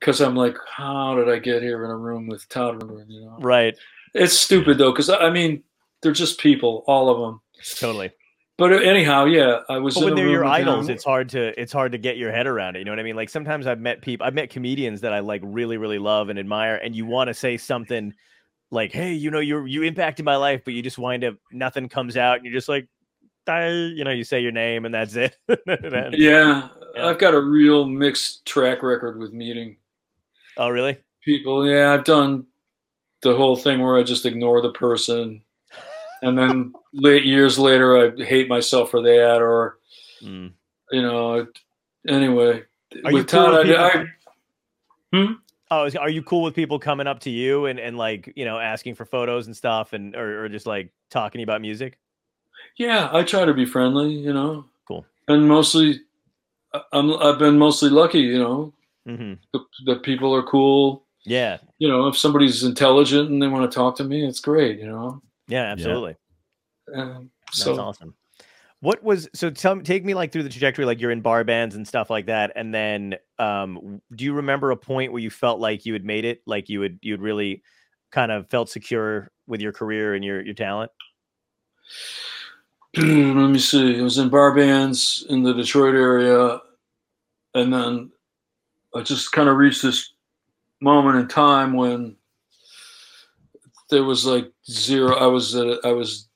because 0.00 0.20
I'm 0.20 0.36
like, 0.36 0.56
how 0.76 1.14
did 1.16 1.28
I 1.28 1.38
get 1.38 1.62
here 1.62 1.84
in 1.84 1.90
a 1.90 1.96
room 1.96 2.26
with 2.26 2.48
Todd 2.48 2.80
Rundgren? 2.80 3.06
You 3.08 3.22
know, 3.22 3.36
Right. 3.40 3.74
it's 4.12 4.38
stupid 4.38 4.78
though, 4.78 4.92
because 4.92 5.08
I 5.08 5.30
mean, 5.30 5.62
they're 6.02 6.12
just 6.12 6.38
people, 6.38 6.84
all 6.86 7.08
of 7.08 7.18
them. 7.18 7.40
Totally. 7.76 8.10
But 8.56 8.72
uh, 8.72 8.76
anyhow, 8.76 9.24
yeah, 9.24 9.60
I 9.68 9.78
was. 9.78 9.94
But 9.94 10.04
when 10.04 10.14
they're 10.14 10.28
your 10.28 10.44
idols, 10.44 10.88
it's 10.88 11.02
hard 11.02 11.28
to 11.30 11.58
it's 11.60 11.72
hard 11.72 11.90
to 11.92 11.98
get 11.98 12.18
your 12.18 12.30
head 12.30 12.46
around 12.46 12.76
it. 12.76 12.80
You 12.80 12.84
know 12.84 12.92
what 12.92 13.00
I 13.00 13.02
mean? 13.02 13.16
Like 13.16 13.28
sometimes 13.30 13.66
I've 13.66 13.80
met 13.80 14.00
people, 14.00 14.24
I've 14.26 14.34
met 14.34 14.50
comedians 14.50 15.00
that 15.00 15.12
I 15.12 15.18
like 15.20 15.40
really, 15.42 15.76
really 15.76 15.98
love 15.98 16.28
and 16.28 16.38
admire, 16.38 16.76
and 16.76 16.94
you 16.94 17.04
want 17.06 17.28
to 17.28 17.34
say 17.34 17.56
something 17.56 18.14
like, 18.74 18.92
"Hey, 18.92 19.12
you 19.14 19.30
know, 19.30 19.40
you 19.40 19.64
you 19.64 19.82
impacted 19.82 20.24
my 20.24 20.36
life," 20.36 20.62
but 20.64 20.74
you 20.74 20.82
just 20.82 20.98
wind 20.98 21.24
up 21.24 21.36
nothing 21.52 21.88
comes 21.88 22.16
out, 22.16 22.36
and 22.36 22.44
you're 22.44 22.52
just 22.54 22.68
like, 22.68 22.86
you 23.46 24.04
know, 24.04 24.10
you 24.10 24.24
say 24.24 24.40
your 24.40 24.52
name 24.52 24.84
and 24.86 24.94
that's 24.94 25.14
it. 25.16 25.36
And- 25.48 26.14
Yeah, 26.14 26.68
Yeah. 26.94 27.06
I've 27.06 27.18
got 27.18 27.34
a 27.34 27.40
real 27.40 27.86
mixed 27.86 28.44
track 28.46 28.82
record 28.82 29.18
with 29.18 29.32
meeting 29.32 29.76
Oh, 30.56 30.68
really? 30.68 30.96
people. 31.24 31.66
Yeah, 31.68 31.92
I've 31.92 32.04
done 32.04 32.46
the 33.22 33.34
whole 33.36 33.56
thing 33.56 33.80
where 33.80 33.98
I 33.98 34.02
just 34.02 34.24
ignore 34.26 34.60
the 34.62 34.72
person, 34.72 35.42
and 36.22 36.38
then 36.38 36.72
late 36.92 37.24
years 37.24 37.58
later, 37.58 37.98
I 38.18 38.24
hate 38.24 38.48
myself 38.48 38.90
for 38.90 39.00
that, 39.02 39.40
or 39.42 39.78
Mm. 40.22 40.52
you 40.90 41.02
know. 41.02 41.46
Anyway, 42.08 42.62
Are 43.04 43.12
with 43.12 43.26
Todd, 43.26 43.68
I, 43.70 44.06
I, 45.12 45.34
Oh, 45.70 45.84
is- 45.84 45.96
are 45.96 46.10
you 46.10 46.22
cool 46.22 46.42
with 46.42 46.54
people 46.54 46.78
coming 46.78 47.06
up 47.06 47.20
to 47.20 47.30
you 47.30 47.66
and, 47.66 47.78
and 47.78 47.96
like 47.96 48.32
you 48.36 48.44
know 48.44 48.58
asking 48.58 48.94
for 48.94 49.04
photos 49.04 49.46
and 49.46 49.56
stuff 49.56 49.92
and 49.92 50.14
or, 50.14 50.44
or 50.44 50.48
just 50.48 50.66
like 50.66 50.90
talking 51.10 51.42
about 51.42 51.60
music? 51.60 51.98
yeah, 52.76 53.08
I 53.12 53.22
try 53.22 53.44
to 53.44 53.54
be 53.54 53.64
friendly, 53.66 54.10
you 54.12 54.32
know. 54.32 54.64
Cool. 54.88 55.04
And 55.28 55.46
mostly, 55.48 56.00
I- 56.72 56.82
I'm 56.92 57.12
I've 57.14 57.38
been 57.38 57.58
mostly 57.58 57.90
lucky, 57.90 58.20
you 58.20 58.38
know. 58.38 58.72
hmm 59.06 59.34
The, 59.52 59.60
the 59.86 59.96
people 59.96 60.34
are 60.34 60.42
cool. 60.42 61.04
Yeah, 61.26 61.56
You 61.78 61.88
know, 61.88 62.06
if 62.08 62.18
somebody's 62.18 62.64
intelligent 62.64 63.30
and 63.30 63.40
they 63.40 63.48
want 63.48 63.70
to 63.70 63.74
talk 63.74 63.96
to 63.96 64.04
me, 64.04 64.26
it's 64.26 64.40
great, 64.40 64.78
you 64.78 64.86
know. 64.86 65.22
yeah, 65.48 65.62
absolutely. 65.72 66.16
Um, 66.94 67.30
That's 67.46 67.66
awesome. 67.66 68.14
What 68.84 69.02
was 69.02 69.30
so? 69.32 69.48
Tell 69.48 69.80
take 69.80 70.04
me 70.04 70.12
like 70.12 70.30
through 70.30 70.42
the 70.42 70.50
trajectory, 70.50 70.84
like 70.84 71.00
you're 71.00 71.10
in 71.10 71.22
bar 71.22 71.42
bands 71.42 71.74
and 71.74 71.88
stuff 71.88 72.10
like 72.10 72.26
that, 72.26 72.52
and 72.54 72.74
then 72.74 73.14
um, 73.38 74.02
do 74.14 74.26
you 74.26 74.34
remember 74.34 74.72
a 74.72 74.76
point 74.76 75.10
where 75.10 75.22
you 75.22 75.30
felt 75.30 75.58
like 75.58 75.86
you 75.86 75.94
had 75.94 76.04
made 76.04 76.26
it, 76.26 76.42
like 76.44 76.68
you 76.68 76.80
would 76.80 76.98
you 77.00 77.14
had 77.14 77.22
really 77.22 77.62
kind 78.12 78.30
of 78.30 78.46
felt 78.50 78.68
secure 78.68 79.30
with 79.46 79.62
your 79.62 79.72
career 79.72 80.14
and 80.14 80.22
your 80.22 80.44
your 80.44 80.52
talent? 80.52 80.90
let 82.94 83.04
me 83.48 83.58
see. 83.58 83.98
I 83.98 84.02
was 84.02 84.18
in 84.18 84.28
bar 84.28 84.54
bands 84.54 85.24
in 85.30 85.42
the 85.42 85.54
Detroit 85.54 85.94
area, 85.94 86.60
and 87.54 87.72
then 87.72 88.12
I 88.94 89.00
just 89.00 89.32
kind 89.32 89.48
of 89.48 89.56
reached 89.56 89.80
this 89.80 90.12
moment 90.82 91.16
in 91.16 91.26
time 91.26 91.72
when 91.72 92.16
there 93.88 94.04
was 94.04 94.26
like 94.26 94.52
zero. 94.70 95.16
I 95.16 95.26
was 95.26 95.54
at, 95.54 95.78
I 95.86 95.92
was 95.92 96.28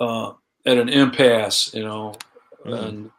uh, 0.00 0.32
at 0.66 0.78
an 0.78 0.88
impasse, 0.88 1.72
you 1.74 1.84
know, 1.84 2.14
Mhm. 2.66 2.78
and 2.86 3.10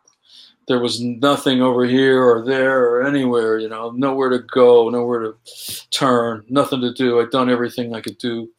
there 0.67 0.79
was 0.79 0.99
nothing 1.01 1.62
over 1.62 1.86
here 1.86 2.23
or 2.23 2.43
there 2.43 2.84
or 2.89 3.03
anywhere, 3.03 3.60
you 3.60 3.69
know, 3.69 3.91
nowhere 3.91 4.29
to 4.29 4.39
go, 4.39 4.89
nowhere 4.89 5.19
to 5.19 5.36
turn, 5.91 6.43
nothing 6.49 6.81
to 6.81 6.91
do. 6.93 7.19
I'd 7.19 7.29
done 7.29 7.49
everything 7.51 7.93
I 7.93 8.01
could 8.01 8.17
do, 8.17 8.49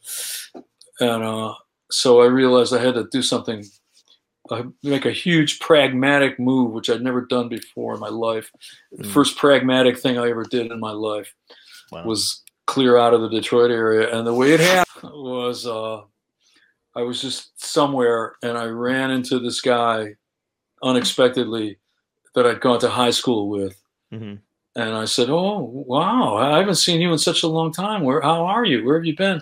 and 1.00 1.22
uh, 1.24 1.54
so 1.90 2.20
I 2.22 2.26
realized 2.26 2.72
I 2.72 2.78
had 2.82 2.94
to 2.94 3.08
do 3.10 3.22
something, 3.22 3.64
uh, 4.50 4.62
make 4.84 5.04
a 5.04 5.10
huge 5.10 5.58
pragmatic 5.58 6.38
move, 6.38 6.70
which 6.72 6.88
I'd 6.88 7.02
never 7.02 7.22
done 7.22 7.48
before 7.48 7.94
in 7.94 8.00
my 8.00 8.08
life. 8.08 8.50
The 8.92 9.02
Mm. 9.04 9.12
first 9.12 9.36
pragmatic 9.36 9.98
thing 9.98 10.16
I 10.18 10.30
ever 10.30 10.44
did 10.44 10.70
in 10.70 10.78
my 10.78 10.92
life 10.92 11.34
Wow. 11.90 12.04
was 12.04 12.42
clear 12.66 12.96
out 12.96 13.14
of 13.14 13.20
the 13.20 13.28
Detroit 13.28 13.70
area. 13.70 14.16
And 14.16 14.26
the 14.26 14.34
way 14.34 14.52
it 14.52 14.60
happened 14.60 15.12
was 15.14 15.66
uh, 15.66 16.02
I 16.96 17.02
was 17.02 17.20
just 17.20 17.62
somewhere 17.62 18.34
and 18.42 18.56
I 18.56 18.64
ran 18.66 19.10
into 19.10 19.38
this 19.38 19.60
guy 19.60 20.14
unexpectedly 20.82 21.78
that 22.34 22.46
I'd 22.46 22.60
gone 22.60 22.80
to 22.80 22.88
high 22.88 23.10
school 23.10 23.48
with. 23.48 23.80
Mhm. 24.12 24.40
And 24.74 24.94
I 24.94 25.06
said, 25.06 25.30
"Oh, 25.30 25.58
wow! 25.86 26.36
I 26.36 26.58
haven't 26.58 26.74
seen 26.74 27.00
you 27.00 27.12
in 27.12 27.18
such 27.18 27.42
a 27.42 27.48
long 27.48 27.72
time. 27.72 28.02
Where? 28.02 28.20
How 28.20 28.44
are 28.44 28.64
you? 28.64 28.84
Where 28.84 28.96
have 28.96 29.06
you 29.06 29.16
been?" 29.16 29.40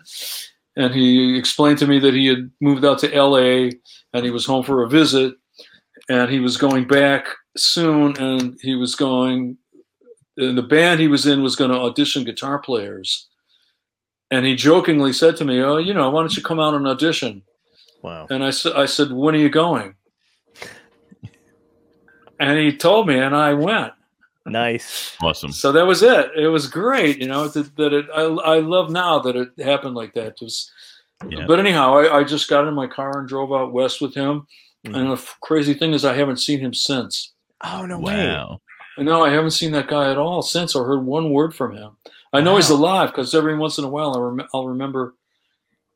And 0.77 0.95
he 0.95 1.37
explained 1.37 1.79
to 1.79 1.87
me 1.87 1.99
that 2.01 2.15
he 2.15 2.27
had 2.27 2.51
moved 2.61 2.85
out 2.85 2.99
to 3.01 3.13
L.A. 3.15 3.73
and 4.13 4.25
he 4.25 4.31
was 4.31 4.47
home 4.47 4.65
for 4.65 4.83
a 4.83 4.89
visit, 4.89 5.35
and 6.09 6.31
he 6.31 6.39
was 6.41 6.57
going 6.57 6.87
back 6.87 7.27
soon, 7.57 8.17
and 8.17 8.57
he 8.61 8.75
was 8.77 8.95
going. 8.95 9.59
And 10.37 10.59
the 10.59 10.63
band 10.63 11.01
he 11.01 11.09
was 11.09 11.27
in 11.27 11.43
was 11.43 11.57
going 11.57 11.71
to 11.71 11.79
audition 11.79 12.25
guitar 12.25 12.59
players, 12.59 13.29
and 14.31 14.45
he 14.47 14.55
jokingly 14.57 15.13
said 15.13 15.37
to 15.39 15.45
me, 15.45 15.61
"Oh, 15.63 15.77
you 15.79 15.95
know, 15.95 16.11
why 16.11 16.21
don't 16.23 16.37
you 16.37 16.43
come 16.43 16.61
out 16.61 16.75
and 16.75 16.87
audition?" 16.87 17.43
Wow. 18.03 18.27
And 18.31 18.45
I 18.45 18.51
said, 18.51 18.73
"I 18.75 18.87
said, 18.87 19.13
when 19.13 19.35
are 19.35 19.39
you 19.39 19.49
going?" 19.49 19.95
And 22.41 22.59
he 22.59 22.77
told 22.77 23.07
me, 23.07 23.19
and 23.19 23.35
I 23.35 23.55
went. 23.55 23.93
Nice. 24.47 25.17
Awesome. 25.23 25.53
So 25.53 25.73
that 25.73 25.87
was 25.87 26.03
it. 26.03 26.31
It 26.37 26.49
was 26.49 26.67
great, 26.67 27.19
you 27.19 27.29
know. 27.29 27.49
That, 27.49 27.75
that 27.77 27.93
it. 27.93 28.07
I, 28.15 28.23
I 28.23 28.59
love 28.59 28.91
now 28.91 29.19
that 29.21 29.37
it 29.37 29.49
happened 29.59 29.95
like 29.95 30.13
that. 30.15 30.37
Just, 30.39 30.71
Yeah. 31.29 31.47
but 31.47 31.59
anyhow, 31.61 31.97
I, 31.97 32.19
I 32.19 32.25
just 32.25 32.51
got 32.51 32.67
in 32.69 32.75
my 32.75 32.87
car 32.87 33.19
and 33.21 33.29
drove 33.29 33.53
out 33.53 33.73
west 33.73 34.01
with 34.03 34.15
him. 34.15 34.47
Mhm. 34.85 34.97
And 34.97 35.09
the 35.11 35.15
f- 35.15 35.39
crazy 35.41 35.73
thing 35.73 35.95
is, 35.95 36.05
I 36.05 36.13
haven't 36.15 36.39
seen 36.41 36.61
him 36.61 36.75
since. 36.75 37.33
Oh 37.63 37.87
no 37.87 37.99
way. 37.99 38.27
Wow. 38.27 38.61
No, 38.99 39.25
I 39.25 39.31
haven't 39.31 39.53
seen 39.53 39.73
that 39.73 39.89
guy 39.89 40.11
at 40.11 40.19
all 40.19 40.43
since, 40.43 40.75
or 40.75 40.85
heard 40.87 41.05
one 41.07 41.31
word 41.31 41.55
from 41.55 41.75
him. 41.75 41.97
I 42.35 42.41
know 42.41 42.57
he's 42.57 42.71
alive 42.71 43.11
because 43.11 43.35
every 43.35 43.57
once 43.57 43.79
in 43.79 43.85
a 43.85 43.89
while, 43.89 44.17
I 44.17 44.21
rem- 44.21 44.49
I'll 44.53 44.67
remember 44.69 45.15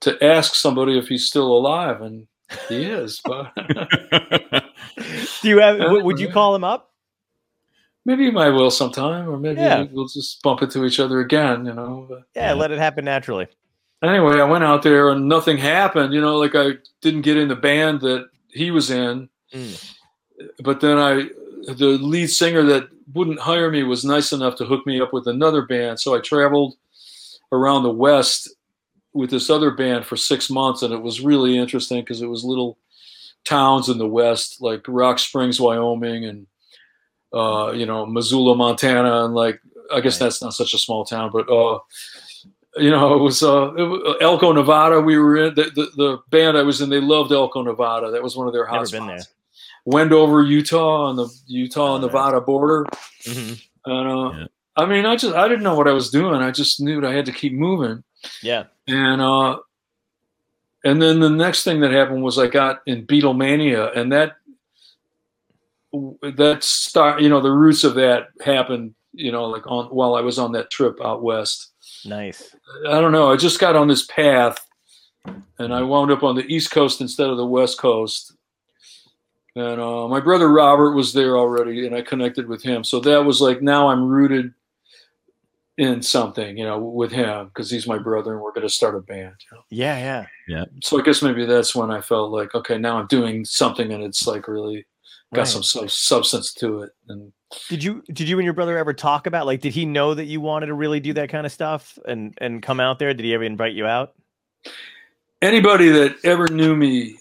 to 0.02 0.22
ask 0.24 0.54
somebody 0.54 0.96
if 0.98 1.08
he's 1.08 1.26
still 1.26 1.48
alive, 1.52 2.00
and 2.00 2.26
he 2.68 2.84
is. 2.84 3.20
But 3.24 3.52
Do 5.42 5.48
you 5.48 5.58
have? 5.60 5.78
Yeah, 5.78 5.92
would 6.02 6.18
you 6.20 6.28
call 6.30 6.54
him 6.54 6.64
up? 6.64 6.84
maybe 8.04 8.34
I 8.34 8.48
will 8.48 8.70
sometime, 8.70 9.28
or 9.28 9.36
maybe 9.38 9.60
Yeah. 9.60 9.84
we'll 9.92 10.06
just 10.08 10.40
bump 10.42 10.62
into 10.62 10.84
each 10.86 10.98
other 10.98 11.20
again. 11.20 11.66
You 11.66 11.74
know. 11.74 12.06
But 12.08 12.22
Yeah, 12.34 12.48
Yeah. 12.48 12.52
let 12.54 12.70
it 12.70 12.78
happen 12.78 13.04
naturally. 13.04 13.48
anyway, 14.02 14.40
I 14.40 14.44
went 14.44 14.64
out 14.64 14.82
there 14.82 15.10
and 15.10 15.28
nothing 15.28 15.58
happened. 15.58 16.14
You 16.14 16.20
know, 16.22 16.38
like 16.38 16.54
I 16.54 16.78
didn't 17.02 17.22
get 17.22 17.36
in 17.36 17.48
the 17.48 17.56
band 17.56 18.00
that 18.02 18.28
he 18.50 18.70
was 18.70 18.90
in. 18.90 19.28
Mm. 19.52 19.94
But 20.62 20.80
then 20.80 20.96
I, 20.98 21.28
the 21.66 21.98
lead 22.00 22.28
singer 22.28 22.62
that 22.64 22.88
wouldn't 23.14 23.40
hire 23.40 23.70
me 23.70 23.82
was 23.82 24.04
nice 24.04 24.32
enough 24.32 24.56
to 24.56 24.64
hook 24.64 24.86
me 24.86 25.00
up 25.00 25.12
with 25.12 25.26
another 25.26 25.62
band. 25.62 26.00
So 26.00 26.14
I 26.14 26.20
traveled 26.20 26.76
around 27.52 27.82
the 27.82 27.90
West 27.90 28.54
with 29.12 29.30
this 29.30 29.50
other 29.50 29.70
band 29.70 30.04
for 30.04 30.16
six 30.16 30.50
months, 30.50 30.82
and 30.82 30.92
it 30.92 31.02
was 31.02 31.20
really 31.20 31.56
interesting 31.56 32.00
because 32.00 32.22
it 32.22 32.26
was 32.26 32.44
little 32.44 32.78
towns 33.44 33.88
in 33.88 33.98
the 33.98 34.06
West, 34.06 34.60
like 34.60 34.84
Rock 34.86 35.18
Springs, 35.18 35.60
Wyoming, 35.60 36.24
and 36.26 36.46
uh, 37.32 37.72
you 37.74 37.86
know 37.86 38.06
Missoula, 38.06 38.54
Montana, 38.54 39.24
and 39.24 39.34
like 39.34 39.60
I 39.92 40.00
guess 40.00 40.18
that's 40.18 40.42
not 40.42 40.54
such 40.54 40.74
a 40.74 40.78
small 40.78 41.04
town, 41.04 41.30
but 41.32 41.50
uh, 41.50 41.78
you 42.76 42.90
know 42.90 43.14
it 43.14 43.22
was, 43.22 43.42
uh, 43.42 43.72
it 43.74 44.22
Elko, 44.22 44.52
Nevada. 44.52 45.00
We 45.00 45.18
were 45.18 45.48
in 45.48 45.54
the, 45.54 45.64
the 45.74 45.90
the 45.96 46.18
band 46.30 46.56
I 46.56 46.62
was 46.62 46.80
in. 46.80 46.90
They 46.90 47.00
loved 47.00 47.32
Elko, 47.32 47.62
Nevada. 47.62 48.10
That 48.10 48.22
was 48.22 48.36
one 48.36 48.46
of 48.46 48.52
their 48.52 48.66
hot 48.66 48.92
Never 48.92 49.04
hotspots. 49.04 49.28
Wendover, 49.84 50.42
Utah, 50.42 51.06
on 51.08 51.16
the 51.16 51.28
Utah. 51.46 51.98
Nevada 51.98 52.40
border. 52.40 52.86
Mhm. 53.24 53.62
And 53.86 54.08
uh, 54.08 54.38
Yeah. 54.38 54.46
I 54.76 54.86
mean, 54.86 55.06
I 55.06 55.16
just 55.16 55.34
I 55.34 55.48
didn't 55.48 55.64
know 55.64 55.74
what 55.74 55.88
I 55.88 55.92
was 55.92 56.10
doing. 56.10 56.36
I 56.40 56.50
just 56.52 56.80
knew 56.80 57.00
that 57.00 57.08
I 57.10 57.12
had 57.14 57.26
to 57.26 57.32
keep 57.32 57.52
moving. 57.52 58.04
Yeah. 58.42 58.64
And 58.86 59.20
uh, 59.20 59.58
and 60.84 61.02
then 61.02 61.18
the 61.20 61.30
next 61.30 61.64
thing 61.64 61.80
that 61.80 61.90
happened 61.90 62.22
was 62.22 62.38
I 62.38 62.46
got 62.46 62.80
in 62.86 63.06
Beatlemania, 63.06 63.96
and 63.96 64.12
that 64.12 64.36
that 66.22 66.62
start 66.62 67.22
you 67.22 67.28
know 67.28 67.40
the 67.40 67.50
roots 67.50 67.82
of 67.82 67.94
that 67.94 68.28
happened 68.42 68.94
you 69.12 69.32
know 69.32 69.44
like 69.46 69.66
on 69.66 69.86
while 69.86 70.14
I 70.14 70.20
was 70.20 70.38
on 70.38 70.52
that 70.52 70.70
trip 70.70 70.98
out 71.04 71.22
west. 71.22 71.72
Nice. 72.04 72.54
I 72.88 73.00
don't 73.00 73.12
know. 73.12 73.32
I 73.32 73.36
just 73.36 73.58
got 73.58 73.74
on 73.74 73.88
this 73.88 74.06
path, 74.06 74.58
and 75.58 75.74
I 75.74 75.82
wound 75.82 76.10
up 76.12 76.22
on 76.22 76.36
the 76.36 76.44
East 76.46 76.70
Coast 76.70 77.00
instead 77.00 77.28
of 77.30 77.36
the 77.36 77.46
West 77.46 77.78
Coast. 77.78 78.34
And 79.58 79.80
uh, 79.80 80.08
my 80.08 80.20
brother 80.20 80.48
Robert 80.48 80.92
was 80.92 81.12
there 81.12 81.36
already, 81.36 81.86
and 81.86 81.94
I 81.94 82.02
connected 82.02 82.48
with 82.48 82.62
him. 82.62 82.84
So 82.84 83.00
that 83.00 83.24
was 83.24 83.40
like 83.40 83.62
now 83.62 83.88
I'm 83.88 84.04
rooted 84.08 84.52
in 85.78 86.02
something, 86.02 86.58
you 86.58 86.64
know, 86.64 86.78
with 86.78 87.12
him 87.12 87.46
because 87.48 87.70
he's 87.70 87.86
my 87.86 87.98
brother, 87.98 88.32
and 88.34 88.42
we're 88.42 88.52
going 88.52 88.66
to 88.66 88.72
start 88.72 88.96
a 88.96 89.00
band. 89.00 89.34
You 89.50 89.56
know? 89.56 89.62
Yeah, 89.70 90.26
yeah. 90.48 90.64
So 90.82 90.98
I 90.98 91.02
guess 91.02 91.22
maybe 91.22 91.44
that's 91.46 91.74
when 91.74 91.90
I 91.90 92.00
felt 92.00 92.32
like, 92.32 92.54
okay, 92.54 92.78
now 92.78 92.98
I'm 92.98 93.06
doing 93.06 93.44
something, 93.44 93.92
and 93.92 94.02
it's 94.02 94.26
like 94.26 94.48
really 94.48 94.86
got 95.34 95.42
Right. 95.42 95.48
some 95.48 95.62
sub- 95.62 95.90
substance 95.90 96.52
to 96.54 96.82
it. 96.82 96.90
And 97.08 97.32
Did 97.68 97.84
you 97.84 98.02
did 98.12 98.28
you 98.28 98.38
and 98.38 98.44
your 98.44 98.54
brother 98.54 98.78
ever 98.78 98.92
talk 98.94 99.26
about 99.26 99.46
like 99.46 99.60
did 99.60 99.72
he 99.72 99.84
know 99.84 100.14
that 100.14 100.24
you 100.24 100.40
wanted 100.40 100.66
to 100.66 100.74
really 100.74 101.00
do 101.00 101.12
that 101.14 101.28
kind 101.28 101.46
of 101.46 101.52
stuff 101.52 101.98
and 102.06 102.34
and 102.38 102.62
come 102.62 102.80
out 102.80 102.98
there? 102.98 103.12
Did 103.14 103.24
he 103.24 103.34
ever 103.34 103.44
invite 103.44 103.74
you 103.74 103.86
out? 103.86 104.14
anybody 105.40 105.88
that 105.88 106.16
ever 106.24 106.48
knew 106.48 106.74
me 106.74 107.16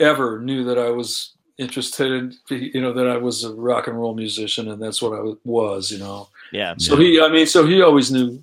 ever 0.00 0.40
knew 0.40 0.64
that 0.64 0.78
I 0.78 0.88
was 0.88 1.35
interested 1.58 2.12
in 2.12 2.34
you 2.74 2.80
know 2.80 2.92
that 2.92 3.06
I 3.08 3.16
was 3.16 3.44
a 3.44 3.52
rock 3.54 3.86
and 3.86 3.98
roll 3.98 4.14
musician 4.14 4.68
and 4.68 4.80
that's 4.82 5.00
what 5.00 5.18
I 5.18 5.32
was 5.44 5.90
you 5.90 5.98
know 5.98 6.28
Yeah. 6.52 6.74
so 6.78 6.96
he 6.96 7.20
I 7.20 7.28
mean 7.28 7.46
so 7.46 7.66
he 7.66 7.80
always 7.82 8.10
knew 8.12 8.42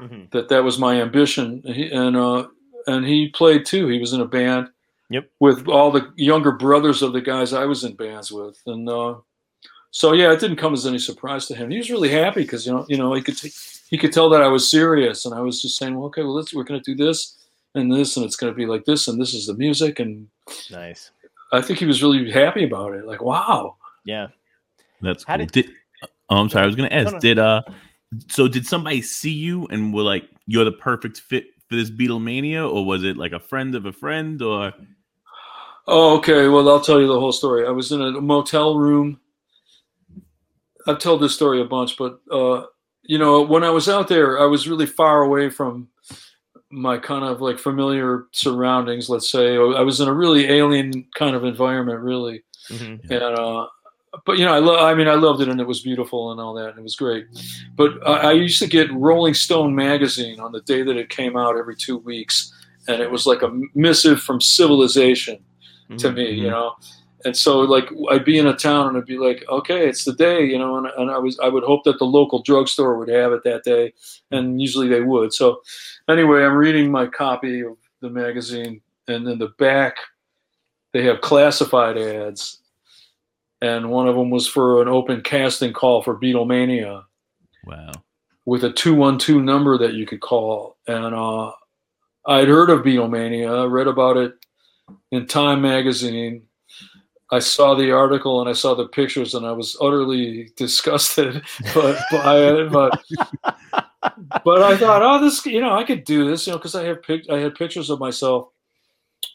Mhm. 0.00 0.30
that 0.30 0.48
that 0.48 0.62
was 0.64 0.78
my 0.78 1.00
ambition 1.02 1.60
and 1.64 1.74
he, 1.74 1.90
and 1.90 2.16
uh 2.16 2.46
and 2.86 3.04
he 3.04 3.28
played 3.28 3.66
too 3.66 3.88
he 3.88 3.98
was 3.98 4.12
in 4.12 4.20
a 4.20 4.24
band 4.26 4.68
Yep. 5.10 5.28
with 5.40 5.68
all 5.68 5.90
the 5.90 6.10
younger 6.16 6.52
brothers 6.52 7.02
of 7.02 7.12
the 7.12 7.20
guys 7.20 7.52
I 7.52 7.64
was 7.66 7.82
in 7.84 7.94
bands 7.94 8.30
with 8.30 8.56
and 8.66 8.88
uh 8.88 9.16
so 9.90 10.12
yeah 10.12 10.32
it 10.32 10.38
didn't 10.40 10.56
come 10.56 10.74
as 10.74 10.86
any 10.86 10.98
surprise 10.98 11.46
to 11.46 11.54
him 11.56 11.70
he 11.70 11.76
was 11.78 11.90
really 11.90 12.08
happy 12.08 12.42
because 12.42 12.66
you 12.66 12.72
know 12.72 12.86
you 12.88 12.96
know 12.96 13.12
he 13.14 13.20
could 13.20 13.36
take 13.36 13.52
he 13.90 13.98
could 13.98 14.12
tell 14.12 14.30
that 14.30 14.42
I 14.42 14.48
was 14.48 14.70
serious 14.70 15.24
and 15.26 15.34
I 15.34 15.40
was 15.40 15.60
just 15.60 15.76
saying 15.76 15.94
well 15.96 16.06
okay 16.06 16.22
well 16.22 16.34
let's 16.34 16.54
we're 16.54 16.64
going 16.64 16.80
to 16.82 16.94
do 16.94 17.04
this 17.04 17.36
and 17.74 17.92
this 17.92 18.16
and 18.16 18.24
it's 18.24 18.36
going 18.36 18.52
to 18.52 18.56
be 18.56 18.66
like 18.66 18.84
this 18.84 19.08
and 19.08 19.20
this 19.20 19.34
is 19.34 19.46
the 19.46 19.54
music 19.54 19.98
and 19.98 20.28
Nice. 20.70 21.10
I 21.54 21.62
think 21.62 21.78
he 21.78 21.86
was 21.86 22.02
really 22.02 22.30
happy 22.30 22.64
about 22.64 22.94
it 22.94 23.06
like 23.06 23.22
wow 23.22 23.76
Yeah. 24.04 24.28
That's 25.00 25.24
How 25.24 25.36
cool. 25.36 25.46
did- 25.46 25.52
Did, 25.66 25.74
oh, 26.30 26.36
I'm 26.36 26.48
sorry. 26.48 26.64
I 26.64 26.66
was 26.66 26.76
going 26.76 26.88
to 26.88 26.94
ask. 26.96 27.12
no. 27.12 27.18
Did 27.20 27.38
uh, 27.38 27.62
so 28.28 28.48
did 28.48 28.66
somebody 28.66 29.02
see 29.02 29.32
you 29.32 29.66
and 29.68 29.92
were 29.92 30.02
like, 30.02 30.24
"You're 30.46 30.64
the 30.64 30.72
perfect 30.72 31.18
fit 31.20 31.46
for 31.68 31.76
this 31.76 31.90
Beatlemania," 31.90 32.62
or 32.72 32.86
was 32.86 33.02
it 33.04 33.16
like 33.16 33.32
a 33.32 33.40
friend 33.40 33.74
of 33.74 33.84
a 33.86 33.92
friend, 33.92 34.40
or 34.40 34.72
Oh, 35.86 36.16
okay. 36.18 36.48
Well, 36.48 36.68
I'll 36.70 36.80
tell 36.80 37.00
you 37.00 37.06
the 37.06 37.18
whole 37.20 37.32
story. 37.32 37.66
I 37.66 37.70
was 37.70 37.92
in 37.92 38.00
a 38.00 38.12
motel 38.20 38.78
room 38.78 39.20
I've 40.86 40.98
told 40.98 41.20
this 41.20 41.34
story 41.34 41.60
a 41.60 41.64
bunch, 41.64 41.96
but 41.96 42.20
uh, 42.30 42.64
you 43.02 43.18
know, 43.18 43.42
when 43.42 43.64
I 43.64 43.70
was 43.70 43.88
out 43.88 44.08
there, 44.08 44.38
I 44.40 44.46
was 44.46 44.68
really 44.68 44.86
far 44.86 45.22
away 45.22 45.50
from 45.50 45.88
my 46.74 46.98
kind 46.98 47.24
of 47.24 47.40
like 47.40 47.58
familiar 47.58 48.26
surroundings. 48.32 49.08
Let's 49.08 49.30
say 49.30 49.54
I 49.56 49.80
was 49.80 50.00
in 50.00 50.08
a 50.08 50.12
really 50.14 50.46
alien 50.46 51.06
kind 51.14 51.36
of 51.36 51.44
environment, 51.44 52.00
really, 52.00 52.42
Mhm. 52.70 53.00
and 53.10 53.22
uh, 53.38 53.66
but 54.26 54.38
you 54.38 54.44
know, 54.44 54.52
I 54.52 54.58
love. 54.58 54.80
I 54.80 54.94
mean, 54.94 55.08
I 55.08 55.14
loved 55.14 55.40
it, 55.40 55.48
and 55.48 55.60
it 55.60 55.66
was 55.66 55.80
beautiful 55.80 56.32
and 56.32 56.40
all 56.40 56.54
that, 56.54 56.70
and 56.70 56.78
it 56.78 56.82
was 56.82 56.96
great. 56.96 57.26
But 57.76 57.92
I, 58.06 58.30
I 58.30 58.32
used 58.32 58.58
to 58.60 58.66
get 58.66 58.92
Rolling 58.92 59.34
Stone 59.34 59.74
magazine 59.74 60.40
on 60.40 60.52
the 60.52 60.60
day 60.62 60.82
that 60.82 60.96
it 60.96 61.08
came 61.08 61.36
out 61.36 61.56
every 61.56 61.76
two 61.76 61.98
weeks, 61.98 62.52
and 62.88 63.00
it 63.00 63.10
was 63.10 63.26
like 63.26 63.42
a 63.42 63.50
missive 63.74 64.20
from 64.20 64.40
civilization 64.40 65.38
to 65.98 66.08
Mhm. 66.08 66.14
me, 66.14 66.30
you 66.30 66.46
Mhm. 66.48 66.50
know. 66.50 66.72
And 67.26 67.34
so, 67.34 67.60
like, 67.60 67.88
I'd 68.10 68.24
be 68.24 68.36
in 68.36 68.46
a 68.46 68.54
town 68.54 68.86
and 68.88 68.98
I'd 68.98 69.06
be 69.06 69.16
like, 69.16 69.46
okay, 69.48 69.88
it's 69.88 70.04
the 70.04 70.12
day, 70.12 70.44
you 70.44 70.58
know. 70.58 70.76
And, 70.76 70.88
and 70.98 71.10
I 71.10 71.16
was, 71.18 71.38
I 71.42 71.48
would 71.48 71.64
hope 71.64 71.82
that 71.84 71.98
the 71.98 72.04
local 72.04 72.42
drugstore 72.42 72.98
would 72.98 73.08
have 73.08 73.32
it 73.32 73.42
that 73.44 73.64
day, 73.64 73.94
and 74.30 74.60
usually 74.60 74.88
they 74.88 75.00
would. 75.00 75.32
So, 75.32 75.62
anyway, 76.08 76.44
I'm 76.44 76.54
reading 76.54 76.90
my 76.90 77.06
copy 77.06 77.60
of 77.60 77.76
the 78.00 78.10
magazine, 78.10 78.80
and 79.08 79.26
in 79.28 79.38
the 79.38 79.48
back, 79.58 79.96
they 80.92 81.04
have 81.04 81.20
classified 81.20 81.96
ads, 81.98 82.60
and 83.60 83.90
one 83.90 84.06
of 84.08 84.14
them 84.16 84.30
was 84.30 84.46
for 84.46 84.82
an 84.82 84.88
open 84.88 85.22
casting 85.22 85.72
call 85.72 86.02
for 86.02 86.18
Beatlemania 86.18 87.02
Wow. 87.66 87.92
with 88.44 88.64
a 88.64 88.72
212 88.72 89.42
number 89.42 89.78
that 89.78 89.94
you 89.94 90.06
could 90.06 90.20
call. 90.20 90.76
And 90.86 91.14
uh, 91.14 91.50
I'd 92.26 92.48
heard 92.48 92.70
of 92.70 92.80
Beatlemania, 92.82 93.62
I 93.62 93.64
read 93.64 93.86
about 93.86 94.16
it 94.18 94.34
in 95.12 95.26
Time 95.26 95.62
magazine. 95.62 96.42
I 97.32 97.38
saw 97.38 97.74
the 97.74 97.90
article 97.90 98.40
and 98.40 98.50
I 98.50 98.52
saw 98.52 98.74
the 98.74 98.86
pictures 98.86 99.34
and 99.34 99.46
I 99.46 99.52
was 99.52 99.76
utterly 99.80 100.50
disgusted 100.56 101.42
but 101.74 101.98
by 102.12 102.38
it. 102.38 102.70
But 102.70 103.02
but 104.44 104.62
I 104.62 104.76
thought, 104.76 105.02
oh, 105.02 105.18
this, 105.22 105.44
you 105.46 105.60
know, 105.60 105.76
I 105.76 105.84
could 105.84 106.04
do 106.04 106.28
this, 106.28 106.46
you 106.46 106.52
know, 106.52 106.58
because 106.58 106.74
I 106.74 106.84
have 106.84 107.02
pic- 107.02 107.28
I 107.30 107.38
had 107.38 107.54
pictures 107.54 107.90
of 107.90 107.98
myself 108.00 108.48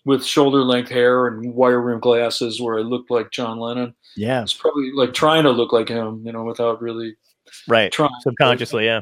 with 0.06 0.24
shoulder 0.24 0.64
length 0.64 0.90
hair 0.90 1.28
and 1.28 1.54
wire 1.54 1.82
rim 1.82 2.00
glasses 2.00 2.62
where 2.62 2.78
I 2.78 2.82
looked 2.82 3.10
like 3.12 3.32
John 3.32 3.60
Lennon. 3.60 3.96
Yeah. 4.16 4.42
It's 4.44 4.54
probably 4.54 4.92
like 4.94 5.14
trying 5.14 5.44
to 5.44 5.52
look 5.52 5.74
like 5.74 5.90
him, 5.90 6.22
you 6.26 6.32
know, 6.32 6.44
without 6.44 6.82
really 6.82 7.16
Right. 7.68 7.92
trying. 7.92 8.12
Subconsciously, 8.22 8.86
yeah. 8.86 9.02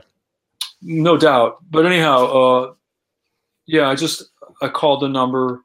no 0.82 1.18
doubt 1.18 1.58
but 1.72 1.86
anyhow 1.86 2.26
uh 2.26 2.74
yeah 3.66 3.90
i 3.90 3.96
just 3.96 4.24
i 4.62 4.68
called 4.70 5.02
the 5.02 5.08
number 5.10 5.64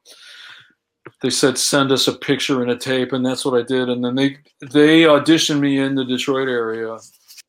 they 1.21 1.29
said 1.31 1.59
send 1.59 1.93
us 1.93 2.09
a 2.09 2.13
picture 2.15 2.63
and 2.63 2.71
a 2.71 2.77
tape 2.77 3.13
and 3.13 3.25
that's 3.25 3.45
what 3.45 3.53
i 3.59 3.63
did 3.63 3.89
and 3.91 4.03
then 4.03 4.15
they 4.15 4.37
they 4.73 5.03
auditioned 5.03 5.61
me 5.61 5.79
in 5.79 5.95
the 5.95 6.05
detroit 6.05 6.49
area 6.49 6.97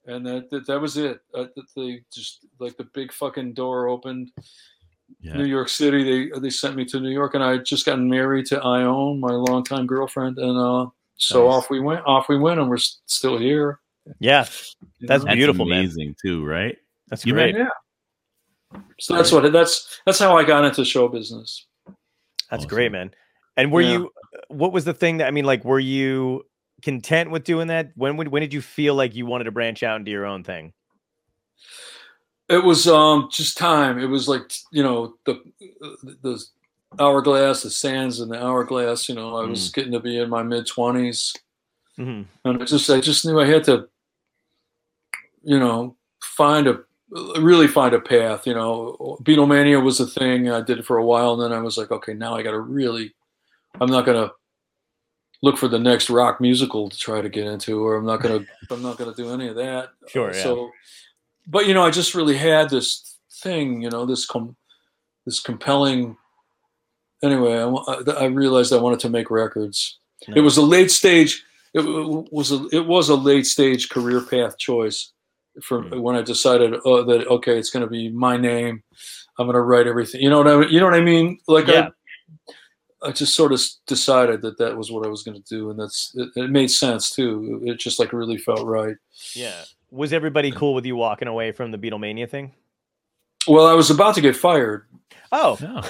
and 0.06 0.26
that 0.26 0.50
that, 0.50 0.68
that 0.68 0.80
was 0.82 0.98
it 0.98 1.20
uh, 1.36 1.46
they 1.76 2.02
just 2.14 2.46
like 2.60 2.76
the 2.78 2.88
big 2.94 3.12
fucking 3.14 3.54
door 3.54 3.88
opened 3.88 4.32
Yeah. 5.22 5.34
new 5.38 5.46
york 5.46 5.70
city 5.70 6.04
they 6.32 6.40
they 6.40 6.50
sent 6.50 6.76
me 6.76 6.86
to 6.86 7.00
new 7.00 7.10
york 7.12 7.36
and 7.36 7.44
i 7.44 7.52
had 7.52 7.66
just 7.66 7.86
gotten 7.86 8.10
married 8.10 8.46
to 8.48 8.60
ione 8.62 9.20
my 9.20 9.32
longtime 9.32 9.88
girlfriend 9.88 10.38
and 10.40 10.58
uh 10.58 10.88
so 11.18 11.46
Nice. 11.46 11.54
off 11.54 11.70
we 11.70 11.80
went 11.80 12.06
off 12.06 12.28
we 12.30 12.38
went 12.38 12.60
and 12.60 12.70
we're 12.70 12.78
still 12.78 13.38
here 13.38 13.80
Yeah. 14.20 14.46
you 15.00 15.08
That's 15.08 15.24
know? 15.24 15.28
That's 15.30 15.36
beautiful, 15.36 15.66
man. 15.66 15.80
amazing 15.80 16.16
too, 16.22 16.44
right? 16.46 16.76
That's 17.10 17.26
You 17.26 17.34
great. 17.34 17.56
yeah 17.56 17.70
so 19.00 19.16
that's 19.16 19.32
what 19.32 19.52
that's 19.54 20.02
that's 20.06 20.20
how 20.20 20.36
i 20.38 20.44
got 20.44 20.66
into 20.66 20.84
show 20.84 21.08
business 21.08 21.68
That's 22.50 22.66
Awesome. 22.66 22.70
great, 22.70 22.92
man. 22.92 23.12
And 23.56 23.72
were 23.72 23.82
Yeah. 23.82 23.92
you 23.94 24.10
what 24.50 24.74
was 24.74 24.84
the 24.86 24.94
thing 24.94 25.18
that 25.18 25.28
I 25.28 25.32
mean 25.32 25.46
like 25.46 25.64
were 25.64 25.80
you 25.80 26.44
content 26.84 27.32
with 27.32 27.44
doing 27.44 27.68
that? 27.68 27.92
When 27.96 28.18
would 28.18 28.28
when 28.28 28.42
did 28.42 28.54
you 28.54 28.62
feel 28.62 28.94
like 28.96 29.16
you 29.16 29.26
wanted 29.26 29.46
to 29.46 29.52
branch 29.52 29.82
out 29.84 29.96
and 29.96 30.06
do 30.06 30.12
your 30.12 30.26
own 30.26 30.44
thing? 30.44 30.74
It 32.50 32.64
was 32.64 32.88
um 32.88 33.30
just 33.32 33.58
time. 33.58 33.98
It 34.00 34.06
was 34.08 34.28
like 34.28 34.52
you 34.72 34.84
know 34.84 35.16
the 35.26 35.42
the 36.22 36.44
hourglass, 37.00 37.64
the 37.64 37.70
sands 37.70 38.20
in 38.20 38.30
the 38.30 38.44
hourglass. 38.44 39.08
You 39.10 39.16
know, 39.16 39.38
I 39.38 39.46
was 39.46 39.70
getting 39.70 39.94
to 39.94 40.00
be 40.00 40.20
in 40.20 40.30
my 40.30 40.44
mid 40.44 40.68
twenties, 40.68 41.34
Mhm. 41.98 42.26
and 42.46 42.62
I 42.62 42.66
just 42.66 42.90
I 42.90 43.00
just 43.00 43.26
knew 43.26 43.40
I 43.40 43.46
had 43.46 43.64
to, 43.64 43.88
you 45.42 45.58
know, 45.58 45.96
find 46.22 46.68
a 46.68 46.84
really 47.40 47.68
find 47.68 47.94
a 47.94 48.00
path. 48.02 48.46
You 48.46 48.56
know, 48.56 49.18
Beatlemania 49.24 49.82
was 49.82 50.00
a 50.00 50.06
thing. 50.08 50.50
I 50.50 50.62
did 50.62 50.80
it 50.80 50.86
for 50.86 50.98
a 50.98 51.06
while, 51.06 51.34
and 51.34 51.42
then 51.42 51.58
I 51.58 51.62
was 51.62 51.78
like, 51.78 51.92
okay, 51.92 52.14
now 52.14 52.36
I 52.36 52.44
got 52.44 52.52
to 52.52 52.60
really. 52.60 53.14
I'm 53.82 53.90
not 53.90 54.06
gonna 54.06 54.32
look 55.44 55.58
for 55.58 55.68
the 55.68 55.78
next 55.78 56.10
rock 56.10 56.40
musical 56.42 56.90
to 56.90 56.98
try 56.98 57.22
to 57.22 57.30
get 57.30 57.46
into, 57.46 57.84
or 57.86 57.96
I'm 57.96 58.06
not 58.06 58.22
gonna 58.24 58.40
I'm 58.72 58.82
not 58.82 58.98
gonna 58.98 59.14
do 59.14 59.30
any 59.32 59.48
of 59.50 59.56
that. 59.58 59.90
Sure, 60.08 60.34
yeah. 60.34 60.42
So, 60.42 60.72
but 61.48 61.68
you 61.68 61.74
know, 61.76 61.84
I 61.84 61.92
just 61.92 62.16
really 62.16 62.38
had 62.38 62.70
this 62.72 63.18
thing, 63.44 63.82
you 63.84 63.90
know, 63.92 64.06
this 64.06 64.26
com- 64.26 64.56
this 65.26 65.40
compelling. 65.40 66.18
Anyway, 67.22 67.54
I, 67.58 68.12
I 68.12 68.26
realized 68.26 68.74
I 68.74 68.78
wanted 68.78 69.00
to 69.02 69.10
make 69.10 69.30
records. 69.30 70.00
It 70.36 70.42
was 70.42 70.58
a 70.58 70.62
late 70.62 70.92
stage. 70.92 71.44
It 71.74 71.82
was 72.32 72.52
a 72.52 72.68
it 72.72 72.86
was 72.86 73.10
a 73.10 73.16
late 73.16 73.46
stage 73.46 73.90
career 73.90 74.22
path 74.22 74.58
choice 74.58 75.12
for 75.62 75.84
Hmm. 75.84 76.00
when 76.02 76.16
I 76.16 76.22
decided 76.22 76.74
uh, 76.74 77.04
that 77.04 77.28
okay, 77.28 77.58
it's 77.60 77.70
going 77.70 77.86
to 77.86 77.90
be 77.90 78.10
my 78.10 78.38
name. 78.38 78.84
I'm 79.38 79.48
going 79.48 79.56
to 79.56 79.62
write 79.62 79.88
everything. 79.88 80.22
You 80.22 80.30
know 80.30 80.38
what 80.38 80.48
I 80.48 80.58
mean? 80.58 80.70
You 80.70 80.80
know 80.80 80.86
what 80.86 80.94
I 80.96 81.02
mean? 81.02 81.40
Like 81.48 81.68
Yeah. 81.68 81.90
I, 81.90 82.54
I 83.04 83.12
just 83.12 83.36
sort 83.36 83.52
of 83.52 83.62
decided 83.86 84.42
that 84.42 84.58
that 84.58 84.78
was 84.78 84.92
what 84.92 85.06
I 85.06 85.10
was 85.10 85.24
going 85.24 85.42
to 85.42 85.50
do, 85.50 85.70
and 85.70 85.80
that's 85.80 86.12
it, 86.16 86.30
it 86.36 86.50
made 86.50 86.72
sense 86.72 87.10
too. 87.12 87.62
It 87.64 87.80
just 87.80 88.00
like 88.00 88.14
really 88.14 88.38
felt 88.38 88.66
right. 88.66 88.96
Yeah. 89.34 89.64
Was 89.92 90.14
everybody 90.14 90.52
cool 90.52 90.74
with 90.74 90.86
you 90.86 90.96
walking 90.96 91.28
away 91.28 91.52
from 91.52 91.72
the 91.72 91.78
Beatlemania 91.78 92.30
thing? 92.30 92.54
Well, 93.48 93.68
I 93.68 93.74
was 93.74 93.90
about 93.90 94.16
to 94.16 94.22
get 94.22 94.36
fired. 94.36 94.88
Oh, 95.32 95.58
yeah, 95.62 95.82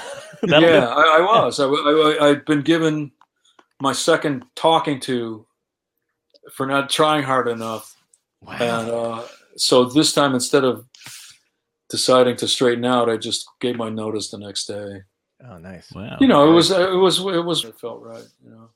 do. 0.60 0.66
I, 0.66 1.20
I 1.20 1.22
was. 1.22 1.60
I, 1.60 1.66
I, 1.66 2.30
I'd 2.30 2.46
been 2.46 2.62
given 2.62 3.12
my 3.82 3.94
second 3.94 4.46
talking 4.56 5.00
to 5.02 5.46
for 6.52 6.66
not 6.66 6.90
trying 6.90 7.24
hard 7.24 7.48
enough, 7.48 7.96
wow. 8.42 8.54
and 8.54 8.90
uh, 8.90 9.24
so 9.56 9.86
this 9.86 10.14
time 10.14 10.34
instead 10.34 10.64
of 10.64 10.86
deciding 11.90 12.36
to 12.38 12.48
straighten 12.48 12.86
out, 12.86 13.10
I 13.10 13.18
just 13.18 13.46
gave 13.60 13.76
my 13.76 13.90
notice 13.90 14.32
the 14.32 14.40
next 14.40 14.66
day. 14.66 15.04
Oh, 15.50 15.58
nice. 15.58 15.92
Wow. 15.94 16.18
You 16.20 16.28
know, 16.28 16.50
it 16.50 16.54
was 16.54 16.72
it 16.72 16.92
was 16.96 17.20
it 17.20 17.44
was 17.44 17.66
it 17.66 17.80
felt 17.80 18.02
right. 18.02 18.24
You 18.44 18.52
know. 18.52 18.70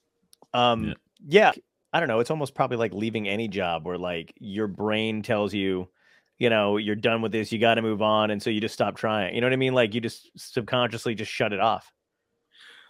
Um, 0.60 0.84
Yeah. 0.86 0.94
yeah. 1.28 1.52
I 1.94 2.00
don't 2.00 2.10
know. 2.10 2.20
It's 2.20 2.30
almost 2.32 2.54
probably 2.54 2.78
like 2.78 2.94
leaving 2.94 3.28
any 3.28 3.48
job 3.48 3.86
where 3.86 3.98
like 3.98 4.34
your 4.40 4.68
brain 4.68 5.22
tells 5.24 5.54
you, 5.54 5.88
you 6.38 6.50
know, 6.50 6.78
you're 6.78 6.96
done 6.96 7.22
with 7.22 7.32
this, 7.32 7.52
you 7.52 7.60
got 7.60 7.76
to 7.76 7.82
move 7.82 8.02
on, 8.02 8.30
and 8.32 8.44
so 8.44 8.50
you 8.50 8.60
just 8.60 8.74
stop 8.74 8.98
trying. 8.98 9.34
You 9.34 9.42
know 9.42 9.48
what 9.48 9.54
I 9.54 9.58
mean? 9.58 9.74
Like 9.74 9.96
you 9.96 10.02
just 10.02 10.30
subconsciously 10.38 11.16
just 11.16 11.32
shut 11.32 11.54
it 11.54 11.60
off. 11.60 11.92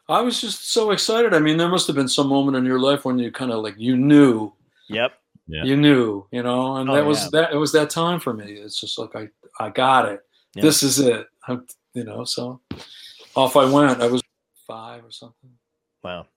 I 0.10 0.22
was 0.22 0.42
just 0.42 0.72
so 0.74 0.92
excited. 0.92 1.34
I 1.34 1.40
mean, 1.40 1.58
there 1.58 1.68
must 1.70 1.86
have 1.88 1.96
been 1.96 2.08
some 2.08 2.28
moment 2.28 2.58
in 2.58 2.66
your 2.66 2.80
life 2.80 3.06
when 3.06 3.20
you 3.20 3.32
kind 3.32 3.52
of 3.52 3.62
like 3.64 3.76
you 3.78 3.96
knew, 3.96 4.52
Yep. 4.90 5.12
Yeah. 5.48 5.64
you 5.64 5.78
knew, 5.78 6.26
you 6.32 6.44
know, 6.44 6.78
and 6.78 6.90
Oh, 6.90 6.96
that 6.96 7.06
was 7.06 7.24
yeah. 7.26 7.30
that. 7.34 7.54
It 7.54 7.58
was 7.58 7.72
that 7.74 7.90
time 7.90 8.20
for 8.20 8.34
me. 8.34 8.54
It's 8.54 8.80
just 8.82 8.98
like 8.98 9.16
I 9.16 9.28
I 9.60 9.70
got 9.70 10.10
it. 10.10 10.22
Yeah. 10.56 10.64
This 10.64 10.82
is 10.82 11.00
it. 11.00 11.28
I'm, 11.48 11.66
you 11.94 12.04
know, 12.04 12.24
so 12.26 12.60
off 13.38 13.56
I 13.56 13.66
went. 13.66 14.02
I 14.02 14.08
was 14.08 14.22
five 14.66 15.06
or 15.06 15.12
something. 15.12 15.52
Wow. 16.04 16.28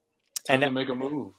Time 0.46 0.54
And 0.54 0.62
to 0.62 0.70
make 0.70 0.88
a 0.88 0.94
move. 0.94 1.32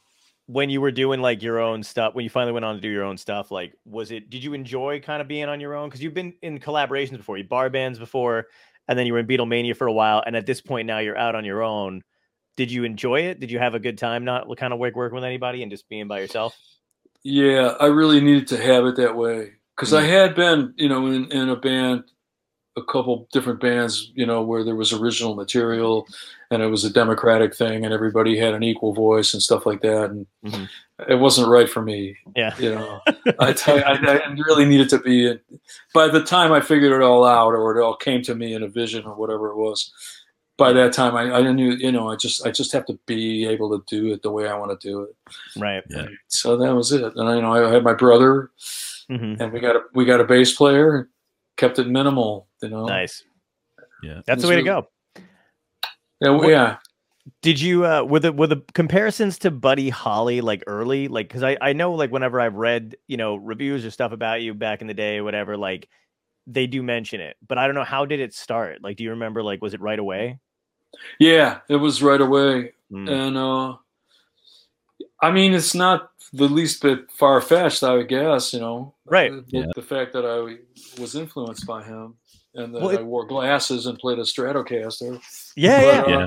When 0.48 0.70
you 0.70 0.82
were 0.82 0.92
doing 0.92 1.22
like 1.22 1.42
your 1.42 1.60
own 1.60 1.84
stuff, 1.84 2.14
when 2.14 2.24
you 2.24 2.30
finally 2.30 2.52
went 2.52 2.66
on 2.66 2.76
to 2.76 2.82
do 2.82 2.90
your 2.90 3.04
own 3.04 3.18
stuff, 3.18 3.52
like 3.52 3.74
was 3.86 4.12
it? 4.12 4.30
Did 4.30 4.44
you 4.44 4.54
enjoy 4.54 5.00
kind 5.00 5.22
of 5.22 5.28
being 5.28 5.46
on 5.46 5.62
your 5.62 5.76
own? 5.76 5.88
Because 5.88 6.04
you've 6.04 6.14
been 6.14 6.34
in 6.42 6.60
collaborations 6.60 7.18
before, 7.18 7.38
you 7.38 7.46
bar 7.46 7.70
bands 7.70 8.00
before, 8.00 8.48
and 8.88 9.00
then 9.00 9.06
you 9.06 9.14
were 9.14 9.20
in 9.20 9.28
Beatlemania 9.28 9.76
for 9.76 9.88
a 9.88 9.94
while, 9.94 10.22
and 10.26 10.36
at 10.36 10.46
this 10.46 10.60
point 10.60 10.88
now 10.88 11.00
you're 11.00 11.18
out 11.18 11.36
on 11.36 11.46
your 11.46 11.62
own. 11.62 12.04
Did 12.58 12.72
you 12.72 12.84
enjoy 12.84 13.22
it? 13.22 13.40
Did 13.40 13.50
you 13.50 13.60
have 13.60 13.76
a 13.76 13.80
good 13.80 13.98
time 13.98 14.26
not 14.26 14.46
kind 14.58 14.74
of 14.74 14.80
work 14.80 14.96
working 14.96 15.16
with 15.16 15.24
anybody 15.24 15.62
and 15.62 15.72
just 15.72 15.88
being 15.88 16.08
by 16.08 16.20
yourself? 16.20 16.58
Yeah, 17.24 17.76
I 17.80 17.86
really 17.86 18.20
needed 18.20 18.48
to 18.50 18.62
have 18.62 18.86
it 18.86 18.98
that 18.98 19.16
way 19.16 19.54
because 19.76 19.94
I 19.94 20.04
Mm. 20.04 20.10
had 20.10 20.36
been, 20.36 20.74
you 20.76 20.90
know, 20.90 21.06
in, 21.08 21.32
in 21.32 21.50
a 21.50 21.56
band, 21.56 22.04
a 22.78 22.84
couple 22.84 23.28
different 23.34 23.60
bands, 23.60 24.12
you 24.16 24.26
know, 24.26 24.42
where 24.42 24.64
there 24.64 24.76
was 24.76 24.94
original 24.94 25.36
material 25.36 26.08
and 26.52 26.62
it 26.62 26.68
was 26.68 26.86
a 26.86 26.90
democratic 26.90 27.54
thing 27.54 27.84
and 27.84 27.94
everybody 27.94 28.38
had 28.38 28.54
an 28.54 28.64
equal 28.64 28.94
voice 28.94 29.34
and 29.34 29.44
stuff 29.44 29.66
like 29.66 29.82
that. 29.82 30.10
And 30.10 30.26
Mhm. 30.46 30.70
it 31.10 31.16
wasn't 31.16 31.50
right 31.50 31.70
for 31.70 31.82
me, 31.82 32.16
Yeah. 32.36 32.56
you 32.58 32.74
know. 32.74 33.02
I, 33.40 33.54
I, 33.68 34.22
I 34.26 34.34
really 34.48 34.66
needed 34.66 34.88
to 34.90 35.00
be. 35.00 35.38
By 35.94 36.08
the 36.08 36.24
time 36.24 36.54
I 36.54 36.62
figured 36.62 36.94
it 36.94 37.02
all 37.04 37.26
out, 37.26 37.54
or 37.54 37.78
it 37.78 37.84
all 37.84 37.96
came 37.96 38.22
to 38.24 38.36
me 38.36 38.54
in 38.54 38.64
a 38.64 38.70
vision 38.70 39.06
or 39.06 39.16
whatever 39.16 39.50
it 39.50 39.58
was, 39.58 39.92
by 40.58 40.72
that 40.72 40.94
time 40.94 41.16
I, 41.16 41.24
I 41.32 41.52
knew, 41.52 41.72
you 41.72 41.92
know, 41.92 42.10
I 42.10 42.16
just 42.16 42.46
I 42.46 42.52
just 42.52 42.72
have 42.72 42.86
to 42.86 42.98
be 43.06 43.46
able 43.48 43.70
to 43.78 43.84
do 43.88 44.14
it 44.14 44.22
the 44.22 44.32
way 44.32 44.48
I 44.48 44.58
want 44.58 44.80
to 44.80 44.88
do 44.88 45.02
it. 45.02 45.16
Right. 45.58 45.84
Yeah. 45.90 46.06
So 46.28 46.56
that 46.56 46.74
was 46.76 46.92
it. 46.94 47.16
And 47.16 47.28
I, 47.28 47.36
you 47.36 47.42
know, 47.42 47.52
I 47.52 47.70
had 47.74 47.84
my 47.84 47.94
brother 47.96 48.50
hmm 49.10 49.36
and 49.40 49.52
we 49.52 49.60
got 49.60 49.76
a 49.76 49.82
we 49.94 50.06
got 50.06 50.22
a 50.22 50.24
bass 50.24 50.54
player, 50.56 51.10
kept 51.62 51.80
it 51.80 51.88
minimal, 51.88 52.48
you 52.62 52.70
know. 52.70 52.86
Nice. 52.86 53.24
Yeah. 54.04 54.22
That's 54.26 54.42
the 54.42 54.48
It's 54.48 54.50
way 54.50 54.56
to 54.56 54.64
go. 54.64 54.88
Yeah, 56.20 56.30
What- 56.32 56.50
yeah. 56.50 56.78
Did 57.44 57.62
you 57.62 57.86
uh 57.86 58.02
were 58.04 58.20
the 58.20 58.34
were 58.34 58.48
the 58.48 58.64
comparisons 58.74 59.38
to 59.40 59.52
Buddy 59.52 59.90
Holly 59.90 60.42
like 60.42 60.64
early? 60.66 61.08
Like 61.08 61.28
because 61.28 61.44
I, 61.44 61.56
I 61.62 61.74
know 61.74 61.94
like 61.94 62.12
whenever 62.12 62.42
I've 62.42 62.56
read, 62.56 62.96
you 63.08 63.16
know, 63.16 63.36
reviews 63.36 63.86
or 63.86 63.92
stuff 63.92 64.12
about 64.12 64.42
you 64.42 64.56
back 64.56 64.82
in 64.82 64.88
the 64.88 64.96
day, 64.96 65.18
or 65.18 65.24
whatever, 65.24 65.56
like 65.56 65.88
they 66.48 66.66
do 66.66 66.82
mention 66.82 67.22
it. 67.22 67.38
But 67.48 67.60
I 67.60 67.68
don't 67.68 67.76
know 67.76 67.84
how 67.84 68.06
did 68.06 68.22
it 68.22 68.34
start? 68.34 68.82
Like, 68.82 68.98
do 68.98 69.04
you 69.04 69.12
remember 69.12 69.44
like 69.44 69.62
was 69.62 69.76
it 69.76 69.82
right 69.82 70.00
away? 70.00 70.40
Yeah, 71.20 71.60
it 71.70 71.76
was 71.76 72.02
right 72.02 72.20
away. 72.20 72.74
Mm. 72.92 73.08
And 73.10 73.38
uh 73.38 73.76
I 75.22 75.32
mean 75.32 75.54
it's 75.54 75.76
not 75.76 76.12
the 76.34 76.48
least 76.48 76.82
bit 76.82 77.12
far 77.12 77.42
fetched, 77.42 77.84
I 77.84 77.94
would 77.96 78.08
guess, 78.08 78.54
you 78.54 78.60
know. 78.60 78.94
Right. 79.06 79.32
The, 79.32 79.44
Yeah. 79.50 79.66
the 79.76 79.82
fact 79.82 80.14
that 80.14 80.26
I 80.26 80.58
was 81.02 81.16
influenced 81.16 81.66
by 81.68 81.84
him 81.84 82.16
and 82.56 82.74
that 82.74 82.82
Well, 82.82 82.92
it- 82.92 83.00
I 83.00 83.04
wore 83.04 83.26
glasses 83.28 83.86
and 83.86 84.00
played 84.00 84.18
a 84.20 84.24
Stratocaster. 84.24 85.22
Yeah, 85.56 85.82
yeah. 85.82 86.02
Uh, 86.02 86.10
Yeah. 86.10 86.26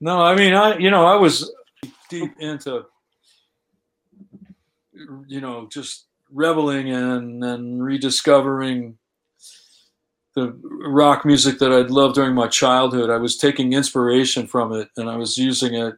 No, 0.00 0.20
I 0.20 0.34
mean, 0.36 0.54
I 0.54 0.76
you 0.78 0.90
know, 0.90 1.06
I 1.06 1.16
was 1.16 1.50
deep 2.08 2.32
into 2.38 2.84
you 5.26 5.40
know 5.40 5.68
just 5.70 6.06
reveling 6.32 6.88
in 6.88 7.42
and 7.42 7.82
rediscovering 7.82 8.98
the 10.34 10.52
rock 10.86 11.24
music 11.24 11.58
that 11.58 11.72
I'd 11.72 11.90
loved 11.90 12.14
during 12.16 12.34
my 12.34 12.46
childhood. 12.48 13.10
I 13.10 13.16
was 13.16 13.36
taking 13.36 13.72
inspiration 13.72 14.46
from 14.46 14.72
it 14.72 14.88
and 14.96 15.08
I 15.08 15.16
was 15.16 15.36
using 15.38 15.74
it, 15.74 15.94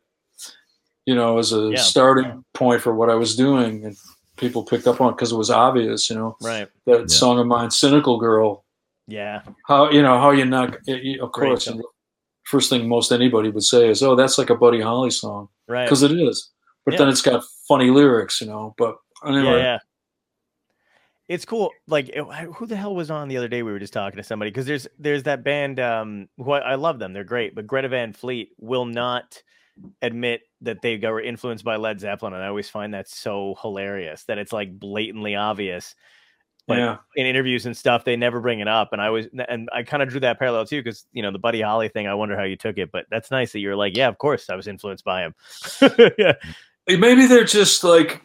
you 1.07 1.15
know, 1.15 1.39
as 1.39 1.53
a 1.53 1.71
Yeah. 1.73 1.77
starting 1.81 2.45
point 2.55 2.83
for 2.83 2.95
what 2.95 3.11
I 3.11 3.15
was 3.15 3.37
doing. 3.37 3.85
And 3.85 3.97
people 4.37 4.65
picked 4.65 4.87
up 4.87 5.01
on 5.01 5.11
it 5.11 5.17
because 5.17 5.33
it 5.33 5.37
was 5.37 5.51
obvious, 5.51 6.09
you 6.11 6.17
know, 6.17 6.37
Right. 6.43 6.69
that 6.87 7.01
Yeah. 7.01 7.07
song 7.07 7.39
of 7.39 7.47
mine, 7.47 7.71
Cynical 7.71 8.19
Girl, 8.19 8.65
Yeah. 9.07 9.43
how 9.67 9.91
you 9.91 10.03
know 10.03 10.19
how 10.19 10.31
you 10.31 10.45
not 10.45 10.77
of 10.87 11.33
course 11.33 11.67
and 11.67 11.81
the 11.81 11.85
first 12.45 12.71
thing 12.71 12.89
most 12.89 13.11
anybody 13.13 13.49
would 13.51 13.65
say 13.65 13.89
is 13.89 14.03
oh 14.03 14.15
that's 14.15 14.39
like 14.39 14.51
a 14.51 14.55
buddy 14.55 14.81
holly 14.81 15.11
song 15.11 15.49
Right. 15.69 15.85
because 15.85 16.03
it 16.03 16.13
is 16.13 16.51
but 16.85 16.97
then 16.97 17.09
it's 17.09 17.23
got 17.23 17.43
funny 17.69 17.91
lyrics 17.91 18.41
you 18.41 18.47
know 18.47 18.75
but 18.79 18.97
anyway 19.27 19.43
Yeah, 19.45 19.57
yeah. 19.59 19.79
It's 21.29 21.45
cool. 21.45 21.71
Like, 21.87 22.13
who 22.57 22.67
the 22.67 22.75
hell 22.75 22.93
was 22.93 23.09
on 23.09 23.29
the 23.29 23.37
other 23.37 23.47
day? 23.47 23.63
We 23.63 23.71
were 23.71 23.79
just 23.79 23.93
talking 23.93 24.17
to 24.17 24.23
somebody 24.25 24.51
because 24.51 24.67
there's 24.67 24.89
there's 24.99 25.23
that 25.25 25.45
band. 25.45 25.79
Um, 25.79 26.29
who 26.39 26.51
I, 26.51 26.59
I 26.59 26.75
love 26.75 26.99
them. 26.99 27.13
They're 27.13 27.23
great, 27.23 27.55
but 27.55 27.69
Greta 27.69 27.89
Van 27.89 28.13
Fleet 28.13 28.51
will 28.59 28.85
not 28.85 29.41
admit 30.03 30.43
that 30.62 30.83
they 30.83 30.99
got 30.99 31.11
were 31.11 31.20
influenced 31.20 31.64
by 31.64 31.76
Led 31.76 32.01
Zeppelin, 32.01 32.35
and 32.35 32.43
I 32.43 32.49
always 32.49 32.68
find 32.68 32.95
that 32.95 33.09
so 33.09 33.57
hilarious 33.61 34.24
that 34.24 34.39
it's 34.39 34.53
like 34.53 34.78
blatantly 34.78 35.35
obvious. 35.35 35.95
But 36.66 36.78
yeah 36.78 36.97
in 37.16 37.26
interviews 37.26 37.66
and 37.66 37.76
stuff, 37.76 38.05
they 38.05 38.16
never 38.16 38.41
bring 38.41 38.61
it 38.61 38.68
up, 38.68 38.93
and 38.93 39.03
I 39.03 39.11
was 39.11 39.26
and 39.49 39.68
I 39.72 39.83
kind 39.83 40.03
of 40.03 40.09
drew 40.09 40.20
that 40.20 40.39
parallel 40.39 40.66
too 40.66 40.81
because 40.81 41.05
you 41.12 41.22
know 41.22 41.33
the 41.33 41.39
Buddy 41.39 41.61
Holly 41.61 41.89
thing. 41.89 42.07
I 42.07 42.14
wonder 42.14 42.37
how 42.37 42.45
you 42.45 42.57
took 42.57 42.78
it, 42.78 42.93
but 42.93 43.07
that's 43.11 43.31
nice 43.31 43.53
that 43.53 43.61
you're 43.61 43.76
like, 43.76 43.97
yeah, 43.97 44.09
of 44.09 44.18
course, 44.18 44.49
I 44.51 44.57
was 44.57 44.68
influenced 44.68 45.05
by 45.05 45.22
him. 45.22 45.35
yeah, 46.18 46.35
maybe 46.87 47.26
they're 47.26 47.45
just 47.45 47.83
like 47.83 48.22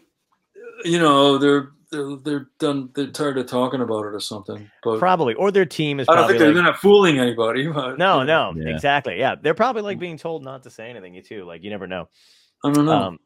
you 0.84 1.00
know 1.00 1.38
they're 1.38 1.72
they're 1.96 2.16
they're 2.18 2.48
done 2.60 2.90
they're 2.96 3.08
tired 3.08 3.38
of 3.38 3.48
talking 3.48 3.82
about 3.82 4.02
it 4.06 4.14
or 4.14 4.20
something 4.20 4.70
but 4.84 5.00
probably, 5.00 5.34
or 5.36 5.52
their 5.52 5.66
team 5.66 6.00
is. 6.00 6.08
i 6.10 6.14
don't 6.14 6.22
probably 6.24 6.34
think 6.34 6.40
they're, 6.40 6.48
like, 6.50 6.56
they're 6.56 6.64
not 6.64 6.80
fooling 6.80 7.20
anybody 7.20 7.68
but, 7.68 7.98
No, 7.98 8.24
no, 8.24 8.54
Yeah. 8.56 8.70
exactly. 8.74 9.18
Yeah, 9.18 9.36
they're 9.42 9.54
probably 9.54 9.82
like 9.82 10.00
being 10.00 10.18
told 10.18 10.44
not 10.44 10.64
to 10.64 10.70
say 10.70 10.90
anything. 10.90 11.14
You 11.16 11.22
too, 11.22 11.46
like 11.46 11.64
you 11.64 11.70
never 11.70 11.88
know. 11.88 12.10
i 12.64 12.72
don't 12.72 12.86
know 12.86 12.92
Um, 12.92 13.20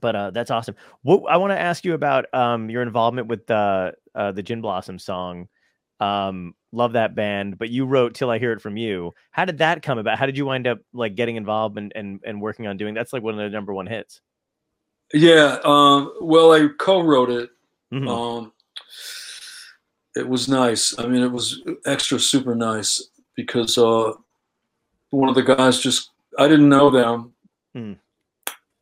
but 0.00 0.14
uh, 0.16 0.30
that's 0.30 0.50
awesome. 0.50 0.76
What 1.02 1.24
I 1.28 1.36
want 1.36 1.50
to 1.52 1.60
ask 1.60 1.84
you 1.84 1.94
about 1.94 2.32
um 2.32 2.70
your 2.70 2.82
involvement 2.82 3.26
with 3.28 3.46
the 3.46 3.94
uh, 4.14 4.32
the 4.32 4.42
Gin 4.42 4.60
Blossom 4.60 4.98
song. 4.98 5.48
Um, 5.98 6.54
love 6.72 6.92
that 6.94 7.14
band, 7.14 7.58
but 7.58 7.68
you 7.70 7.84
wrote 7.84 8.14
"Till 8.14 8.30
I 8.30 8.38
Hear 8.38 8.52
It 8.52 8.62
From 8.62 8.76
You." 8.76 9.12
How 9.32 9.44
did 9.44 9.58
that 9.58 9.82
come 9.82 9.98
about? 9.98 10.18
How 10.18 10.26
did 10.26 10.38
you 10.38 10.46
wind 10.46 10.66
up 10.66 10.78
like 10.92 11.14
getting 11.16 11.36
involved 11.36 11.76
and 11.76 11.92
and, 11.94 12.20
and 12.24 12.40
working 12.40 12.66
on 12.68 12.76
doing? 12.76 12.94
That's 12.94 13.12
like 13.12 13.22
one 13.22 13.34
of 13.34 13.40
the 13.40 13.50
number 13.50 13.74
one 13.74 13.86
hits. 13.86 14.20
yeah 15.12 15.58
um 15.64 16.12
well 16.20 16.52
i 16.52 16.68
co-wrote 16.78 17.30
it 17.30 17.50
Mhm. 17.92 18.08
Um, 18.08 18.52
it 20.16 20.28
was 20.28 20.48
nice. 20.48 20.96
I 20.98 21.06
mean, 21.06 21.22
it 21.22 21.32
was 21.32 21.62
extra 21.86 22.18
super 22.18 22.54
nice 22.54 23.08
because 23.36 23.78
uh, 23.78 24.12
one 25.10 25.28
of 25.28 25.34
the 25.34 25.42
guys 25.42 25.80
just 25.80 26.10
I 26.38 26.46
didn't 26.48 26.68
know 26.68 26.90
them, 26.90 27.34
Hmm. 27.74 27.92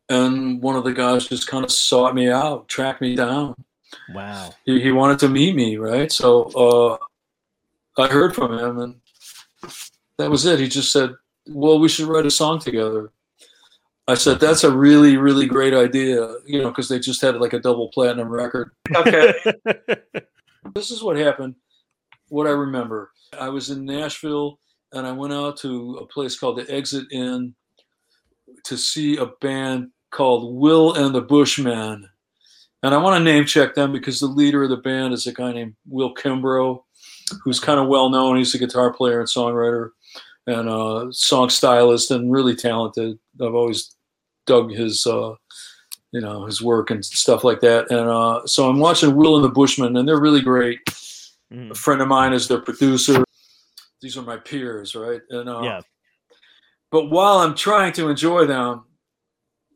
and 0.09 0.61
one 0.61 0.75
of 0.75 0.83
the 0.83 0.93
guys 0.93 1.27
just 1.27 1.47
kind 1.47 1.63
of 1.63 1.71
sought 1.71 2.13
me 2.15 2.29
out, 2.29 2.67
tracked 2.67 3.01
me 3.01 3.15
down. 3.15 3.55
Wow. 4.13 4.53
He, 4.65 4.79
he 4.81 4.91
wanted 4.91 5.19
to 5.19 5.29
meet 5.29 5.55
me, 5.55 5.77
right? 5.77 6.11
So 6.11 6.43
uh, 7.97 8.01
I 8.01 8.07
heard 8.07 8.35
from 8.35 8.57
him, 8.57 8.79
and 8.79 8.95
that 10.17 10.29
was 10.29 10.45
it. 10.45 10.59
He 10.59 10.67
just 10.67 10.91
said, 10.91 11.15
"Well, 11.47 11.79
we 11.79 11.89
should 11.89 12.07
write 12.07 12.25
a 12.27 12.31
song 12.31 12.59
together." 12.59 13.11
I 14.09 14.15
said, 14.15 14.39
"That's 14.39 14.63
a 14.63 14.75
really, 14.75 15.17
really 15.17 15.45
great 15.45 15.73
idea," 15.73 16.33
you 16.45 16.61
know, 16.61 16.69
because 16.69 16.89
they 16.89 16.99
just 16.99 17.21
had 17.21 17.35
like 17.37 17.53
a 17.53 17.59
double 17.59 17.89
platinum 17.89 18.27
record. 18.27 18.71
Okay. 18.95 19.33
this 20.73 20.89
is 20.89 21.03
what 21.03 21.15
happened. 21.15 21.55
What 22.29 22.47
I 22.47 22.51
remember, 22.51 23.11
I 23.39 23.49
was 23.49 23.69
in 23.69 23.85
Nashville 23.85 24.59
and 24.93 25.05
I 25.05 25.11
went 25.11 25.33
out 25.33 25.57
to 25.57 25.99
a 26.01 26.07
place 26.07 26.39
called 26.39 26.57
the 26.57 26.73
Exit 26.73 27.05
Inn 27.11 27.53
to 28.63 28.77
see 28.77 29.17
a 29.17 29.27
band 29.41 29.89
called 30.11 30.55
Will 30.55 30.93
and 30.93 31.13
the 31.13 31.21
Bushmen. 31.21 32.09
And 32.81 32.95
I 32.95 32.97
want 32.97 33.17
to 33.17 33.23
name 33.23 33.45
check 33.45 33.75
them 33.75 33.91
because 33.91 34.19
the 34.19 34.25
leader 34.25 34.63
of 34.63 34.69
the 34.69 34.77
band 34.77 35.13
is 35.13 35.27
a 35.27 35.33
guy 35.33 35.51
named 35.51 35.75
Will 35.87 36.15
Kimbrough, 36.15 36.81
who's 37.43 37.59
kind 37.59 37.79
of 37.79 37.87
well 37.87 38.09
known. 38.09 38.37
He's 38.37 38.55
a 38.55 38.57
guitar 38.57 38.91
player 38.91 39.19
and 39.19 39.29
songwriter 39.29 39.89
and 40.47 40.67
a 40.67 41.07
song 41.11 41.49
stylist 41.49 42.09
and 42.09 42.31
really 42.31 42.55
talented. 42.55 43.19
I've 43.39 43.53
always 43.53 43.95
dug 44.49 44.71
his 44.71 45.05
uh, 45.07 45.33
you 46.11 46.21
know 46.25 46.45
his 46.49 46.59
work 46.61 46.89
and 46.91 47.03
stuff 47.05 47.43
like 47.43 47.61
that. 47.61 47.89
And 47.91 48.09
uh, 48.19 48.41
so 48.45 48.67
I'm 48.69 48.79
watching 48.79 49.15
Will 49.15 49.35
and 49.37 49.45
the 49.45 49.49
Bushmen, 49.59 49.95
and 49.97 50.07
they're 50.07 50.19
really 50.27 50.41
great. 50.41 50.79
Mhm. 51.53 51.71
A 51.71 51.75
friend 51.75 52.01
of 52.01 52.07
mine 52.07 52.33
is 52.33 52.47
their 52.47 52.61
producer. 52.61 53.23
These 54.01 54.17
are 54.17 54.21
my 54.33 54.37
peers, 54.37 54.95
right? 54.95 55.21
And 55.29 55.47
uh, 55.49 55.61
Yeah. 55.69 55.81
But 56.91 57.05
while 57.11 57.37
I'm 57.43 57.53
trying 57.55 57.93
to 57.93 58.09
enjoy 58.09 58.45
them, 58.47 58.85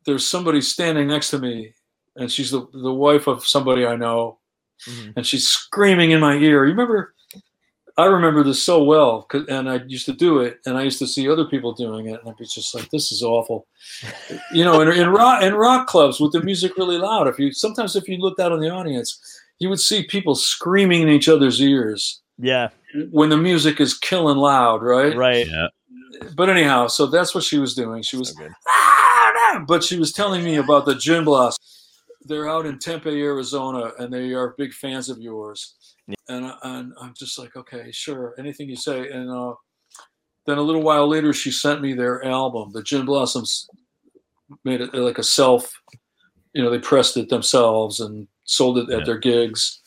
there's 0.06 0.26
somebody 0.28 0.62
standing 0.62 1.08
next 1.08 1.30
to 1.32 1.40
me, 1.40 1.74
and 2.16 2.32
she's 2.32 2.52
the 2.52 2.62
the 2.88 2.94
wife 3.08 3.28
of 3.28 3.46
somebody 3.56 3.86
I 3.86 3.96
know, 3.96 4.40
Mhm. 4.90 5.14
and 5.16 5.24
she's 5.30 5.48
screaming 5.48 6.12
in 6.12 6.20
my 6.20 6.34
ear. 6.48 6.66
You 6.66 6.72
remember? 6.76 7.14
I 7.96 8.06
remember 8.06 8.44
this 8.44 8.64
so 8.64 8.84
well, 8.84 9.28
and 9.50 9.70
I 9.70 9.82
used 9.88 10.08
to 10.08 10.14
do 10.14 10.39
it, 10.39 10.58
and 10.66 10.78
I 10.78 10.82
used 10.82 10.98
to 11.00 11.08
see 11.08 11.30
other 11.30 11.46
people 11.46 11.74
doing 11.74 12.08
it, 12.08 12.20
and 12.20 12.28
I'd 12.30 12.38
be 12.38 12.46
just 12.46 12.74
like, 12.74 12.89
"This 12.89 13.12
is 13.12 13.22
awful," 13.22 13.68
you 14.52 14.64
know. 14.64 14.82
In, 14.82 14.88
in 14.91 15.10
rock 15.10 15.44
in 15.44 15.54
rock 15.54 15.86
clubs 15.88 16.20
with 16.20 16.32
the 16.32 16.41
music 16.41 16.76
really 16.78 16.98
loud, 16.98 17.28
if 17.28 17.38
you 17.38 17.54
sometimes 17.54 17.96
if 17.96 18.08
you 18.08 18.18
looked 18.18 18.39
out 18.39 18.52
in 18.52 18.60
the 18.60 18.70
audience, 18.70 19.20
you 19.60 19.70
would 19.70 19.80
see 19.80 20.04
people 20.08 20.34
screaming 20.34 21.04
in 21.04 21.10
each 21.10 21.30
other's 21.30 21.62
ears 21.62 22.22
Yeah. 22.39 22.70
when 23.12 23.30
the 23.30 23.38
music 23.38 23.80
is 23.80 23.94
killing 23.98 24.38
loud, 24.38 24.82
right? 24.82 25.16
Right. 25.16 25.48
Yeah. 25.48 25.68
But 26.36 26.50
anyhow, 26.50 26.88
so 26.88 27.06
that's 27.06 27.36
what 27.36 27.44
she 27.44 27.60
was 27.60 27.76
doing. 27.76 28.02
She 28.02 28.18
was 28.18 28.30
So 28.30 28.36
good. 28.41 28.52
but 29.68 29.84
she 29.84 29.98
was 30.00 30.12
telling 30.12 30.44
me 30.44 30.56
about 30.56 30.86
the 30.86 30.96
Gin 30.96 31.24
Blossom. 31.26 31.62
They're 32.26 32.50
out 32.50 32.66
in 32.66 32.80
Tempe, 32.80 33.22
Arizona, 33.22 33.91
and 34.00 34.12
they 34.12 34.34
are 34.34 34.56
big 34.58 34.74
fans 34.74 35.10
of 35.10 35.20
yours. 35.20 35.76
And, 36.28 36.45
I, 36.45 36.58
and 36.64 36.93
I'm 36.99 37.14
just 37.18 37.38
like, 37.39 37.56
okay, 37.56 37.91
sure, 37.91 38.36
anything 38.38 38.70
you 38.70 38.76
say. 38.76 39.10
And 39.10 39.30
uh, 39.30 39.54
then 40.45 40.58
a 40.58 40.62
little 40.62 40.82
while 40.82 41.08
later, 41.08 41.32
she 41.34 41.51
sent 41.51 41.82
me 41.82 41.93
their 41.93 42.24
album. 42.26 42.72
The 42.74 42.84
Gin 42.84 43.06
Blossoms 43.06 43.70
made 44.64 44.82
it 44.82 44.93
like 44.93 45.18
a 45.18 45.24
self, 45.24 45.72
you 46.54 46.64
know, 46.64 46.70
they 46.70 46.80
pressed 46.80 47.18
it 47.18 47.30
themselves 47.30 47.99
and 48.01 48.28
sold 48.43 48.78
it 48.78 48.89
at 48.91 48.99
Yeah. 48.99 49.06
their 49.06 49.18
gigs. 49.18 49.80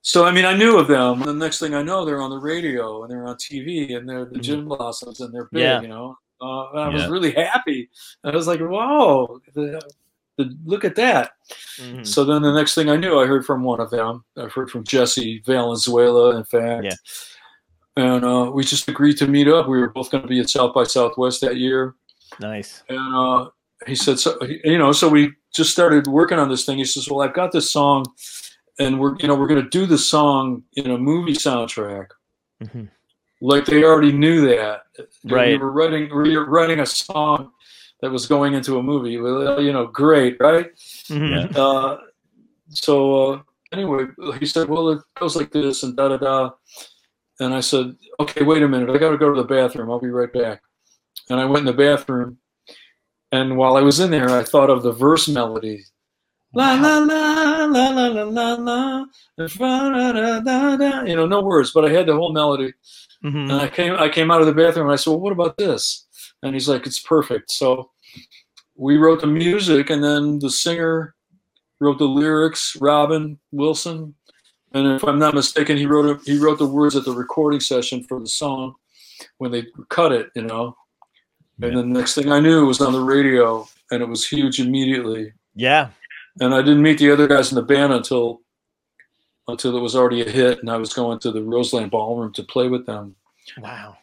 So 0.00 0.24
I 0.24 0.30
mean, 0.30 0.46
I 0.46 0.56
knew 0.56 0.78
of 0.78 0.88
them. 0.88 1.20
The 1.20 1.34
next 1.34 1.58
thing 1.58 1.74
I 1.74 1.82
know, 1.82 2.04
they're 2.04 2.22
on 2.22 2.30
the 2.30 2.38
radio 2.38 3.02
and 3.02 3.10
they're 3.12 3.26
on 3.26 3.36
TV 3.36 3.94
and 3.94 4.08
they're 4.08 4.24
the 4.24 4.38
Mhm. 4.38 4.42
Gin 4.42 4.64
Blossoms 4.64 5.20
and 5.20 5.32
they're 5.34 5.48
big. 5.52 5.60
Yeah. 5.62 5.82
You 5.82 5.88
know, 5.88 6.16
uh, 6.40 6.62
I 6.70 6.88
was 6.88 7.06
really 7.08 7.32
happy. 7.32 7.90
I 8.24 8.30
was 8.30 8.46
like, 8.46 8.60
"Whoa, 8.60 9.40
the, 9.54 9.62
the, 9.62 9.90
look 10.64 10.84
at 10.84 10.96
that!" 10.96 11.32
Mhm. 11.78 12.06
So 12.06 12.24
then 12.24 12.42
the 12.42 12.52
next 12.52 12.74
thing 12.74 12.88
I 12.88 12.96
knew, 12.96 13.18
I 13.18 13.26
heard 13.26 13.44
from 13.44 13.62
one 13.62 13.80
of 13.80 13.90
them. 13.90 14.24
I 14.36 14.46
heard 14.46 14.70
from 14.70 14.84
Jesse 14.84 15.42
Valenzuela, 15.46 16.36
in 16.36 16.44
fact. 16.44 16.84
Yeah. 16.84 16.94
And 17.96 18.24
uh, 18.24 18.50
we 18.54 18.62
just 18.62 18.88
agreed 18.88 19.16
to 19.18 19.26
meet 19.26 19.48
up. 19.48 19.66
We 19.68 19.80
were 19.80 19.90
both 19.90 20.10
going 20.10 20.22
to 20.22 20.28
be 20.28 20.38
at 20.38 20.48
South 20.48 20.72
by 20.72 20.84
Southwest 20.84 21.40
that 21.40 21.56
year. 21.56 21.96
Nice. 22.40 22.84
And 22.88 23.14
uh, 23.14 23.50
he 23.86 23.96
said, 23.96 24.20
so, 24.20 24.38
you 24.64 24.78
know, 24.78 24.92
so 24.92 25.08
we 25.08 25.32
just 25.52 25.72
started 25.72 26.06
working 26.06 26.38
on 26.38 26.48
this 26.48 26.64
thing. 26.64 26.78
He 26.78 26.84
says, 26.84 27.08
well, 27.10 27.22
I've 27.22 27.34
got 27.34 27.50
this 27.50 27.72
song, 27.72 28.04
and 28.78 29.00
we're, 29.00 29.16
you 29.18 29.26
know, 29.26 29.34
we're 29.34 29.48
going 29.48 29.62
to 29.62 29.68
do 29.68 29.84
the 29.84 29.98
song 29.98 30.62
in 30.74 30.90
a 30.92 30.98
movie 30.98 31.32
soundtrack. 31.32 32.10
Mhm. 32.62 32.88
Like 33.40 33.66
they 33.66 33.82
already 33.82 34.12
knew 34.12 34.46
that. 34.48 34.82
Right. 35.24 35.52
We 35.52 35.58
were 35.58 35.72
writing, 35.72 36.16
we 36.16 36.36
were 36.36 36.46
writing 36.46 36.80
a 36.80 36.86
song 36.86 37.52
that 38.00 38.10
was 38.10 38.26
going 38.26 38.54
into 38.54 38.78
a 38.78 38.82
movie. 38.82 39.12
You 39.12 39.72
know, 39.72 39.86
great, 39.86 40.36
right? 40.40 40.70
Mhm. 41.08 41.56
Uh, 41.56 41.98
so 42.70 43.32
uh, 43.32 43.42
anyway, 43.72 44.06
he 44.38 44.46
said, 44.46 44.68
"Well, 44.68 44.90
it 44.90 45.00
goes 45.18 45.36
like 45.36 45.50
this," 45.52 45.82
and 45.82 45.96
da 45.96 46.08
da 46.08 46.16
da. 46.16 46.50
And 47.40 47.54
I 47.54 47.60
said, 47.60 47.96
"Okay, 48.20 48.42
wait 48.44 48.62
a 48.62 48.68
minute. 48.68 48.90
I 48.90 48.98
got 48.98 49.10
to 49.10 49.18
go 49.18 49.32
to 49.32 49.40
the 49.40 49.46
bathroom. 49.46 49.90
I'll 49.90 50.00
be 50.00 50.10
right 50.10 50.32
back." 50.32 50.62
and 51.30 51.40
I 51.40 51.44
went 51.44 51.60
in 51.60 51.64
the 51.66 51.72
bathroom. 51.72 52.38
And 53.32 53.56
while 53.56 53.76
I 53.76 53.82
was 53.82 54.00
in 54.00 54.10
there, 54.10 54.30
I 54.30 54.42
thought 54.42 54.70
of 54.70 54.82
the 54.82 54.92
verse 54.92 55.28
melody. 55.28 55.84
La 56.54 56.74
la 56.74 56.98
la 57.00 57.66
la 57.66 57.88
la 57.90 58.06
la 58.08 58.22
la 58.24 58.54
la. 58.54 59.04
da, 59.36 60.12
da, 60.12 60.40
da, 60.40 60.76
da. 60.76 61.02
You 61.02 61.14
know, 61.16 61.26
no 61.26 61.42
words, 61.42 61.72
but 61.72 61.84
I 61.84 61.90
had 61.90 62.06
the 62.06 62.14
whole 62.16 62.32
melody. 62.32 62.72
Mhm. 63.22 63.50
And 63.50 63.52
I 63.52 63.68
came 63.68 63.94
I 63.94 64.08
came 64.08 64.30
out 64.30 64.40
of 64.40 64.46
the 64.46 64.54
bathroom 64.54 64.86
and 64.86 64.94
I 64.94 64.96
said, 64.96 65.10
Well, 65.10 65.20
what 65.20 65.32
about 65.32 65.58
this? 65.58 66.06
And 66.42 66.54
he's 66.54 66.68
like, 66.68 66.86
It's 66.86 66.98
perfect. 67.00 67.50
So 67.50 67.90
we 68.76 68.96
wrote 68.96 69.20
the 69.20 69.26
music 69.26 69.90
and 69.90 70.02
then 70.02 70.38
the 70.38 70.50
singer 70.50 71.14
wrote 71.80 71.98
the 71.98 72.04
lyrics, 72.04 72.76
Robin 72.80 73.38
Wilson. 73.52 74.14
And 74.72 74.86
if 74.86 75.02
I'm 75.04 75.18
not 75.18 75.34
mistaken, 75.34 75.76
he 75.76 75.86
wrote 75.86 76.20
a, 76.20 76.22
he 76.24 76.38
wrote 76.38 76.58
the 76.58 76.66
words 76.66 76.94
at 76.94 77.04
the 77.04 77.12
recording 77.12 77.60
session 77.60 78.04
for 78.04 78.20
the 78.20 78.28
song 78.28 78.74
when 79.38 79.50
they 79.50 79.66
cut 79.88 80.12
it, 80.12 80.30
you 80.34 80.42
know. 80.42 80.76
And 81.60 81.72
Yeah. 81.72 81.80
the 81.80 81.86
next 81.86 82.14
thing 82.14 82.30
I 82.30 82.38
knew 82.40 82.62
it 82.62 82.66
was 82.66 82.80
on 82.80 82.92
the 82.92 83.00
radio 83.00 83.66
and 83.90 84.02
it 84.02 84.08
was 84.08 84.28
huge 84.28 84.60
immediately. 84.60 85.32
Yeah. 85.54 85.90
And 86.40 86.54
I 86.54 86.62
didn't 86.62 86.82
meet 86.82 86.98
the 86.98 87.10
other 87.10 87.26
guys 87.26 87.50
in 87.50 87.56
the 87.56 87.62
band 87.62 87.92
until 87.92 88.42
until 89.48 89.74
it 89.76 89.80
was 89.80 89.96
already 89.96 90.20
a 90.20 90.28
hit 90.30 90.58
and 90.60 90.70
I 90.70 90.76
was 90.76 90.92
going 90.92 91.18
to 91.20 91.32
the 91.32 91.42
Roseland 91.42 91.90
Ballroom 91.90 92.32
to 92.34 92.42
play 92.42 92.68
with 92.68 92.84
them 92.86 93.16
Wow. 93.56 93.96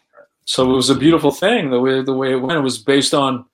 So 0.45 0.71
it 0.71 0.75
was 0.75 0.89
a 0.89 0.95
beautiful 0.95 1.31
thing 1.31 1.69
the 1.71 1.79
way 1.79 2.01
the 2.01 2.13
way 2.13 2.31
it 2.31 2.41
went. 2.41 2.59
It 2.59 2.61
was 2.61 2.77
based 2.77 3.13
on, 3.13 3.45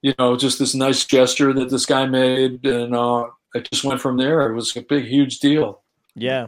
you 0.00 0.14
know, 0.18 0.36
just 0.36 0.58
this 0.58 0.74
nice 0.74 1.04
gesture 1.04 1.52
that 1.52 1.70
this 1.70 1.86
guy 1.86 2.06
made, 2.06 2.64
and 2.64 2.94
uh, 2.94 3.26
it 3.54 3.68
just 3.70 3.84
went 3.84 4.00
from 4.00 4.16
there. 4.16 4.48
It 4.50 4.54
was 4.54 4.74
a 4.76 4.82
big, 4.82 5.04
huge 5.04 5.40
deal. 5.40 5.82
Yeah. 6.14 6.46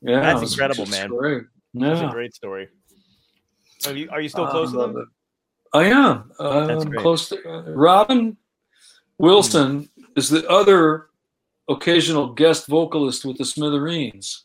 Yeah, 0.00 0.20
That's 0.20 0.40
was 0.40 0.52
incredible, 0.52 0.86
man. 0.86 1.08
Great. 1.08 1.44
That's 1.74 2.00
a 2.00 2.04
Yeah, 2.04 2.10
great 2.10 2.34
story. 2.34 2.68
Are 3.86 3.92
you, 3.92 4.08
are 4.10 4.20
you 4.20 4.28
still 4.28 4.46
close 4.46 4.68
I 4.74 4.86
to 4.86 4.92
them? 4.92 5.10
I 5.72 5.84
am. 5.84 6.30
I'm 6.38 6.92
close 6.92 7.28
to 7.30 7.48
uh, 7.48 7.70
Robin 7.70 8.36
Wilson 9.18 9.88
is 10.16 10.28
the 10.28 10.48
other 10.48 11.08
occasional 11.68 12.32
guest 12.32 12.66
vocalist 12.66 13.24
with 13.24 13.38
the 13.38 13.44
Smithereens. 13.44 14.44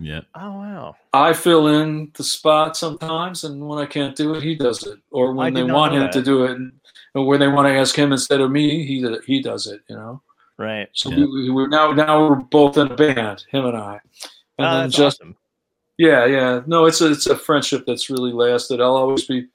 Yeah. 0.00 0.20
Oh 0.34 0.52
wow. 0.52 0.96
I 1.12 1.32
fill 1.32 1.68
in 1.68 2.10
the 2.14 2.24
spot 2.24 2.76
sometimes, 2.76 3.44
and 3.44 3.66
when 3.66 3.78
I 3.78 3.86
can't 3.86 4.16
do 4.16 4.34
it, 4.34 4.42
he 4.42 4.54
does 4.54 4.86
it. 4.86 4.98
Or 5.10 5.32
when 5.32 5.54
they 5.54 5.62
want 5.62 5.94
know 5.94 6.04
him 6.04 6.10
to 6.10 6.22
do 6.22 6.44
it, 6.44 6.52
and, 6.52 6.72
and 7.14 7.26
when 7.26 7.40
they 7.40 7.48
want 7.48 7.68
to 7.68 7.74
ask 7.74 7.94
him 7.96 8.12
instead 8.12 8.40
of 8.40 8.50
me, 8.50 8.84
he 8.86 9.06
he 9.26 9.40
does 9.42 9.66
it. 9.66 9.80
You 9.88 9.96
know. 9.96 10.22
Right. 10.58 10.88
So 10.92 11.10
Yeah. 11.10 11.18
we, 11.18 11.26
we 11.26 11.50
we're 11.50 11.68
now 11.68 11.92
now 11.92 12.28
we're 12.28 12.36
both 12.36 12.76
in 12.76 12.88
a 12.90 12.94
band, 12.94 13.44
him 13.50 13.64
and 13.66 13.76
I. 13.76 14.00
And 14.58 14.66
Uh, 14.66 14.72
then 14.72 14.82
that's 14.84 14.96
just 14.96 15.20
awesome. 15.20 15.36
yeah, 15.98 16.24
yeah. 16.26 16.60
No, 16.66 16.86
it's 16.86 17.00
a 17.00 17.10
it's 17.12 17.26
a 17.26 17.36
friendship 17.36 17.84
that's 17.86 18.10
really 18.10 18.32
lasted. 18.32 18.80
I'll 18.80 18.96
always 18.96 19.24
be 19.26 19.46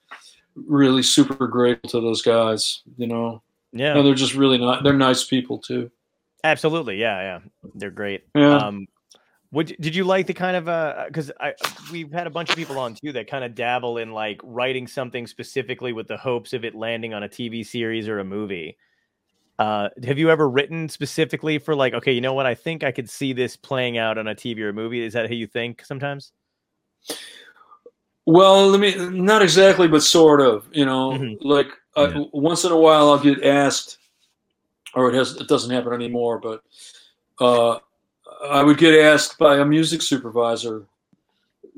really 0.55 1.03
super 1.03 1.47
grateful 1.47 1.89
to 1.91 2.01
those 2.01 2.21
guys. 2.21 2.81
You 2.97 3.07
know, 3.07 3.41
Yeah. 3.73 3.95
and 3.97 4.05
they're 4.05 4.15
just 4.15 4.33
really 4.35 4.57
not. 4.57 4.83
They're 4.83 4.93
nice 4.93 5.23
people 5.23 5.59
too. 5.59 5.91
Absolutely. 6.43 6.97
Yeah. 6.99 7.19
Yeah. 7.21 7.39
They're 7.75 7.91
great. 7.91 8.23
Yeah. 8.35 8.57
Um, 8.57 8.87
would 9.51 9.75
did 9.79 9.95
you 9.95 10.03
like 10.03 10.27
the 10.27 10.33
kind 10.33 10.57
of 10.57 10.67
uh? 10.67 11.05
Because 11.07 11.31
I 11.39 11.53
we've 11.91 12.11
had 12.11 12.27
a 12.27 12.29
bunch 12.29 12.49
of 12.49 12.55
people 12.55 12.77
on 12.77 12.93
too 12.93 13.13
that 13.13 13.29
kind 13.29 13.43
of 13.43 13.55
dabble 13.55 13.97
in 13.97 14.11
like 14.11 14.41
writing 14.43 14.87
something 14.87 15.25
specifically 15.27 15.93
with 15.93 16.07
the 16.07 16.17
hopes 16.17 16.53
of 16.53 16.65
it 16.65 16.75
landing 16.75 17.13
on 17.13 17.23
a 17.23 17.29
TV 17.29 17.65
series 17.65 18.07
or 18.07 18.19
a 18.19 18.25
movie. 18.25 18.77
Uh, 19.59 19.89
have 20.03 20.19
you 20.19 20.29
ever 20.29 20.47
written 20.47 20.87
specifically 20.87 21.57
for 21.57 21.75
like, 21.75 21.93
okay, 21.93 22.11
you 22.11 22.21
know 22.21 22.33
what? 22.33 22.45
I 22.45 22.53
think 22.53 22.83
I 22.83 22.91
could 22.91 23.09
see 23.09 23.33
this 23.33 23.55
playing 23.57 23.97
out 23.97 24.17
on 24.17 24.27
a 24.27 24.35
TV 24.35 24.59
or 24.59 24.69
a 24.69 24.73
movie. 24.73 25.01
Is 25.03 25.13
that 25.13 25.27
how 25.27 25.33
you 25.33 25.47
think 25.47 25.83
sometimes? 25.83 26.31
Well, 28.25 28.67
let 28.67 28.79
me 28.79 28.93
not 29.09 29.41
exactly, 29.41 29.87
but 29.87 30.03
sort 30.03 30.41
of. 30.41 30.67
You 30.73 30.85
know, 30.85 31.11
Mhm. 31.11 31.37
like 31.41 31.67
uh, 31.95 32.09
Yeah. 32.13 32.23
once 32.33 32.65
in 32.65 32.71
a 32.71 32.77
while, 32.77 33.09
I'll 33.09 33.17
get 33.17 33.43
asked, 33.43 33.97
or 34.93 35.09
it 35.09 35.15
has 35.15 35.37
it 35.37 35.47
doesn't 35.47 35.71
happen 35.71 35.93
anymore, 35.93 36.37
but 36.39 36.61
uh, 37.39 37.79
I 38.43 38.63
would 38.63 38.77
get 38.77 38.99
asked 38.99 39.37
by 39.37 39.57
a 39.57 39.65
music 39.65 40.01
supervisor 40.01 40.85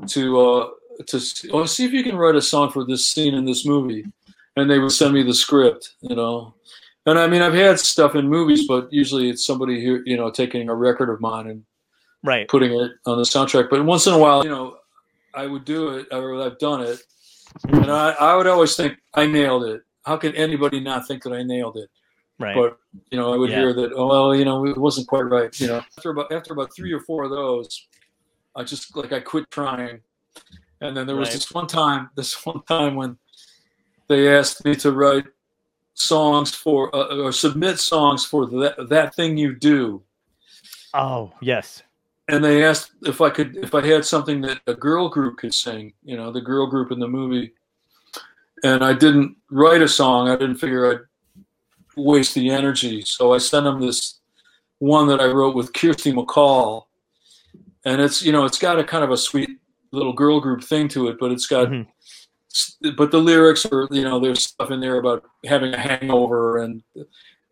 to 0.08 0.40
uh, 0.40 0.70
to 1.08 1.22
oh, 1.52 1.66
see 1.66 1.86
if 1.86 1.94
you 1.94 2.04
can 2.04 2.18
write 2.18 2.36
a 2.36 2.42
song 2.42 2.72
for 2.72 2.86
this 2.86 3.10
scene 3.10 3.34
in 3.34 3.46
this 3.46 3.66
movie, 3.66 4.06
and 4.56 4.70
they 4.70 4.80
would 4.80 4.92
send 4.92 5.14
me 5.14 5.24
the 5.24 5.34
script. 5.34 5.96
You 6.02 6.16
know, 6.16 6.54
and 7.06 7.18
I 7.18 7.28
mean, 7.28 7.42
I've 7.42 7.54
had 7.54 7.80
stuff 7.80 8.16
in 8.16 8.28
movies, 8.28 8.68
but 8.68 8.92
usually 8.92 9.30
it's 9.30 9.46
somebody 9.46 9.84
who 9.84 10.02
you 10.06 10.18
know 10.18 10.30
taking 10.30 10.70
a 10.70 10.76
record 10.76 11.10
of 11.10 11.22
mine 11.22 11.48
and 11.48 11.64
Right. 12.22 12.48
putting 12.50 12.74
it 12.74 12.92
on 13.06 13.18
the 13.18 13.24
soundtrack. 13.24 13.70
But 13.70 13.86
once 13.86 14.06
in 14.06 14.14
a 14.14 14.18
while, 14.18 14.44
you 14.44 14.50
know, 14.50 14.76
I 15.34 15.48
would 15.48 15.64
do 15.64 15.90
it, 15.90 16.08
or 16.12 16.42
I've 16.42 16.60
done 16.60 16.82
it, 16.82 17.00
and 17.70 17.90
I, 17.90 18.12
I 18.12 18.36
would 18.36 18.46
always 18.48 18.76
think 18.76 18.98
I 19.14 19.26
nailed 19.26 19.64
it. 19.64 19.84
How 20.06 20.18
could 20.18 20.36
anybody 20.36 20.82
not 20.82 21.08
think 21.08 21.24
that 21.24 21.32
I 21.32 21.44
nailed 21.44 21.78
it? 21.78 21.90
Right. 22.40 22.56
But 22.56 22.78
you 23.12 23.18
know, 23.20 23.34
I 23.34 23.38
would 23.38 23.50
Yeah. 23.50 23.58
hear 23.60 23.74
that. 23.74 23.92
Oh 23.94 24.08
well, 24.08 24.36
you 24.36 24.46
know, 24.46 24.66
it 24.66 24.78
wasn't 24.78 25.08
quite 25.08 25.24
right. 25.26 25.58
You 25.60 25.68
know, 25.68 25.84
after 25.98 26.12
about 26.12 26.32
after 26.32 26.54
about 26.54 26.74
three 26.74 26.94
or 26.94 27.02
four 27.02 27.26
of 27.26 27.32
those, 27.32 27.88
I 28.56 28.64
just 28.64 28.96
like 28.96 29.12
I 29.12 29.20
quit 29.20 29.52
trying. 29.52 30.02
And 30.82 30.96
then 30.96 31.06
there 31.06 31.18
was 31.18 31.28
Right. 31.30 31.34
this 31.36 31.52
one 31.52 31.68
time, 31.68 32.10
this 32.16 32.46
one 32.46 32.64
time 32.64 32.96
when 32.96 33.18
they 34.08 34.34
asked 34.34 34.64
me 34.66 34.74
to 34.76 34.92
write 34.92 35.26
songs 35.94 36.56
for 36.56 36.96
uh, 36.96 37.18
or 37.18 37.34
submit 37.34 37.78
songs 37.78 38.26
for 38.26 38.46
that 38.48 38.88
that 38.88 39.14
thing 39.16 39.38
you 39.38 39.54
do 39.54 40.02
oh 40.94 41.30
yes. 41.42 41.84
and 42.30 42.42
they 42.42 42.64
asked 42.64 42.92
if 43.04 43.20
I 43.20 43.30
could 43.30 43.58
if 43.58 43.76
I 43.76 43.86
had 43.86 44.06
something 44.06 44.40
that 44.42 44.62
a 44.66 44.74
girl 44.74 45.10
group 45.10 45.38
could 45.40 45.54
sing, 45.54 45.92
you 46.04 46.16
know, 46.16 46.32
the 46.32 46.40
girl 46.40 46.68
group 46.68 46.92
in 46.94 47.00
the 47.00 47.08
movie. 47.08 47.54
And 48.64 48.84
I 48.84 48.94
didn't 48.94 49.36
write 49.52 49.82
a 49.82 49.88
song. 49.90 50.30
I 50.30 50.36
didn't 50.38 50.56
figure 50.58 50.90
I'd 50.92 51.00
waste 52.00 52.36
the 52.36 52.50
energy. 52.50 53.02
So 53.02 53.34
I 53.34 53.38
sent 53.38 53.66
him 53.68 53.80
this 53.80 54.20
one 54.80 55.08
that 55.08 55.20
I 55.20 55.28
wrote 55.28 55.56
with 55.56 55.74
Kirsty 55.74 56.12
MacColl. 56.14 56.86
And 57.86 58.02
it's 58.02 58.22
you 58.22 58.32
know, 58.32 58.46
it's 58.46 58.58
got 58.60 58.80
a 58.80 58.84
kind 58.84 59.04
of 59.04 59.12
a 59.12 59.18
sweet 59.18 59.60
little 59.92 60.14
girl 60.14 60.40
group 60.40 60.64
thing 60.64 60.88
to 60.90 61.08
it, 61.08 61.18
but 61.20 61.32
it's 61.32 61.48
got 61.48 61.70
Mhm. 61.70 61.88
but 62.98 63.12
the 63.12 63.20
lyrics 63.20 63.66
are 63.66 63.88
you 63.92 64.04
know, 64.04 64.20
there's 64.20 64.44
stuff 64.44 64.72
in 64.72 64.80
there 64.80 64.98
about 64.98 65.24
having 65.46 65.74
a 65.74 65.80
hangover 65.80 66.58
and 66.60 66.84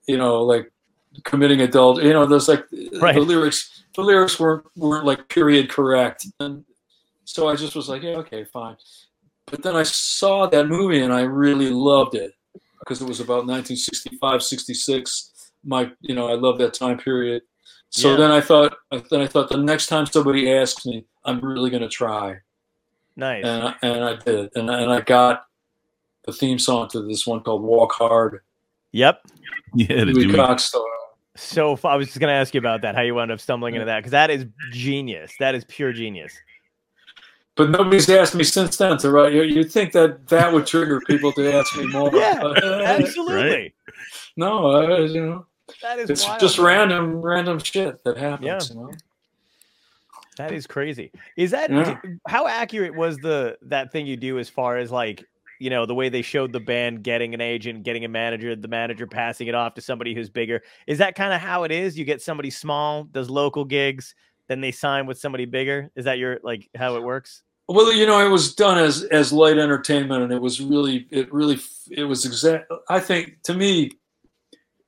you 0.07 0.17
know, 0.17 0.41
like 0.43 0.71
committing 1.23 1.61
adult 1.61 2.01
you 2.03 2.13
know, 2.13 2.25
there's 2.25 2.47
like 2.47 2.65
Right. 3.01 3.15
the 3.15 3.21
lyrics 3.21 3.83
the 3.95 4.03
lyrics 4.03 4.39
weren't 4.39 4.65
weren't 4.75 5.05
like 5.05 5.27
period 5.29 5.67
correct 5.69 6.27
and 6.39 6.63
so 7.25 7.47
i 7.49 7.55
just 7.55 7.75
was 7.75 7.89
like 7.89 8.03
yeah 8.03 8.17
okay 8.17 8.43
fine 8.43 8.77
but 9.47 9.63
then 9.63 9.75
i 9.75 9.81
saw 9.81 10.45
that 10.45 10.67
movie 10.67 11.01
and 11.01 11.11
i 11.11 11.21
really 11.21 11.71
loved 11.71 12.13
it 12.13 12.33
because 12.87 13.01
it 13.01 13.07
was 13.07 13.19
about 13.19 13.45
1965 13.45 14.41
66 14.43 15.51
my 15.63 15.91
you 16.01 16.15
know 16.15 16.27
i 16.29 16.33
love 16.33 16.57
that 16.57 16.73
time 16.73 16.97
period 16.97 17.41
so 17.89 18.11
Yeah. 18.11 18.17
then 18.17 18.31
i 18.31 18.39
thought 18.41 18.75
then 19.09 19.21
i 19.21 19.27
thought 19.27 19.49
the 19.49 19.57
next 19.57 19.87
time 19.87 20.05
somebody 20.05 20.51
asks 20.51 20.85
me 20.85 21.05
i'm 21.25 21.39
really 21.41 21.69
going 21.69 21.81
to 21.83 21.89
try 21.89 22.37
Nice. 23.15 23.43
and 23.45 23.63
I, 23.63 23.75
and 23.81 24.03
i 24.03 24.15
did 24.15 24.49
and, 24.55 24.71
I- 24.71 24.81
and 24.81 24.91
i 24.91 25.01
got 25.01 25.43
the 26.25 26.31
theme 26.31 26.59
song 26.59 26.87
to 26.89 27.01
this 27.01 27.25
one 27.27 27.41
called 27.41 27.63
walk 27.63 27.93
hard 27.93 28.41
yep. 28.91 29.21
Yeah. 29.75 30.05
The 30.05 30.13
Dewey 30.13 30.27
Dewey. 30.27 30.35
Cox 30.35 30.65
style. 30.65 30.85
So 31.35 31.73
f- 31.73 31.85
I 31.85 31.95
was 31.97 32.07
just 32.07 32.19
going 32.19 32.29
to 32.31 32.33
ask 32.35 32.53
you 32.53 32.57
about 32.59 32.81
that, 32.81 32.95
how 32.95 33.01
you 33.01 33.13
wound 33.13 33.31
up 33.31 33.39
stumbling 33.39 33.75
into 33.75 33.85
that, 33.85 33.99
because 33.99 34.11
that 34.11 34.29
is 34.31 34.45
genius. 34.71 35.31
That 35.39 35.53
is 35.55 35.63
pure 35.65 35.93
genius. 35.93 36.33
But 37.57 37.71
nobody's 37.71 38.07
asked 38.09 38.35
me 38.35 38.43
since 38.43 38.77
then 38.77 38.97
to 38.99 39.09
write. 39.11 39.33
You- 39.33 39.41
You'd 39.43 39.71
think 39.71 39.91
that 39.93 40.27
that 40.27 40.53
would 40.53 40.65
trigger 40.67 41.01
people 41.01 41.31
to 41.33 41.53
ask 41.53 41.75
me 41.77 41.87
more. 41.87 42.11
Yeah, 42.13 42.39
But, 42.41 42.63
uh, 42.63 42.81
Absolutely. 42.85 43.73
no, 44.35 44.67
uh, 44.71 44.97
you 44.99 45.25
know, 45.25 45.45
That 45.81 45.99
is 45.99 46.09
it's 46.09 46.25
wild, 46.27 46.39
just 46.39 46.59
random, 46.59 47.21
random 47.21 47.59
shit 47.59 48.03
that 48.03 48.17
happens. 48.17 48.45
Yeah. 48.45 48.59
You 48.75 48.81
know? 48.81 48.91
That 50.37 50.51
is 50.51 50.67
crazy. 50.67 51.11
Is 51.35 51.51
that 51.51 51.71
Yeah. 51.71 51.99
how 52.27 52.45
accurate 52.47 52.95
was 52.95 53.17
the 53.17 53.57
that 53.63 53.91
thing 53.91 54.05
you 54.05 54.15
do 54.17 54.37
as 54.37 54.47
far 54.49 54.77
as 54.77 54.91
like 54.91 55.25
you 55.59 55.71
know 55.71 55.87
the 55.87 55.95
way 55.95 56.09
they 56.09 56.21
showed 56.21 56.53
the 56.53 56.59
band 56.59 57.01
getting 57.03 57.33
an 57.33 57.41
agent, 57.41 57.81
getting 57.83 58.05
a 58.05 58.07
manager, 58.07 58.55
the 58.55 58.67
manager 58.67 59.07
passing 59.07 59.47
it 59.47 59.55
off 59.55 59.73
to 59.73 59.81
somebody 59.81 60.13
who's 60.13 60.29
bigger? 60.29 60.61
Is 60.85 60.99
that 60.99 61.15
kind 61.15 61.33
of 61.33 61.41
how 61.41 61.63
it 61.63 61.71
is? 61.71 61.97
You 61.97 62.05
get 62.05 62.21
somebody 62.21 62.51
small, 62.51 63.05
does 63.05 63.31
local 63.31 63.65
gigs, 63.65 64.13
then 64.47 64.61
they 64.61 64.71
sign 64.71 65.07
with 65.07 65.17
somebody 65.17 65.45
bigger. 65.45 65.89
Is 65.95 66.05
that 66.05 66.19
your 66.19 66.39
like 66.43 66.69
how 66.75 66.95
it 66.97 67.01
works? 67.03 67.41
Well, 67.69 67.91
you 67.91 68.05
know, 68.05 68.25
it 68.25 68.29
was 68.29 68.55
done 68.55 68.77
as 68.77 69.03
as 69.03 69.33
light 69.33 69.57
entertainment, 69.57 70.23
and 70.23 70.31
it 70.31 70.41
was 70.41 70.61
really, 70.61 71.07
it 71.11 71.31
really, 71.33 71.59
it 71.91 72.03
was 72.05 72.25
exact. 72.25 72.71
I 72.89 72.99
think 73.01 73.41
to 73.43 73.53
me, 73.53 73.91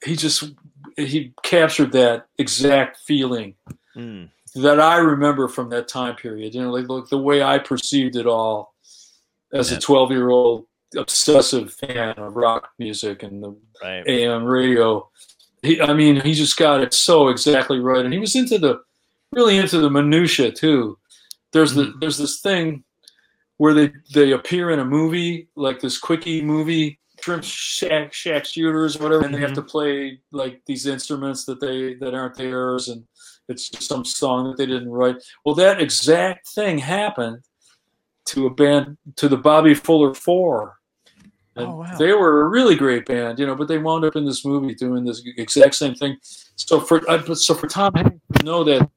he 0.03 0.15
just 0.15 0.43
he 0.95 1.33
captured 1.43 1.91
that 1.93 2.27
exact 2.37 2.97
feeling 3.05 3.55
Mm, 3.97 4.29
that 4.55 4.79
I 4.79 4.97
remember 4.97 5.47
from 5.47 5.69
that 5.71 5.87
time 5.87 6.15
period. 6.15 6.53
You 6.55 6.61
know, 6.61 6.71
like, 6.71 6.87
like 6.87 7.09
the 7.09 7.17
way 7.17 7.41
I 7.41 7.57
perceived 7.57 8.15
it 8.15 8.27
all 8.27 8.75
as 9.51 9.71
Yeah. 9.71 9.77
a 9.77 9.81
twelve 9.81 10.11
year 10.11 10.29
old 10.29 10.67
obsessive 10.95 11.73
fan 11.73 12.13
of 12.17 12.35
rock 12.35 12.69
music 12.79 13.23
and 13.23 13.43
the 13.43 13.55
right. 13.83 14.07
AM 14.07 14.45
radio. 14.45 15.09
He, 15.63 15.81
I 15.81 15.93
mean, 15.93 16.21
he 16.21 16.33
just 16.33 16.55
got 16.55 16.81
it 16.81 16.93
so 16.93 17.27
exactly 17.29 17.79
right, 17.79 18.05
and 18.05 18.13
he 18.13 18.19
was 18.19 18.35
into 18.35 18.57
the 18.59 18.79
really 19.33 19.57
into 19.57 19.79
the 19.79 19.89
minutia 19.89 20.51
too. 20.51 20.97
There's 21.51 21.73
the 21.73 21.83
mm-hmm. 21.83 21.99
there's 21.99 22.17
this 22.17 22.41
thing 22.41 22.83
where 23.57 23.73
they 23.73 23.91
they 24.13 24.31
appear 24.31 24.71
in 24.71 24.79
a 24.79 24.85
movie 24.85 25.49
like 25.55 25.79
this 25.79 25.97
quickie 25.97 26.41
movie 26.41 26.99
shrimp 27.21 27.43
shack 27.43 28.13
shack 28.13 28.45
shooters 28.45 28.95
or 28.95 29.03
whatever 29.03 29.25
and 29.25 29.35
they 29.35 29.39
have 29.39 29.53
to 29.53 29.61
mm-hmm. 29.61 29.69
play 29.69 30.19
like 30.31 30.61
these 30.65 30.85
instruments 30.85 31.45
that 31.45 31.59
they 31.59 31.93
that 31.95 32.13
aren't 32.13 32.35
theirs 32.35 32.87
and 32.87 33.03
it's 33.49 33.69
just 33.69 33.89
some 33.89 34.05
song 34.05 34.47
that 34.47 34.57
they 34.57 34.65
didn't 34.65 34.89
write. 34.89 35.17
Well 35.43 35.55
that 35.55 35.81
exact 35.81 36.47
thing 36.49 36.77
happened 36.77 37.43
to 38.25 38.45
a 38.45 38.49
band 38.49 38.97
to 39.17 39.27
the 39.27 39.37
bobby 39.37 39.73
fuller 39.73 40.13
four. 40.13 40.77
And 41.55 41.67
Oh, 41.67 41.75
wow. 41.77 41.97
they 41.97 42.13
were 42.13 42.43
a 42.43 42.47
really 42.47 42.75
great 42.75 43.05
band 43.05 43.39
you 43.39 43.45
know 43.45 43.55
but 43.55 43.67
they 43.67 43.77
wound 43.79 44.05
up 44.05 44.15
in 44.15 44.25
this 44.25 44.45
movie 44.45 44.75
doing 44.75 45.03
this 45.03 45.21
exact 45.37 45.75
same 45.75 45.95
thing. 45.95 46.17
So 46.55 46.79
for 46.79 47.01
I, 47.09 47.17
but 47.17 47.37
so 47.37 47.53
for 47.53 47.67
tom 47.67 47.93
Hanks 47.95 48.19
to 48.37 48.45
know 48.45 48.63
that 48.63 48.89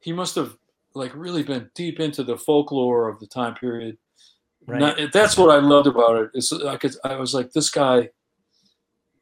he 0.00 0.12
must 0.12 0.36
have 0.36 0.56
like 0.94 1.12
really 1.14 1.42
been 1.42 1.68
deep 1.74 2.00
into 2.00 2.22
the 2.22 2.36
folklore 2.38 3.08
of 3.08 3.18
the 3.20 3.26
time 3.26 3.54
period 3.54 3.96
Right. 4.66 4.80
not, 4.80 5.12
that's 5.12 5.36
what 5.36 5.50
I 5.50 5.58
loved 5.60 5.86
about 5.88 6.16
it. 6.22 6.30
It's 6.32 6.50
I 6.50 6.76
could 6.78 6.94
I 7.04 7.16
was 7.16 7.34
like 7.34 7.52
this 7.52 7.68
guy 7.68 8.08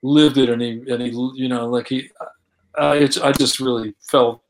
lived 0.03 0.39
it 0.39 0.49
and 0.49 0.61
he 0.63 0.83
and 0.89 1.03
he 1.03 1.11
you 1.35 1.49
know 1.49 1.69
like 1.69 1.89
he 1.89 2.09
I 2.79 2.97
it's, 2.97 3.19
I 3.19 3.33
just 3.33 3.61
really 3.61 3.95
fell 4.09 4.45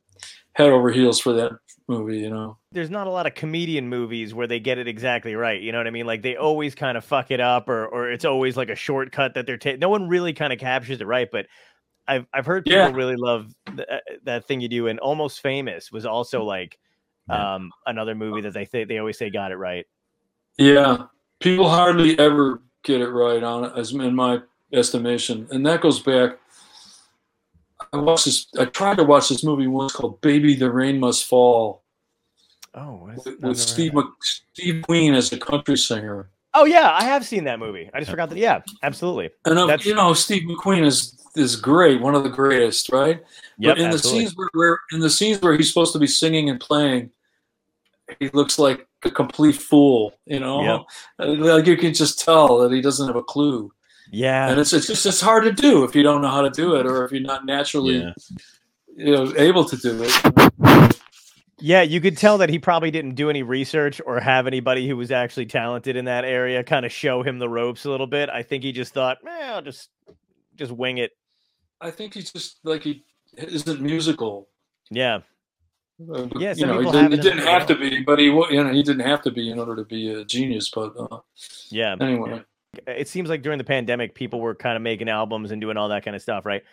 head 0.53 0.68
over 0.70 0.91
heels 0.93 1.18
for 1.18 1.33
that 1.33 1.53
movie. 1.89 2.18
You 2.18 2.31
know. 2.31 2.59
there's 2.73 2.91
not 2.91 3.07
a 3.07 3.11
lot 3.11 3.27
of 3.27 3.35
comedian 3.35 3.89
movies 3.89 4.35
where 4.35 4.47
they 4.47 4.61
get 4.61 4.79
it 4.79 4.87
exactly 4.87 5.35
right. 5.35 5.61
You 5.61 5.73
know 5.73 5.79
what 5.79 5.87
I 5.87 5.91
mean? 5.91 6.07
Like 6.07 6.23
they 6.23 6.37
always 6.37 6.75
kind 6.75 6.97
of 6.99 7.05
fuck 7.05 7.31
it 7.31 7.41
up, 7.41 7.68
or 7.70 7.87
or 7.89 8.11
it's 8.12 8.25
always 8.27 8.57
like 8.57 8.68
a 8.68 8.75
shortcut 8.77 9.35
that 9.35 9.47
they're 9.47 9.57
taking. 9.57 9.81
No 9.81 9.89
one 9.89 10.09
really 10.09 10.33
kind 10.35 10.53
of 10.53 10.59
captures 10.59 11.01
it 11.01 11.07
right. 11.07 11.29
But 11.33 11.47
I've 12.07 12.27
I've 12.35 12.47
heard 12.47 12.64
people 12.64 12.79
Yeah. 12.81 12.93
really 12.93 13.16
love 13.16 13.53
th- 13.66 13.89
uh, 13.91 13.97
that 14.25 14.47
thing 14.47 14.61
you 14.61 14.68
do. 14.68 14.87
And 14.89 15.01
Almost 15.01 15.41
Famous 15.41 15.91
was 15.91 16.05
also 16.07 16.45
like 16.45 16.79
Yeah. 17.29 17.55
um 17.55 17.70
another 17.87 18.14
movie 18.14 18.41
that 18.43 18.53
they 18.55 18.64
th- 18.64 18.89
they 18.89 18.99
always 18.99 19.18
say 19.18 19.31
got 19.31 19.53
it 19.53 19.57
right. 19.57 19.87
Yeah, 20.59 21.05
people 21.41 21.68
hardly 21.68 22.18
ever 22.18 22.61
get 22.85 23.01
it 23.01 23.09
right 23.09 23.43
on 23.43 23.64
it, 23.64 23.73
as 23.77 23.93
in 23.93 24.14
my 24.14 24.41
estimation, 24.73 25.47
and 25.51 25.64
that 25.66 25.81
goes 25.81 26.01
back. 26.01 26.39
I 27.93 27.99
watched 27.99 28.25
this. 28.25 28.47
I 28.59 28.64
tried 28.66 28.97
to 28.99 29.05
watch 29.05 29.29
this 29.29 29.45
movie 29.45 29.66
once 29.66 29.93
called 29.93 30.20
"Baby, 30.20 30.55
the 30.55 30.70
Rain 30.70 30.99
Must 31.01 31.25
Fall" 31.25 31.83
Oh, 32.75 33.11
with, 33.14 33.41
with 33.41 33.59
Steve. 33.59 33.93
Mc, 33.95 34.07
Steve 34.23 34.83
Queen 34.83 35.14
as 35.14 35.33
a 35.33 35.39
country 35.39 35.77
singer. 35.77 36.31
Oh 36.55 36.64
yeah, 36.64 36.92
I 36.92 37.05
have 37.05 37.24
seen 37.24 37.44
that 37.44 37.59
movie. 37.59 37.90
I 37.94 37.98
just 37.98 38.11
forgot 38.11 38.28
that. 38.30 38.38
Yeah, 38.38 38.61
absolutely. 38.82 39.30
And 39.44 39.59
uh, 39.59 39.78
you 39.80 39.94
know, 39.94 40.12
Steve 40.12 40.42
McQueen 40.42 40.84
is 40.84 41.18
is 41.34 41.57
great, 41.57 42.00
one 42.00 42.14
of 42.14 42.24
the 42.24 42.28
greatest, 42.28 42.90
right? 42.90 43.22
Yep, 43.59 43.76
but 43.76 43.78
in 43.78 43.86
absolutely. 43.86 43.94
the 43.94 43.98
scenes 43.98 44.36
where, 44.36 44.48
where 44.53 44.78
in 44.92 45.00
the 45.00 45.11
scenes 45.11 45.40
where 45.40 45.57
he's 45.57 45.68
supposed 45.68 45.92
to 45.94 45.98
be 45.98 46.07
singing 46.07 46.50
and 46.50 46.61
playing, 46.61 47.11
he 48.18 48.28
looks 48.30 48.59
like 48.59 48.86
a 49.05 49.11
complete 49.11 49.57
fool. 49.57 50.14
You 50.26 50.40
know, 50.40 50.86
Uh, 51.18 51.26
like 51.26 51.66
you 51.66 51.76
can 51.76 51.94
just 51.94 52.20
tell 52.20 52.59
that 52.59 52.72
he 52.72 52.82
doesn't 52.82 53.07
have 53.07 53.16
a 53.16 53.22
clue, 53.22 53.72
yeah, 54.11 54.50
and 54.50 54.61
it's 54.61 54.74
it's 54.74 54.88
just 54.88 55.07
it's 55.07 55.20
hard 55.22 55.44
to 55.44 55.53
do 55.53 55.84
if 55.84 55.94
you 55.96 56.03
don't 56.03 56.20
know 56.20 56.28
how 56.28 56.42
to 56.42 56.50
do 56.50 56.76
it 56.76 56.86
or 56.86 57.05
if 57.07 57.12
you're 57.12 57.22
not 57.22 57.46
naturally 57.46 58.00
Yeah. 58.00 58.12
you 58.94 59.12
know 59.16 59.32
able 59.36 59.64
to 59.64 59.76
do 59.76 60.03
it. 60.03 61.00
Yeah, 61.63 61.83
you 61.83 62.01
could 62.01 62.17
tell 62.17 62.39
that 62.39 62.49
he 62.51 62.59
probably 62.59 62.91
didn't 62.91 63.15
do 63.15 63.31
any 63.31 63.45
research 63.45 64.01
or 64.05 64.19
have 64.19 64.49
anybody 64.49 64.89
who 64.89 64.97
was 64.97 65.13
actually 65.13 65.47
talented 65.47 65.95
in 65.95 66.07
that 66.07 66.25
area 66.25 66.65
kind 66.65 66.85
of 66.85 66.91
show 66.91 67.23
him 67.23 67.39
the 67.39 67.49
ropes 67.49 67.85
a 67.85 67.91
little 67.91 68.09
bit. 68.09 68.29
I 68.29 68.43
think 68.43 68.65
he 68.65 68.73
just 68.73 68.93
thought, 68.93 69.19
eh, 69.25 69.53
I'll 69.53 69.63
just 69.63 69.89
just 70.57 70.73
wing 70.73 70.99
it. 70.99 71.13
I 71.81 71.93
think 71.93 72.15
he's 72.15 72.33
just 72.33 72.59
like 72.65 72.83
he 72.83 73.05
isn't 73.39 73.81
musical. 73.81 74.49
Yeah. 74.91 75.21
Uh, 76.13 76.27
Yeah, 76.37 76.55
you 76.57 76.67
know, 76.67 76.81
he 76.81 76.91
didn't, 76.91 77.13
he 77.13 77.19
it 77.19 77.23
didn't 77.23 77.47
have 77.47 77.67
to 77.67 77.77
be, 77.77 78.03
but 78.03 78.19
he 78.19 78.25
you 78.25 78.65
know 78.65 78.73
he 78.73 78.83
didn't 78.83 79.07
have 79.07 79.23
to 79.23 79.31
be 79.31 79.49
in 79.49 79.61
order 79.61 79.77
to 79.77 79.85
be 79.85 80.13
a 80.13 80.25
genius. 80.25 80.69
But 80.69 80.95
uh, 80.99 81.19
Yeah. 81.71 81.95
anyway. 82.01 82.43
It 82.89 83.07
seems 83.07 83.29
like 83.31 83.43
during 83.43 83.59
the 83.59 83.65
pandemic, 83.65 84.17
people 84.17 84.41
were 84.41 84.57
kind 84.57 84.75
of 84.75 84.83
making 84.83 85.09
albums 85.09 85.53
and 85.53 85.61
doing 85.61 85.77
all 85.77 85.91
that 85.91 86.05
kind 86.05 86.17
of 86.17 86.23
stuff, 86.23 86.45
right? 86.45 86.65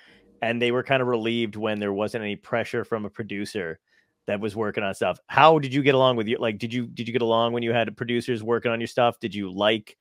And 0.42 0.60
they 0.60 0.72
were 0.72 0.82
kind 0.82 1.02
of 1.02 1.08
relieved 1.08 1.58
when 1.58 1.80
there 1.80 1.94
wasn't 1.94 2.24
any 2.24 2.38
pressure 2.38 2.84
from 2.84 3.06
a 3.06 3.10
producer 3.10 3.80
that 4.30 4.40
was 4.40 4.56
working 4.56 4.84
on 4.84 4.94
stuff. 4.94 5.20
How 5.26 5.58
did 5.58 5.74
you 5.74 5.82
get 5.82 5.96
along 5.96 6.16
with 6.16 6.28
you? 6.28 6.38
Like, 6.38 6.60
did 6.60 6.72
you 6.72 6.86
did 6.86 7.08
you 7.08 7.14
get 7.14 7.24
along 7.24 7.54
when 7.54 7.64
you 7.64 7.74
had 7.74 7.98
producers 7.98 8.44
working 8.44 8.72
on 8.72 8.80
your 8.80 8.88
stuff? 8.88 9.20
Did 9.20 9.34
you 9.34 9.52
like, 9.52 9.98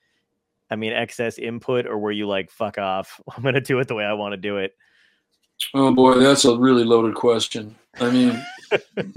I 0.71 0.77
mean, 0.77 0.93
excess 0.93 1.39
input, 1.39 1.87
or 1.87 1.99
were 1.99 2.13
you 2.13 2.29
like, 2.29 2.51
fuck 2.51 2.77
off, 2.77 3.21
I'm 3.37 3.43
gonna 3.43 3.63
do 3.63 3.79
it 3.81 3.89
the 3.89 3.95
way 3.95 4.05
I 4.05 4.13
want 4.13 4.35
to 4.35 4.37
do 4.37 4.59
it? 4.59 4.77
Oh 5.73 5.95
boy, 5.95 6.19
that's 6.19 6.45
a 6.45 6.57
really 6.59 6.85
loaded 6.85 7.15
question. 7.15 7.75
I 7.99 8.11
mean, 8.11 8.45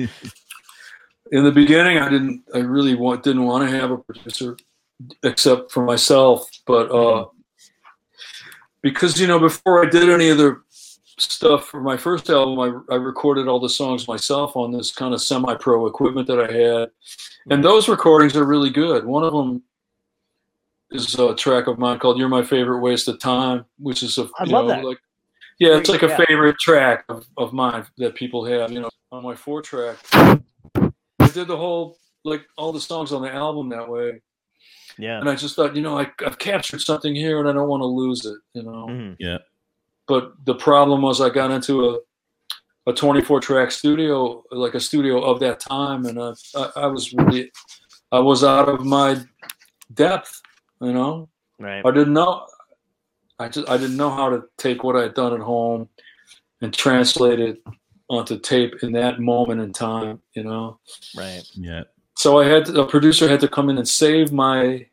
in 1.32 1.44
the 1.44 1.52
beginning, 1.52 1.98
I 1.98 2.10
didn't, 2.10 2.44
I 2.56 2.60
really 2.60 2.96
want, 2.96 3.24
didn't 3.24 3.44
want 3.44 3.70
to 3.70 3.78
have 3.78 3.92
a 3.92 3.98
producer 3.98 4.56
except 5.24 5.74
for 5.74 5.84
myself. 5.84 6.50
But 6.66 6.90
uh, 6.90 7.26
because 8.82 9.20
you 9.20 9.28
know, 9.28 9.40
before 9.40 9.86
I 9.86 9.90
did 9.90 10.10
any 10.10 10.30
of 10.30 10.38
the 10.38 10.62
stuff 11.22 11.68
for 11.68 11.82
my 11.82 11.98
first 11.98 12.30
album, 12.30 12.60
I, 12.90 12.94
I 12.94 12.98
recorded 12.98 13.48
all 13.48 13.60
the 13.60 13.70
songs 13.70 14.08
myself 14.08 14.56
on 14.56 14.72
this 14.72 14.92
kind 14.92 15.14
of 15.14 15.22
semi-pro 15.22 15.88
equipment 15.88 16.28
that 16.28 16.40
I 16.40 16.52
had, 16.52 16.90
and 17.50 17.64
those 17.64 17.88
recordings 17.90 18.36
are 18.36 18.46
really 18.46 18.70
good. 18.70 19.06
One 19.06 19.24
of 19.24 19.34
them 19.34 19.64
is 20.92 21.14
a 21.18 21.34
track 21.36 21.68
of 21.68 21.80
mine 21.80 22.00
called 22.00 22.18
"You're 22.18 22.28
My 22.30 22.44
Favorite 22.44 22.80
Waste 22.80 23.08
of 23.08 23.20
Time," 23.20 23.66
which 23.80 24.04
is 24.04 24.18
a 24.18 24.30
I 24.40 24.46
you 24.46 24.52
love 24.52 24.68
know, 24.68 24.76
that. 24.76 24.84
like 24.86 24.98
yeah, 25.60 25.78
it's 25.78 25.90
like 25.90 26.02
Yeah. 26.02 26.10
a 26.20 26.26
favorite 26.26 26.58
track 26.60 27.06
of, 27.10 27.26
of 27.38 27.54
mine 27.54 27.86
that 27.98 28.16
people 28.16 28.44
have, 28.46 28.72
you 28.72 28.82
know, 28.82 28.90
on 29.12 29.24
my 29.24 29.36
four 29.36 29.62
track. 29.62 29.98
I 30.14 31.28
did 31.34 31.48
the 31.48 31.56
whole 31.58 31.98
like 32.26 32.46
all 32.58 32.72
the 32.74 32.82
songs 32.82 33.14
on 33.14 33.22
the 33.22 33.32
album 33.32 33.70
that 33.70 33.88
way, 33.88 34.22
Yeah. 34.98 35.20
and 35.20 35.30
I 35.30 35.36
just 35.36 35.56
thought, 35.56 35.76
you 35.76 35.82
know, 35.82 35.98
I, 36.00 36.12
I've 36.26 36.38
captured 36.40 36.82
something 36.82 37.14
here, 37.16 37.40
and 37.40 37.48
I 37.48 37.54
don't 37.54 37.70
want 37.70 37.82
to 37.82 37.86
lose 37.86 38.26
it, 38.26 38.38
you 38.54 38.64
know. 38.64 38.88
Mhm. 38.90 39.16
Yeah. 39.20 39.38
But 40.08 40.34
the 40.46 40.56
problem 40.56 41.02
was, 41.02 41.22
I 41.22 41.30
got 41.30 41.52
into 41.52 41.90
a 41.90 42.00
a 42.88 42.94
24 42.94 43.40
track 43.42 43.72
studio, 43.72 44.44
like 44.52 44.74
a 44.74 44.80
studio 44.80 45.22
of 45.22 45.40
that 45.40 45.60
time, 45.60 46.06
and 46.06 46.20
I, 46.20 46.34
I, 46.56 46.72
I 46.78 46.88
was 46.88 47.14
really, 47.14 47.52
I 48.12 48.20
was 48.20 48.44
out 48.44 48.70
of 48.70 48.84
my 48.84 49.18
depth, 49.94 50.42
you 50.82 50.94
know. 50.94 51.30
Right. 51.60 51.86
I 51.86 51.92
didn't 51.92 52.14
know. 52.14 52.48
I 53.38 53.50
just 53.50 53.70
I 53.70 53.78
didn't 53.78 53.98
know 53.98 54.10
how 54.10 54.30
to 54.30 54.44
take 54.58 54.84
what 54.84 54.96
I 54.96 55.04
had 55.04 55.14
done 55.14 55.34
at 55.34 55.40
home 55.40 55.90
and 56.62 56.74
translate 56.74 57.40
it 57.40 57.62
onto 58.10 58.40
tape 58.40 58.76
in 58.84 58.92
that 58.94 59.20
moment 59.20 59.62
in 59.62 59.74
time, 59.74 60.22
you 60.34 60.44
know. 60.44 60.80
Right. 61.16 61.44
Yeah. 61.56 61.84
So 62.18 62.40
I 62.40 62.46
had 62.46 62.66
to, 62.66 62.82
a 62.82 62.88
producer 62.88 63.28
had 63.28 63.40
to 63.42 63.48
come 63.48 63.70
in 63.70 63.78
and 63.78 63.88
save 63.88 64.32
my 64.32 64.88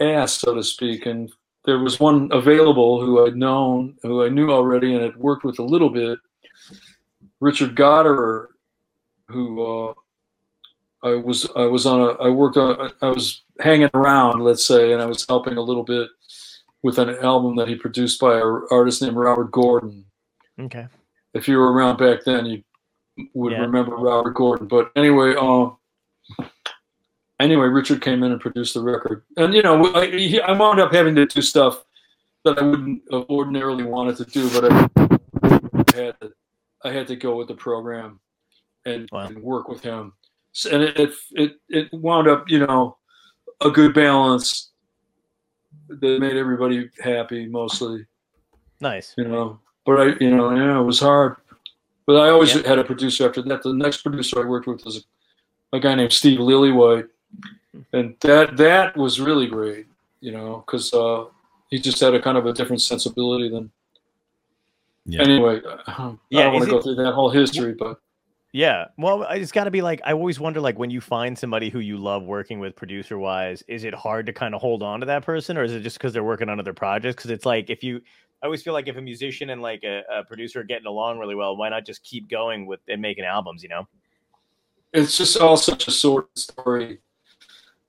ass, 0.00 0.34
so 0.34 0.54
to 0.54 0.62
speak, 0.62 1.06
and 1.06 1.30
there 1.64 1.78
was 1.78 2.00
one 2.00 2.28
available 2.32 3.00
who 3.04 3.24
I'd 3.26 3.36
known, 3.36 3.96
who 4.02 4.24
I 4.24 4.28
knew 4.28 4.50
already, 4.50 4.94
and 4.94 5.02
had 5.02 5.16
worked 5.16 5.44
with 5.44 5.58
a 5.58 5.64
little 5.64 5.90
bit. 5.90 6.18
Richard 7.40 7.74
Gottehrer, 7.76 8.46
who 9.28 9.62
uh, 9.62 9.94
I 11.02 11.14
was 11.14 11.48
I 11.56 11.64
was 11.64 11.86
on 11.86 12.00
a 12.00 12.06
I 12.22 12.28
worked 12.30 12.56
on 12.56 12.92
I 13.00 13.08
was 13.08 13.42
hanging 13.60 13.90
around, 13.94 14.40
let's 14.40 14.66
say, 14.66 14.92
and 14.92 15.02
I 15.02 15.06
was 15.06 15.26
helping 15.28 15.56
a 15.56 15.62
little 15.62 15.84
bit 15.84 16.08
with 16.82 16.98
an 16.98 17.10
album 17.18 17.56
that 17.56 17.68
he 17.68 17.76
produced 17.76 18.20
by 18.20 18.38
an 18.38 18.66
artist 18.70 19.02
named 19.02 19.16
Robert 19.16 19.50
Gordon. 19.52 20.04
Okay. 20.58 20.86
If 21.34 21.48
you 21.48 21.58
were 21.58 21.72
around 21.72 21.96
back 21.96 22.24
then, 22.24 22.44
you 22.46 22.62
would 23.34 23.52
Yeah. 23.52 23.60
remember 23.60 23.96
Robert 23.96 24.34
Gordon. 24.34 24.66
But 24.66 24.90
anyway, 24.96 25.34
um, 25.36 25.76
anyway, 27.42 27.66
Richard 27.66 28.00
came 28.02 28.22
in 28.22 28.32
and 28.32 28.40
produced 28.40 28.74
the 28.74 28.80
record, 28.82 29.24
and 29.36 29.52
you 29.54 29.62
know, 29.62 29.92
I, 29.94 30.40
I 30.46 30.52
wound 30.52 30.80
up 30.80 30.92
having 30.92 31.14
to 31.16 31.26
do 31.26 31.42
stuff 31.42 31.84
that 32.44 32.58
I 32.58 32.62
wouldn't 32.62 33.02
have 33.12 33.24
ordinarily 33.30 33.84
wanted 33.84 34.16
to 34.16 34.24
do, 34.24 34.50
but 34.50 34.72
I 34.72 35.96
had 35.96 36.20
to, 36.20 36.32
I 36.84 36.90
had 36.92 37.06
to 37.08 37.16
go 37.16 37.36
with 37.36 37.48
the 37.48 37.54
program 37.54 38.20
and, 38.84 39.08
Wow. 39.12 39.26
and 39.26 39.42
work 39.42 39.68
with 39.68 39.82
him, 39.82 40.12
and 40.70 40.82
it, 40.82 40.98
it 40.98 41.10
it 41.32 41.52
it 41.68 41.88
wound 41.92 42.28
up, 42.28 42.48
you 42.48 42.58
know, 42.66 42.96
a 43.60 43.70
good 43.70 43.94
balance 43.94 44.70
that 45.88 46.18
made 46.20 46.36
everybody 46.36 46.90
happy 47.00 47.46
mostly 47.46 48.06
Nice. 48.80 49.14
you 49.16 49.24
know. 49.24 49.60
But 49.84 50.00
I, 50.00 50.04
you 50.20 50.30
know, 50.30 50.54
yeah, 50.54 50.78
it 50.80 50.84
was 50.84 51.00
hard. 51.00 51.36
But 52.06 52.16
I 52.16 52.30
always 52.30 52.54
Yeah. 52.54 52.66
had 52.68 52.78
a 52.78 52.84
producer 52.84 53.28
after 53.28 53.42
that. 53.42 53.62
The 53.62 53.72
next 53.72 54.02
producer 54.02 54.42
I 54.42 54.48
worked 54.48 54.66
with 54.66 54.84
was 54.84 55.04
a, 55.72 55.76
a 55.76 55.80
guy 55.80 55.94
named 55.94 56.12
Steve 56.12 56.38
Lillywhite, 56.40 57.08
and 57.92 58.16
that 58.20 58.56
that 58.56 58.96
was 58.96 59.20
really 59.20 59.46
great, 59.46 59.86
you 60.20 60.32
know, 60.32 60.62
because 60.66 60.92
uh, 60.92 61.24
he 61.70 61.78
just 61.78 62.00
had 62.00 62.14
a 62.14 62.20
kind 62.20 62.36
of 62.36 62.46
a 62.46 62.52
different 62.52 62.82
sensibility 62.82 63.48
than. 63.48 63.70
Yeah. 65.04 65.22
Anyway, 65.22 65.60
I 65.86 66.14
Yeah, 66.30 66.44
don't 66.44 66.52
want 66.52 66.64
to 66.66 66.70
go 66.70 66.82
through 66.82 66.94
that 66.96 67.12
whole 67.12 67.30
history, 67.30 67.74
but 67.76 67.98
Yeah. 68.52 68.86
Well, 68.96 69.24
it's 69.30 69.50
got 69.50 69.64
to 69.64 69.70
be 69.70 69.82
like 69.82 70.00
I 70.04 70.12
always 70.12 70.38
wonder 70.38 70.60
like 70.60 70.78
when 70.78 70.90
you 70.90 71.00
find 71.00 71.36
somebody 71.36 71.70
who 71.70 71.80
you 71.80 71.98
love 71.98 72.22
working 72.22 72.60
with 72.60 72.76
producer 72.76 73.18
wise, 73.18 73.64
is 73.66 73.84
it 73.84 73.94
hard 73.94 74.26
to 74.26 74.32
kind 74.32 74.54
of 74.54 74.60
hold 74.60 74.82
on 74.82 75.00
to 75.00 75.06
that 75.06 75.24
person 75.24 75.56
or 75.56 75.64
is 75.64 75.72
it 75.72 75.80
just 75.80 75.98
because 75.98 76.12
they're 76.12 76.22
working 76.22 76.48
on 76.48 76.60
other 76.60 76.72
projects? 76.72 77.16
Because 77.16 77.32
it's 77.32 77.46
like 77.46 77.68
if 77.68 77.82
you, 77.82 78.00
I 78.42 78.46
always 78.46 78.62
feel 78.62 78.74
like 78.74 78.86
if 78.86 78.96
a 78.96 79.00
musician 79.00 79.50
and 79.50 79.60
like 79.60 79.82
a, 79.82 80.02
a 80.12 80.24
producer 80.24 80.60
are 80.60 80.64
getting 80.64 80.86
along 80.86 81.18
really 81.18 81.34
well, 81.34 81.56
why 81.56 81.68
not 81.68 81.84
just 81.84 82.04
keep 82.04 82.30
going 82.30 82.66
with 82.66 82.80
and 82.86 83.02
making 83.02 83.24
albums? 83.24 83.64
You 83.64 83.70
know? 83.70 83.88
it's 84.92 85.16
just 85.16 85.36
all 85.38 85.56
such 85.56 85.88
a 85.88 85.90
sort 85.90 86.28
of 86.36 86.42
story. 86.42 86.98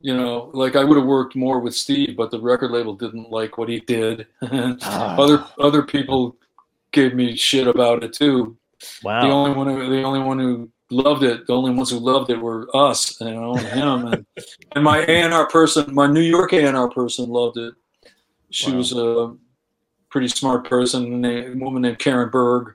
You 0.05 0.17
know, 0.17 0.51
like 0.53 0.75
I 0.75 0.83
would 0.83 0.97
have 0.97 1.07
worked 1.07 1.33
more 1.33 1.59
with 1.61 1.73
Steve, 1.73 2.17
but 2.17 2.29
the 2.29 2.39
record 2.39 2.71
label 2.71 2.93
didn't 2.93 3.31
like 3.31 3.57
what 3.57 3.69
he 3.69 3.79
did. 3.79 4.27
And 4.41 4.77
Ah. 4.83 5.15
other 5.17 5.45
other 5.59 5.81
people 5.81 6.35
gave 6.91 7.15
me 7.15 7.35
shit 7.37 7.67
about 7.67 8.03
it 8.03 8.11
too. 8.11 8.57
Wow. 9.01 9.21
The 9.21 9.27
only 9.33 9.51
one 9.53 9.67
who 9.67 9.89
the 9.89 10.03
only 10.03 10.19
one 10.19 10.39
who 10.39 10.69
loved 10.91 11.23
it, 11.23 11.47
the 11.47 11.53
only 11.53 11.71
ones 11.73 11.89
who 11.89 11.99
loved 11.99 12.29
it 12.29 12.39
were 12.39 12.67
us, 12.75 13.19
you 13.21 13.31
know, 13.31 13.53
and 13.55 13.65
him 13.67 14.05
and, 14.05 14.25
and 14.75 14.83
my 14.83 14.99
A 15.05 15.23
and 15.23 15.33
R 15.33 15.47
person, 15.47 15.93
my 15.95 16.05
New 16.05 16.19
York 16.35 16.51
A 16.51 16.67
and 16.67 16.75
R 16.75 16.89
person 16.89 17.29
loved 17.29 17.57
it. 17.57 17.73
She 18.51 18.71
Wow. 18.71 18.77
was 18.77 18.91
a 18.91 19.35
pretty 20.09 20.27
smart 20.27 20.67
person, 20.67 21.23
a 21.25 21.55
woman 21.55 21.81
named 21.83 21.99
Karin 21.99 22.29
Berg. 22.29 22.73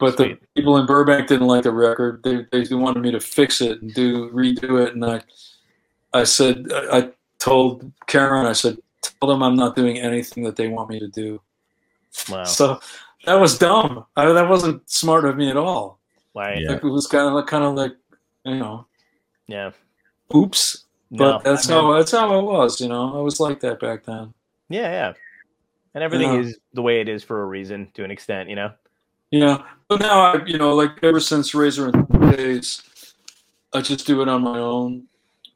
But 0.00 0.16
the 0.16 0.36
people 0.56 0.78
in 0.78 0.86
Burbank 0.86 1.28
didn't 1.28 1.46
like 1.46 1.62
the 1.62 1.70
record. 1.70 2.24
They 2.24 2.44
they 2.50 2.74
wanted 2.74 3.04
me 3.04 3.12
to 3.12 3.20
fix 3.20 3.60
it 3.60 3.80
and 3.82 3.94
do 3.94 4.30
redo 4.32 4.84
it, 4.84 4.94
and 4.94 5.04
I 5.04 5.22
I 6.14 6.24
said 6.24 6.66
I 6.72 6.98
I 6.98 7.10
told 7.38 7.90
Karen 8.06 8.46
I 8.46 8.52
said 8.52 8.78
tell 9.02 9.28
them 9.28 9.42
I'm 9.42 9.56
not 9.56 9.74
doing 9.76 9.98
anything 9.98 10.44
that 10.44 10.56
they 10.56 10.68
want 10.68 10.90
me 10.90 10.98
to 11.00 11.08
do. 11.08 11.40
wow. 12.30 12.44
So 12.44 12.80
that 13.24 13.34
was 13.34 13.58
dumb. 13.58 14.04
I, 14.16 14.30
that 14.32 14.48
wasn't 14.48 14.88
smart 14.90 15.24
of 15.24 15.36
me 15.36 15.50
at 15.50 15.56
all. 15.56 15.98
Right. 16.34 16.60
Yeah. 16.60 16.72
Like, 16.72 16.84
it 16.84 16.88
was 16.88 17.06
kind 17.06 17.26
of 17.28 17.34
like, 17.34 17.46
kind 17.46 17.64
of 17.64 17.74
like, 17.74 17.92
you 18.44 18.56
know, 18.56 18.86
Yeah. 19.48 19.70
oops. 20.34 20.84
No, 21.10 21.18
But 21.32 21.44
that's 21.44 21.68
I 21.70 21.74
mean- 21.74 21.84
how 21.84 21.92
that's 21.98 22.10
how 22.12 22.38
it 22.38 22.42
was. 22.42 22.80
You 22.80 22.88
know, 22.88 23.16
I 23.18 23.20
was 23.20 23.38
like 23.40 23.60
that 23.60 23.80
back 23.80 24.04
then. 24.04 24.32
Yeah, 24.68 24.90
yeah. 24.90 25.12
And 25.94 26.02
everything 26.02 26.32
Yeah. 26.34 26.40
is 26.40 26.58
the 26.72 26.82
way 26.82 27.00
it 27.00 27.08
is 27.08 27.22
for 27.22 27.42
a 27.42 27.46
reason, 27.46 27.90
to 27.94 28.04
an 28.04 28.10
extent, 28.10 28.48
you 28.48 28.56
know. 28.56 28.72
Yeah. 29.30 29.62
But 29.88 30.00
now 30.00 30.20
I, 30.20 30.44
you 30.46 30.58
know, 30.58 30.74
like 30.74 30.92
ever 31.02 31.20
since 31.20 31.54
Razor 31.54 31.88
and 31.90 32.36
days, 32.36 32.82
I 33.74 33.80
just 33.82 34.06
do 34.06 34.22
it 34.22 34.28
on 34.28 34.42
my 34.42 34.58
own, 34.58 35.06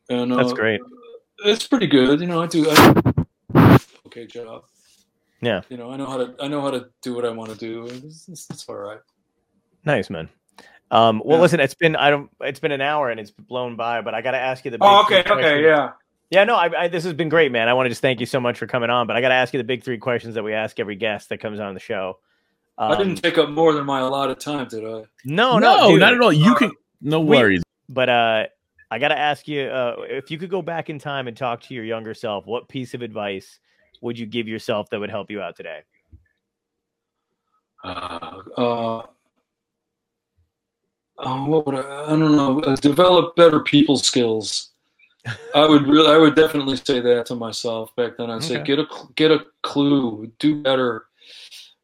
and 0.08 0.32
uh, 0.32 0.36
That's 0.36 0.52
great. 0.52 0.80
It's 1.44 1.66
pretty 1.66 1.86
good. 1.86 2.20
You 2.20 2.26
know, 2.26 2.42
I 2.42 2.46
do. 2.46 2.70
I 2.70 2.92
do 3.54 3.78
okay 4.06 4.26
job. 4.26 4.64
Yeah. 5.42 5.60
You 5.68 5.76
know, 5.76 5.90
I 5.90 5.96
know 5.96 6.06
how 6.06 6.16
to. 6.18 6.34
I 6.40 6.48
know 6.48 6.60
how 6.62 6.70
to 6.70 6.88
do 7.02 7.14
what 7.14 7.24
I 7.24 7.30
want 7.30 7.50
to 7.50 7.56
do. 7.56 7.86
It's, 7.86 8.28
it's, 8.28 8.48
it's 8.50 8.68
all 8.68 8.76
right. 8.76 9.00
Nice, 9.84 10.08
man. 10.10 10.28
Um, 10.90 11.20
well, 11.24 11.38
Yeah. 11.38 11.42
listen, 11.42 11.60
it's 11.60 11.74
been 11.74 11.96
I 11.96 12.10
don't 12.10 12.30
it's 12.40 12.60
been 12.60 12.72
an 12.72 12.80
hour 12.80 13.10
and 13.10 13.18
it's 13.20 13.30
blown 13.32 13.76
by, 13.76 14.00
but 14.02 14.14
I 14.14 14.22
got 14.22 14.30
to 14.32 14.38
ask 14.38 14.64
you 14.64 14.70
the. 14.70 14.78
Oh, 14.80 15.02
okay, 15.04 15.22
three 15.22 15.32
okay, 15.36 15.62
yeah. 15.64 15.90
Yeah, 16.30 16.42
no, 16.42 16.56
I, 16.56 16.84
I, 16.84 16.88
this 16.88 17.04
has 17.04 17.12
been 17.12 17.28
great, 17.28 17.52
man. 17.52 17.68
I 17.68 17.74
want 17.74 17.86
to 17.86 17.90
just 17.90 18.00
thank 18.02 18.18
you 18.18 18.26
so 18.26 18.40
much 18.40 18.58
for 18.58 18.66
coming 18.66 18.90
on, 18.90 19.06
but 19.06 19.14
I 19.14 19.20
got 19.20 19.28
to 19.28 19.34
ask 19.36 19.54
you 19.54 19.58
the 19.58 19.64
big 19.64 19.84
three 19.84 19.98
questions 19.98 20.34
that 20.34 20.42
we 20.42 20.54
ask 20.54 20.80
every 20.80 20.96
guest 20.96 21.28
that 21.28 21.38
comes 21.38 21.60
on 21.60 21.72
the 21.74 21.78
show. 21.80 22.18
Um, 22.78 22.90
I 22.92 22.96
didn't 22.96 23.16
take 23.22 23.38
up 23.38 23.48
more 23.48 23.72
than 23.72 23.86
my 23.86 24.00
allotted 24.00 24.40
time, 24.40 24.66
did 24.66 24.84
I? 24.84 25.04
No, 25.24 25.58
no, 25.58 25.76
no, 25.76 25.88
dude. 25.90 26.00
not 26.00 26.14
at 26.14 26.20
all. 26.20 26.32
You 26.32 26.54
can 26.56 26.72
no 27.00 27.20
We- 27.20 27.36
worries. 27.36 27.62
But 27.88 28.08
uh, 28.08 28.46
I 28.90 28.98
got 28.98 29.08
to 29.08 29.18
ask 29.18 29.48
you 29.48 29.62
uh, 29.62 29.96
if 30.08 30.30
you 30.30 30.38
could 30.38 30.50
go 30.50 30.62
back 30.62 30.90
in 30.90 30.98
time 30.98 31.26
and 31.28 31.36
talk 31.36 31.60
to 31.62 31.74
your 31.74 31.84
younger 31.84 32.14
self, 32.14 32.46
what 32.46 32.68
piece 32.68 32.94
of 32.94 33.02
advice 33.02 33.58
would 34.00 34.18
you 34.18 34.26
give 34.26 34.46
yourself 34.46 34.88
that 34.90 35.00
would 35.00 35.10
help 35.10 35.30
you 35.30 35.40
out 35.40 35.56
today? 35.56 35.80
Uh, 37.82 38.42
uh, 38.56 39.02
oh, 41.18 41.44
what 41.46 41.66
would 41.66 41.74
I, 41.74 42.04
I 42.06 42.08
don't 42.10 42.36
know. 42.36 42.60
Uh, 42.60 42.76
develop 42.76 43.36
better 43.36 43.60
people 43.60 43.96
skills. 43.96 44.70
I 45.54 45.66
would 45.66 45.86
really, 45.88 46.08
I 46.12 46.18
would 46.18 46.34
definitely 46.36 46.76
say 46.76 47.00
that 47.00 47.26
to 47.26 47.34
myself 47.34 47.94
back 47.96 48.16
then. 48.16 48.30
I'd 48.30 48.42
say 48.42 48.56
Okay. 48.56 48.64
get 48.64 48.78
a 48.78 48.86
get 49.16 49.30
a 49.32 49.44
clue, 49.62 50.30
do 50.38 50.62
better. 50.62 51.06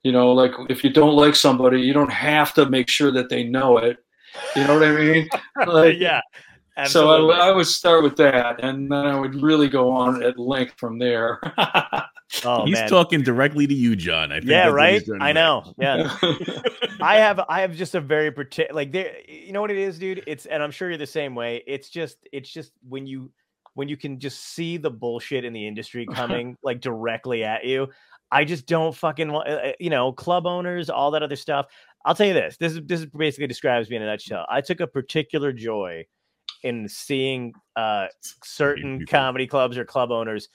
You 0.02 0.12
know, 0.12 0.32
like 0.32 0.52
if 0.68 0.82
you 0.82 0.90
don't 0.90 1.14
like 1.14 1.34
somebody, 1.36 1.80
you 1.80 1.92
don't 1.92 2.12
have 2.12 2.54
to 2.54 2.68
make 2.68 2.88
sure 2.88 3.10
that 3.12 3.28
they 3.28 3.44
know 3.44 3.78
it. 3.78 3.98
You 4.56 4.64
know 4.66 4.74
what 4.78 4.84
I 4.88 4.92
mean? 4.92 5.28
Like, 5.66 5.96
yeah. 5.98 6.20
So. 6.86 7.30
I, 7.30 7.48
I 7.48 7.50
would 7.50 7.66
start 7.66 8.02
with 8.02 8.16
that, 8.16 8.64
and 8.64 8.90
then 8.90 9.06
I 9.06 9.18
would 9.18 9.34
really 9.34 9.68
go 9.68 9.90
on 9.90 10.22
at 10.22 10.38
length 10.38 10.74
from 10.78 10.98
there. 10.98 11.38
oh, 12.44 12.64
he's 12.64 12.74
man. 12.78 12.88
talking 12.88 13.22
directly 13.22 13.66
to 13.66 13.74
you, 13.74 13.94
John. 13.94 14.32
I 14.32 14.36
think 14.36 14.50
yeah, 14.50 14.68
right. 14.68 14.94
he's 14.94 15.04
trying 15.04 15.18
to 15.20 15.24
I 15.24 15.28
say. 15.28 15.34
know. 15.34 15.74
Yeah. 15.78 16.16
I 17.02 17.16
have 17.16 17.40
I 17.48 17.60
have 17.60 17.76
just 17.76 17.94
a 17.94 18.00
very 18.00 18.30
particular 18.30 18.74
like 18.74 18.92
there 18.92 19.16
you 19.28 19.52
know 19.52 19.60
what 19.60 19.70
it 19.70 19.76
is, 19.76 19.98
dude? 19.98 20.22
It's 20.26 20.46
and 20.46 20.62
I'm 20.62 20.70
sure 20.70 20.88
you're 20.88 20.98
the 20.98 21.06
same 21.06 21.34
way. 21.34 21.62
It's 21.66 21.90
just 21.90 22.16
it's 22.32 22.50
just 22.50 22.72
when 22.88 23.06
you 23.06 23.30
when 23.74 23.88
you 23.88 23.98
can 23.98 24.18
just 24.18 24.40
see 24.54 24.78
the 24.78 24.90
bullshit 24.90 25.44
in 25.44 25.52
the 25.52 25.66
industry 25.66 26.06
coming 26.06 26.56
like 26.62 26.80
directly 26.80 27.44
at 27.44 27.64
you. 27.64 27.88
I 28.30 28.44
just 28.44 28.66
don't 28.66 28.94
fucking 28.94 29.30
want 29.30 29.48
uh, 29.48 29.72
you 29.78 29.90
know, 29.90 30.12
club 30.12 30.46
owners, 30.46 30.88
all 30.88 31.10
that 31.10 31.22
other 31.22 31.36
stuff. 31.36 31.66
I'll 32.06 32.14
tell 32.14 32.26
you 32.26 32.34
this. 32.34 32.56
This 32.56 32.72
is 32.72 32.80
this 32.86 33.00
is 33.00 33.06
basically 33.06 33.46
describes 33.46 33.90
me 33.90 33.96
in 33.96 34.02
a 34.02 34.06
nutshell. 34.06 34.46
I 34.48 34.62
took 34.62 34.80
a 34.80 34.86
particular 34.86 35.52
joy 35.52 36.06
in 36.62 36.88
seeing 36.88 37.52
uh 37.76 38.06
certain 38.42 38.98
people. 38.98 39.10
comedy 39.10 39.46
clubs 39.46 39.76
or 39.78 39.84
club 39.84 40.10
owners 40.10 40.48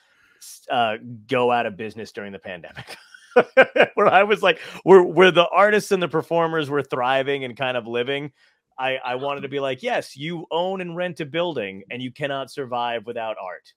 uh 0.69 0.97
go 1.27 1.51
out 1.51 1.65
of 1.65 1.75
business 1.77 2.11
during 2.11 2.31
the 2.31 2.39
pandemic. 2.39 2.95
where 3.95 4.07
I 4.07 4.23
was 4.23 4.41
like, 4.41 4.59
where 4.83 5.03
where 5.03 5.31
the 5.31 5.47
artists 5.47 5.91
and 5.91 6.01
the 6.01 6.07
performers 6.07 6.69
were 6.69 6.81
thriving 6.83 7.43
and 7.43 7.55
kind 7.55 7.77
of 7.77 7.87
living. 7.87 8.31
I, 8.79 8.97
I 9.03 9.15
wanted 9.15 9.41
to 9.41 9.47
be 9.47 9.59
like, 9.59 9.81
yes, 9.81 10.15
you 10.15 10.45
own 10.51 10.81
and 10.81 10.95
rent 10.95 11.19
a 11.19 11.25
building 11.25 11.83
and 11.89 11.99
you 11.99 12.11
cannot 12.11 12.51
survive 12.51 13.07
without 13.07 13.35
art. 13.43 13.73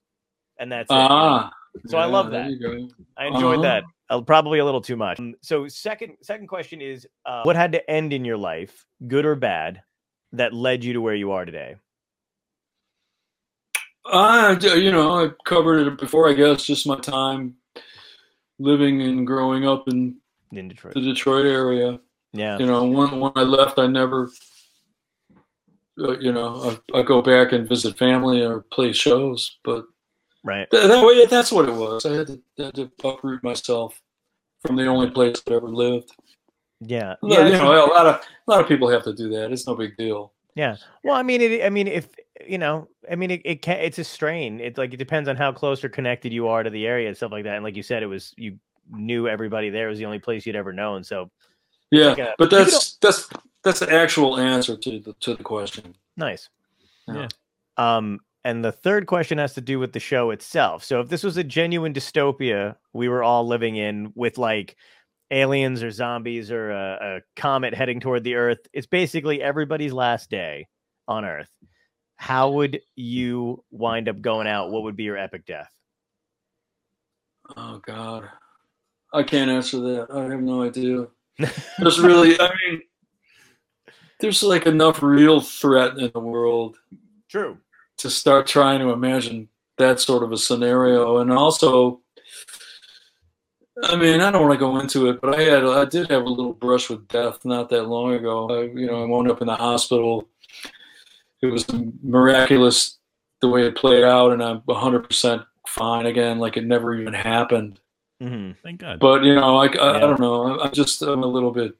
And 0.59 0.71
that's 0.71 0.91
it. 0.91 0.93
you 0.93 0.99
know? 0.99 1.07
ah, 1.09 1.51
So 1.87 1.97
I 1.97 2.05
love 2.05 2.29
that. 2.31 2.51
I 3.17 3.25
enjoyed 3.25 3.59
Uh-huh. 3.59 3.61
that. 3.63 3.83
Uh, 4.11 4.21
probably 4.21 4.59
a 4.59 4.65
little 4.65 4.81
too 4.81 4.95
much. 4.95 5.19
Um, 5.19 5.33
So 5.41 5.67
second 5.67 6.17
second 6.21 6.47
question 6.47 6.81
is 6.81 7.07
uh, 7.25 7.41
what 7.43 7.55
had 7.55 7.71
to 7.71 7.89
end 7.89 8.13
in 8.13 8.23
your 8.25 8.37
life, 8.37 8.85
good 9.07 9.25
or 9.25 9.35
bad, 9.35 9.81
that 10.33 10.53
led 10.53 10.83
you 10.83 10.93
to 10.93 11.01
where 11.01 11.15
you 11.15 11.31
are 11.31 11.45
today? 11.45 11.77
Uh, 14.05 14.55
you 14.61 14.91
know, 14.91 15.25
I 15.25 15.29
covered 15.45 15.87
it 15.87 15.97
before, 15.99 16.29
I 16.29 16.33
guess, 16.33 16.63
just 16.63 16.87
my 16.87 16.97
time 16.99 17.55
living 18.59 19.01
and 19.01 19.25
growing 19.27 19.67
up 19.67 19.87
in 19.87 20.17
In 20.51 20.67
Detroit. 20.69 20.93
the 20.95 21.01
Detroit 21.01 21.45
area. 21.45 21.99
Yeah. 22.33 22.57
You 22.57 22.65
know, 22.65 22.85
when, 22.85 23.19
when 23.19 23.31
I 23.35 23.41
left, 23.43 23.77
I 23.77 23.87
never, 23.87 24.29
uh, 25.99 26.17
you 26.19 26.31
know, 26.31 26.77
I, 26.93 26.99
I 26.99 27.01
go 27.03 27.21
back 27.21 27.51
and 27.51 27.67
visit 27.67 27.97
family 27.97 28.41
or 28.41 28.61
play 28.71 28.91
shows, 28.93 29.57
but 29.63 29.85
Right. 30.43 30.69
th- 30.71 30.87
that 30.87 31.05
way, 31.05 31.25
that's 31.27 31.51
what 31.51 31.69
it 31.69 31.75
was. 31.75 32.05
I 32.05 32.13
had 32.13 32.27
to, 32.27 32.41
had 32.57 32.73
to 32.75 32.91
uproot 33.03 33.43
myself 33.43 34.01
from 34.65 34.75
the 34.75 34.85
only 34.87 35.11
place 35.11 35.41
I 35.47 35.53
ever 35.53 35.67
lived. 35.69 36.11
Yeah. 36.79 37.15
Yeah, 37.21 37.39
Yeah. 37.41 37.45
you 37.47 37.51
know, 37.57 37.85
a 37.85 37.93
lot 37.93 38.07
of 38.07 38.15
a 38.47 38.51
lot 38.51 38.59
of 38.61 38.67
people 38.67 38.89
have 38.89 39.03
to 39.03 39.13
do 39.13 39.29
that. 39.29 39.51
It's 39.51 39.67
no 39.67 39.75
big 39.75 39.95
deal. 39.97 40.33
Yeah. 40.55 40.77
Well, 41.03 41.13
I 41.15 41.21
mean, 41.21 41.41
it. 41.41 41.63
I 41.63 41.69
mean, 41.69 41.87
if 41.87 42.07
you 42.47 42.57
know, 42.57 42.87
I 43.09 43.15
mean, 43.15 43.31
it, 43.31 43.41
it 43.45 43.61
can. 43.61 43.79
It's 43.79 43.99
a 43.99 44.03
strain. 44.03 44.59
It's 44.59 44.77
like 44.77 44.93
it 44.93 44.97
depends 44.97 45.27
on 45.29 45.35
how 45.35 45.51
close 45.51 45.83
or 45.83 45.89
connected 45.89 46.31
you 46.33 46.47
are 46.47 46.63
to 46.63 46.69
the 46.69 46.85
area 46.87 47.07
and 47.07 47.15
stuff 47.17 47.31
like 47.31 47.43
that. 47.45 47.55
And 47.55 47.63
like 47.63 47.75
you 47.75 47.83
said, 47.83 48.03
it 48.03 48.07
was 48.07 48.33
you 48.37 48.57
knew 48.91 49.27
everybody 49.27 49.69
there. 49.69 49.87
It 49.87 49.89
was 49.91 49.99
the 49.99 50.05
only 50.05 50.19
place 50.19 50.45
you'd 50.45 50.55
ever 50.55 50.73
known. 50.73 51.03
So 51.03 51.29
Yeah, 51.91 52.07
like 52.07 52.19
a- 52.19 52.35
but 52.37 52.49
that's 52.49 52.93
that's 52.97 53.29
that's 53.63 53.79
the 53.79 53.91
actual 53.93 54.37
answer 54.37 54.75
to 54.75 54.99
the 54.99 55.13
to 55.21 55.35
the 55.35 55.43
question. 55.43 55.95
nice. 56.17 56.49
Yeah. 57.07 57.27
Um, 57.77 58.19
and 58.43 58.63
the 58.65 58.71
third 58.71 59.05
question 59.07 59.37
has 59.37 59.53
to 59.55 59.61
do 59.61 59.77
with 59.79 59.93
the 59.93 59.99
show 59.99 60.31
itself. 60.31 60.83
So 60.83 60.99
if 61.01 61.09
this 61.09 61.23
was 61.23 61.37
a 61.37 61.43
genuine 61.43 61.93
dystopia 61.93 62.75
we 62.93 63.07
were 63.09 63.23
all 63.23 63.47
living 63.47 63.75
in 63.75 64.11
with 64.15 64.37
like 64.37 64.75
aliens 65.29 65.81
or 65.83 65.91
zombies 65.91 66.51
or 66.51 66.71
a, 66.71 66.97
a 67.01 67.39
comet 67.39 67.73
heading 67.73 67.99
toward 67.99 68.23
the 68.23 68.35
Earth, 68.35 68.59
it's 68.73 68.87
basically 68.87 69.41
everybody's 69.41 69.93
last 69.93 70.29
day 70.29 70.67
on 71.07 71.23
Earth. 71.25 71.49
How 72.21 72.51
would 72.51 72.81
you 72.95 73.63
wind 73.71 74.07
up 74.07 74.21
going 74.21 74.45
out? 74.45 74.69
What 74.69 74.83
would 74.83 74.95
be 74.95 75.05
your 75.05 75.17
epic 75.17 75.43
death? 75.47 75.71
Oh 77.57 77.79
God, 77.83 78.29
I 79.11 79.23
can't 79.23 79.49
answer 79.49 79.79
that. 79.79 80.07
I 80.13 80.29
have 80.29 80.43
no 80.43 80.61
idea. 80.61 81.07
There's 81.79 81.99
really, 81.99 82.39
I 82.39 82.51
mean, 82.67 82.81
there's 84.19 84.43
like 84.43 84.67
enough 84.67 85.01
real 85.01 85.41
threat 85.41 85.97
in 85.97 86.11
the 86.13 86.19
world 86.19 86.77
True. 87.27 87.57
to 87.97 88.09
start 88.11 88.45
trying 88.45 88.81
to 88.81 88.91
imagine 88.91 89.49
that 89.79 89.99
sort 89.99 90.21
of 90.21 90.31
a 90.31 90.37
scenario, 90.37 91.17
and 91.17 91.31
also, 91.31 92.01
I 93.81 93.95
mean, 93.95 94.21
I 94.21 94.29
don't 94.29 94.43
want 94.43 94.53
to 94.53 94.59
go 94.59 94.77
into 94.77 95.09
it, 95.09 95.21
but 95.21 95.39
I 95.39 95.41
had, 95.41 95.63
I 95.63 95.85
did 95.85 96.11
have 96.11 96.21
a 96.21 96.29
little 96.29 96.53
brush 96.53 96.87
with 96.87 97.07
death 97.07 97.43
not 97.45 97.69
that 97.69 97.87
long 97.87 98.13
ago. 98.13 98.47
I, 98.47 98.61
you 98.79 98.85
know, 98.85 99.01
I 99.01 99.07
wound 99.07 99.31
up 99.31 99.41
in 99.41 99.47
the 99.47 99.55
hospital. 99.55 100.27
It 101.41 101.47
was 101.47 101.65
miraculous 102.03 102.97
the 103.41 103.49
way 103.49 103.65
it 103.65 103.75
played 103.75 104.03
out, 104.03 104.31
and 104.31 104.43
I'm 104.43 104.61
100% 104.61 105.45
fine 105.67 106.05
again, 106.05 106.37
like 106.39 106.57
it 106.57 106.65
never 106.65 106.93
even 106.93 107.13
happened. 107.13 107.79
hmm 108.19 108.51
Thank 108.63 108.81
God. 108.81 108.99
But 108.99 109.23
you 109.23 109.35
know, 109.35 109.55
like 109.55 109.75
I, 109.77 109.89
I 109.89 109.93
Yeah. 109.93 109.99
don't 110.01 110.19
know. 110.19 110.59
I- 110.59 110.65
I'm 110.67 110.71
just 110.73 111.01
I'm 111.01 111.23
a 111.23 111.27
little 111.27 111.51
bit. 111.51 111.75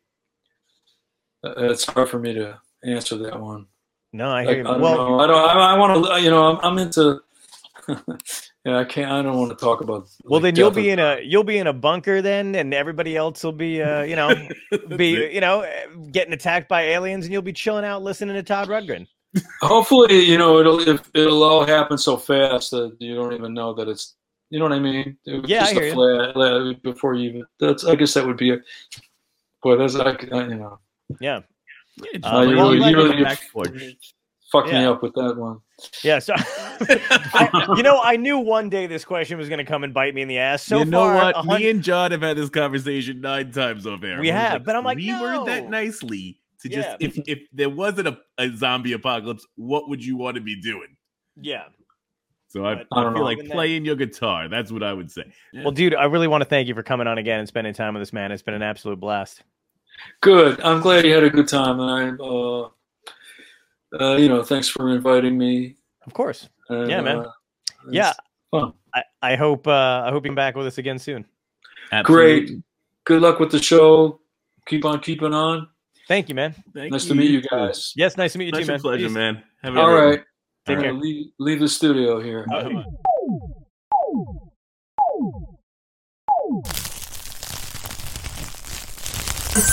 uh, 1.45 1.53
It's 1.57 1.85
hard 1.85 2.09
for 2.09 2.19
me 2.19 2.33
to 2.33 2.59
answer 2.83 3.17
that 3.17 3.39
one. 3.39 3.67
No, 4.13 4.29
I 4.29 4.41
I, 4.41 4.43
hear 4.45 4.59
I 4.61 4.63
don't 4.63 4.81
well, 4.81 4.97
know. 4.97 5.19
I 5.19 5.27
don't. 5.27 5.49
I, 5.49 5.73
I 5.75 5.77
want 5.77 6.05
to. 6.05 6.21
You 6.21 6.29
know, 6.31 6.57
I'm, 6.57 6.59
I'm 6.63 6.77
into. 6.79 7.21
yeah, 8.65 8.77
I 8.79 8.83
can't. 8.83 9.11
I 9.11 9.21
don't 9.21 9.37
want 9.37 9.51
to 9.51 9.63
talk 9.63 9.81
about. 9.81 10.07
well, 10.25 10.39
like, 10.41 10.43
then 10.43 10.55
you'll 10.55 10.71
be 10.71 10.89
in 10.89 10.99
a 10.99 11.19
you'll 11.23 11.43
be 11.43 11.57
in 11.59 11.67
a 11.67 11.73
bunker 11.73 12.21
then, 12.21 12.55
and 12.55 12.73
everybody 12.73 13.15
else 13.15 13.43
will 13.43 13.51
be, 13.53 13.81
uh, 13.81 14.01
you 14.03 14.15
know, 14.15 14.33
be 14.97 15.31
you 15.33 15.39
know, 15.41 15.65
getting 16.11 16.33
attacked 16.33 16.67
by 16.67 16.81
aliens, 16.83 17.25
and 17.25 17.31
you'll 17.33 17.41
be 17.41 17.53
chilling 17.53 17.85
out 17.85 18.01
listening 18.03 18.35
to 18.35 18.43
Todd 18.43 18.67
Rundgren. 18.67 19.07
Hopefully, 19.61 20.19
you 20.25 20.37
know 20.37 20.59
it'll 20.59 20.87
if 20.87 21.09
it'll 21.13 21.43
all 21.43 21.65
happen 21.65 21.97
so 21.97 22.17
fast 22.17 22.71
that 22.71 22.95
you 22.99 23.15
don't 23.15 23.33
even 23.33 23.53
know 23.53 23.73
that 23.73 23.87
it's. 23.87 24.15
You 24.49 24.59
know 24.59 24.65
what 24.65 24.73
I 24.73 24.79
mean? 24.79 25.15
It 25.25 25.41
was 25.41 25.49
Yeah, 25.49 25.63
I 25.63 25.71
hear 25.71 25.83
a 25.83 25.85
you. 25.87 25.93
flat, 25.93 26.33
flat 26.33 26.83
before 26.83 27.13
you. 27.13 27.29
even- 27.29 27.45
That's. 27.59 27.85
I 27.85 27.95
guess 27.95 28.13
that 28.15 28.27
would 28.27 28.35
be 28.35 28.51
a. 28.51 28.57
Boy, 29.63 29.77
that's 29.77 29.93
like 29.93 30.23
you 30.23 30.29
know. 30.29 30.79
Yeah. 31.21 31.39
Yeah, 31.97 32.19
Uh, 32.29 32.41
you 32.41 32.49
it 32.49 32.53
really- 32.55 32.81
on 32.81 32.89
you 32.89 32.95
the 32.97 33.03
really- 33.03 33.23
back 33.23 33.41
porch. 33.53 33.69
Fuck 34.51 34.65
me 34.65 34.83
up 34.83 35.01
with 35.01 35.13
that 35.13 35.37
one. 35.37 35.59
Yeah. 36.03 36.19
So, 36.19 36.33
I, 36.37 37.73
you 37.77 37.83
know, 37.83 38.01
I 38.01 38.17
knew 38.17 38.37
one 38.39 38.69
day 38.69 38.85
this 38.85 39.05
question 39.05 39.37
was 39.37 39.47
going 39.47 39.59
to 39.59 39.63
come 39.63 39.85
and 39.85 39.93
bite 39.93 40.13
me 40.13 40.21
in 40.21 40.27
the 40.27 40.39
ass. 40.39 40.63
So 40.63 40.79
you 40.79 40.85
know 40.85 41.05
far, 41.05 41.15
what? 41.15 41.35
a 41.37 41.41
hun- 41.41 41.61
Me 41.61 41.69
and 41.69 41.81
John 41.81 42.11
have 42.11 42.21
had 42.21 42.35
this 42.35 42.49
conversation 42.49 43.21
nine 43.21 43.51
times 43.53 43.87
off 43.87 44.03
air. 44.03 44.19
We 44.19 44.27
We're 44.27 44.33
have, 44.33 44.65
but 44.65 44.75
I'm 44.75 44.83
like, 44.83 44.97
reword 44.97 45.45
that 45.45 45.69
nicely 45.69 46.40
to 46.61 46.69
just 46.69 46.89
Yeah. 46.89 46.97
if 46.99 47.17
if 47.27 47.39
there 47.53 47.69
wasn't 47.69 48.07
a, 48.07 48.17
a 48.37 48.49
zombie 48.55 48.93
apocalypse, 48.93 49.45
what 49.55 49.89
would 49.89 50.03
you 50.03 50.15
want 50.17 50.35
to 50.35 50.41
be 50.41 50.59
doing? 50.59 50.95
yeah. 51.35 51.65
So 52.47 52.65
I, 52.65 52.73
I 52.73 52.83
I 52.91 53.13
feel 53.13 53.23
like 53.23 53.37
Even 53.37 53.47
then- 53.47 53.55
playing 53.55 53.85
your 53.85 53.95
guitar. 53.95 54.49
That's 54.49 54.73
what 54.73 54.83
I 54.83 54.91
would 54.91 55.09
say. 55.09 55.23
Well, 55.53 55.71
dude, 55.71 55.95
I 55.95 56.03
really 56.03 56.27
want 56.27 56.41
to 56.41 56.49
thank 56.49 56.67
you 56.67 56.73
for 56.73 56.83
coming 56.83 57.07
on 57.07 57.17
again 57.17 57.39
and 57.39 57.47
spending 57.47 57.73
time 57.73 57.93
with 57.93 58.01
us, 58.01 58.11
man. 58.11 58.29
It's 58.33 58.41
been 58.41 58.53
an 58.53 58.61
absolute 58.61 58.99
blast. 58.99 59.41
Good. 60.19 60.59
I'm 60.59 60.81
glad 60.81 61.05
you 61.05 61.13
had 61.13 61.23
a 61.23 61.29
good 61.29 61.47
time, 61.47 61.79
and 61.79 61.89
I, 62.19 62.21
uh, 62.21 62.69
uh, 64.01 64.15
you 64.17 64.27
know, 64.27 64.43
thanks 64.43 64.67
for 64.67 64.89
inviting 64.89 65.37
me. 65.37 65.77
Of 66.05 66.13
course. 66.13 66.49
And, 66.67 66.89
Yeah, 66.89 66.99
man. 67.01 67.19
uh, 67.19 67.31
Yeah. 67.89 68.11
fun. 68.51 68.73
I, 68.93 69.03
I 69.21 69.35
hope 69.37 69.65
uh, 69.67 70.03
I 70.05 70.09
hope 70.11 70.25
you 70.25 70.29
come 70.31 70.35
back 70.35 70.55
with 70.55 70.67
us 70.67 70.77
again 70.77 70.99
soon. 70.99 71.25
Absolutely. 71.93 72.45
Great. 72.47 72.61
Good 73.05 73.21
luck 73.21 73.39
with 73.39 73.51
the 73.51 73.61
show. 73.61 74.19
Keep 74.67 74.83
on 74.83 74.99
keeping 74.99 75.33
on. 75.33 75.69
Thank 76.11 76.27
you, 76.27 76.35
man. 76.35 76.53
Thank 76.75 76.91
nice 76.91 77.05
to 77.05 77.15
meet 77.15 77.31
you 77.31 77.41
guys. 77.41 77.93
Yes, 77.95 78.17
nice 78.17 78.33
to 78.33 78.37
meet 78.39 78.47
you 78.47 78.51
Such 78.55 78.65
too, 78.65 78.71
man. 78.73 78.81
pleasure, 78.81 79.05
Peace. 79.07 79.13
man. 79.13 79.43
Have 79.63 79.77
a 79.77 79.79
All 79.79 79.87
great 79.87 80.05
one. 80.17 80.25
Take 80.67 80.77
Uh, 80.77 80.81
care. 80.81 80.93
leave, 80.93 81.27
leave 81.39 81.59
the 81.61 81.69
studio 81.69 82.19
here. 82.19 82.45
Uh, 82.53 82.83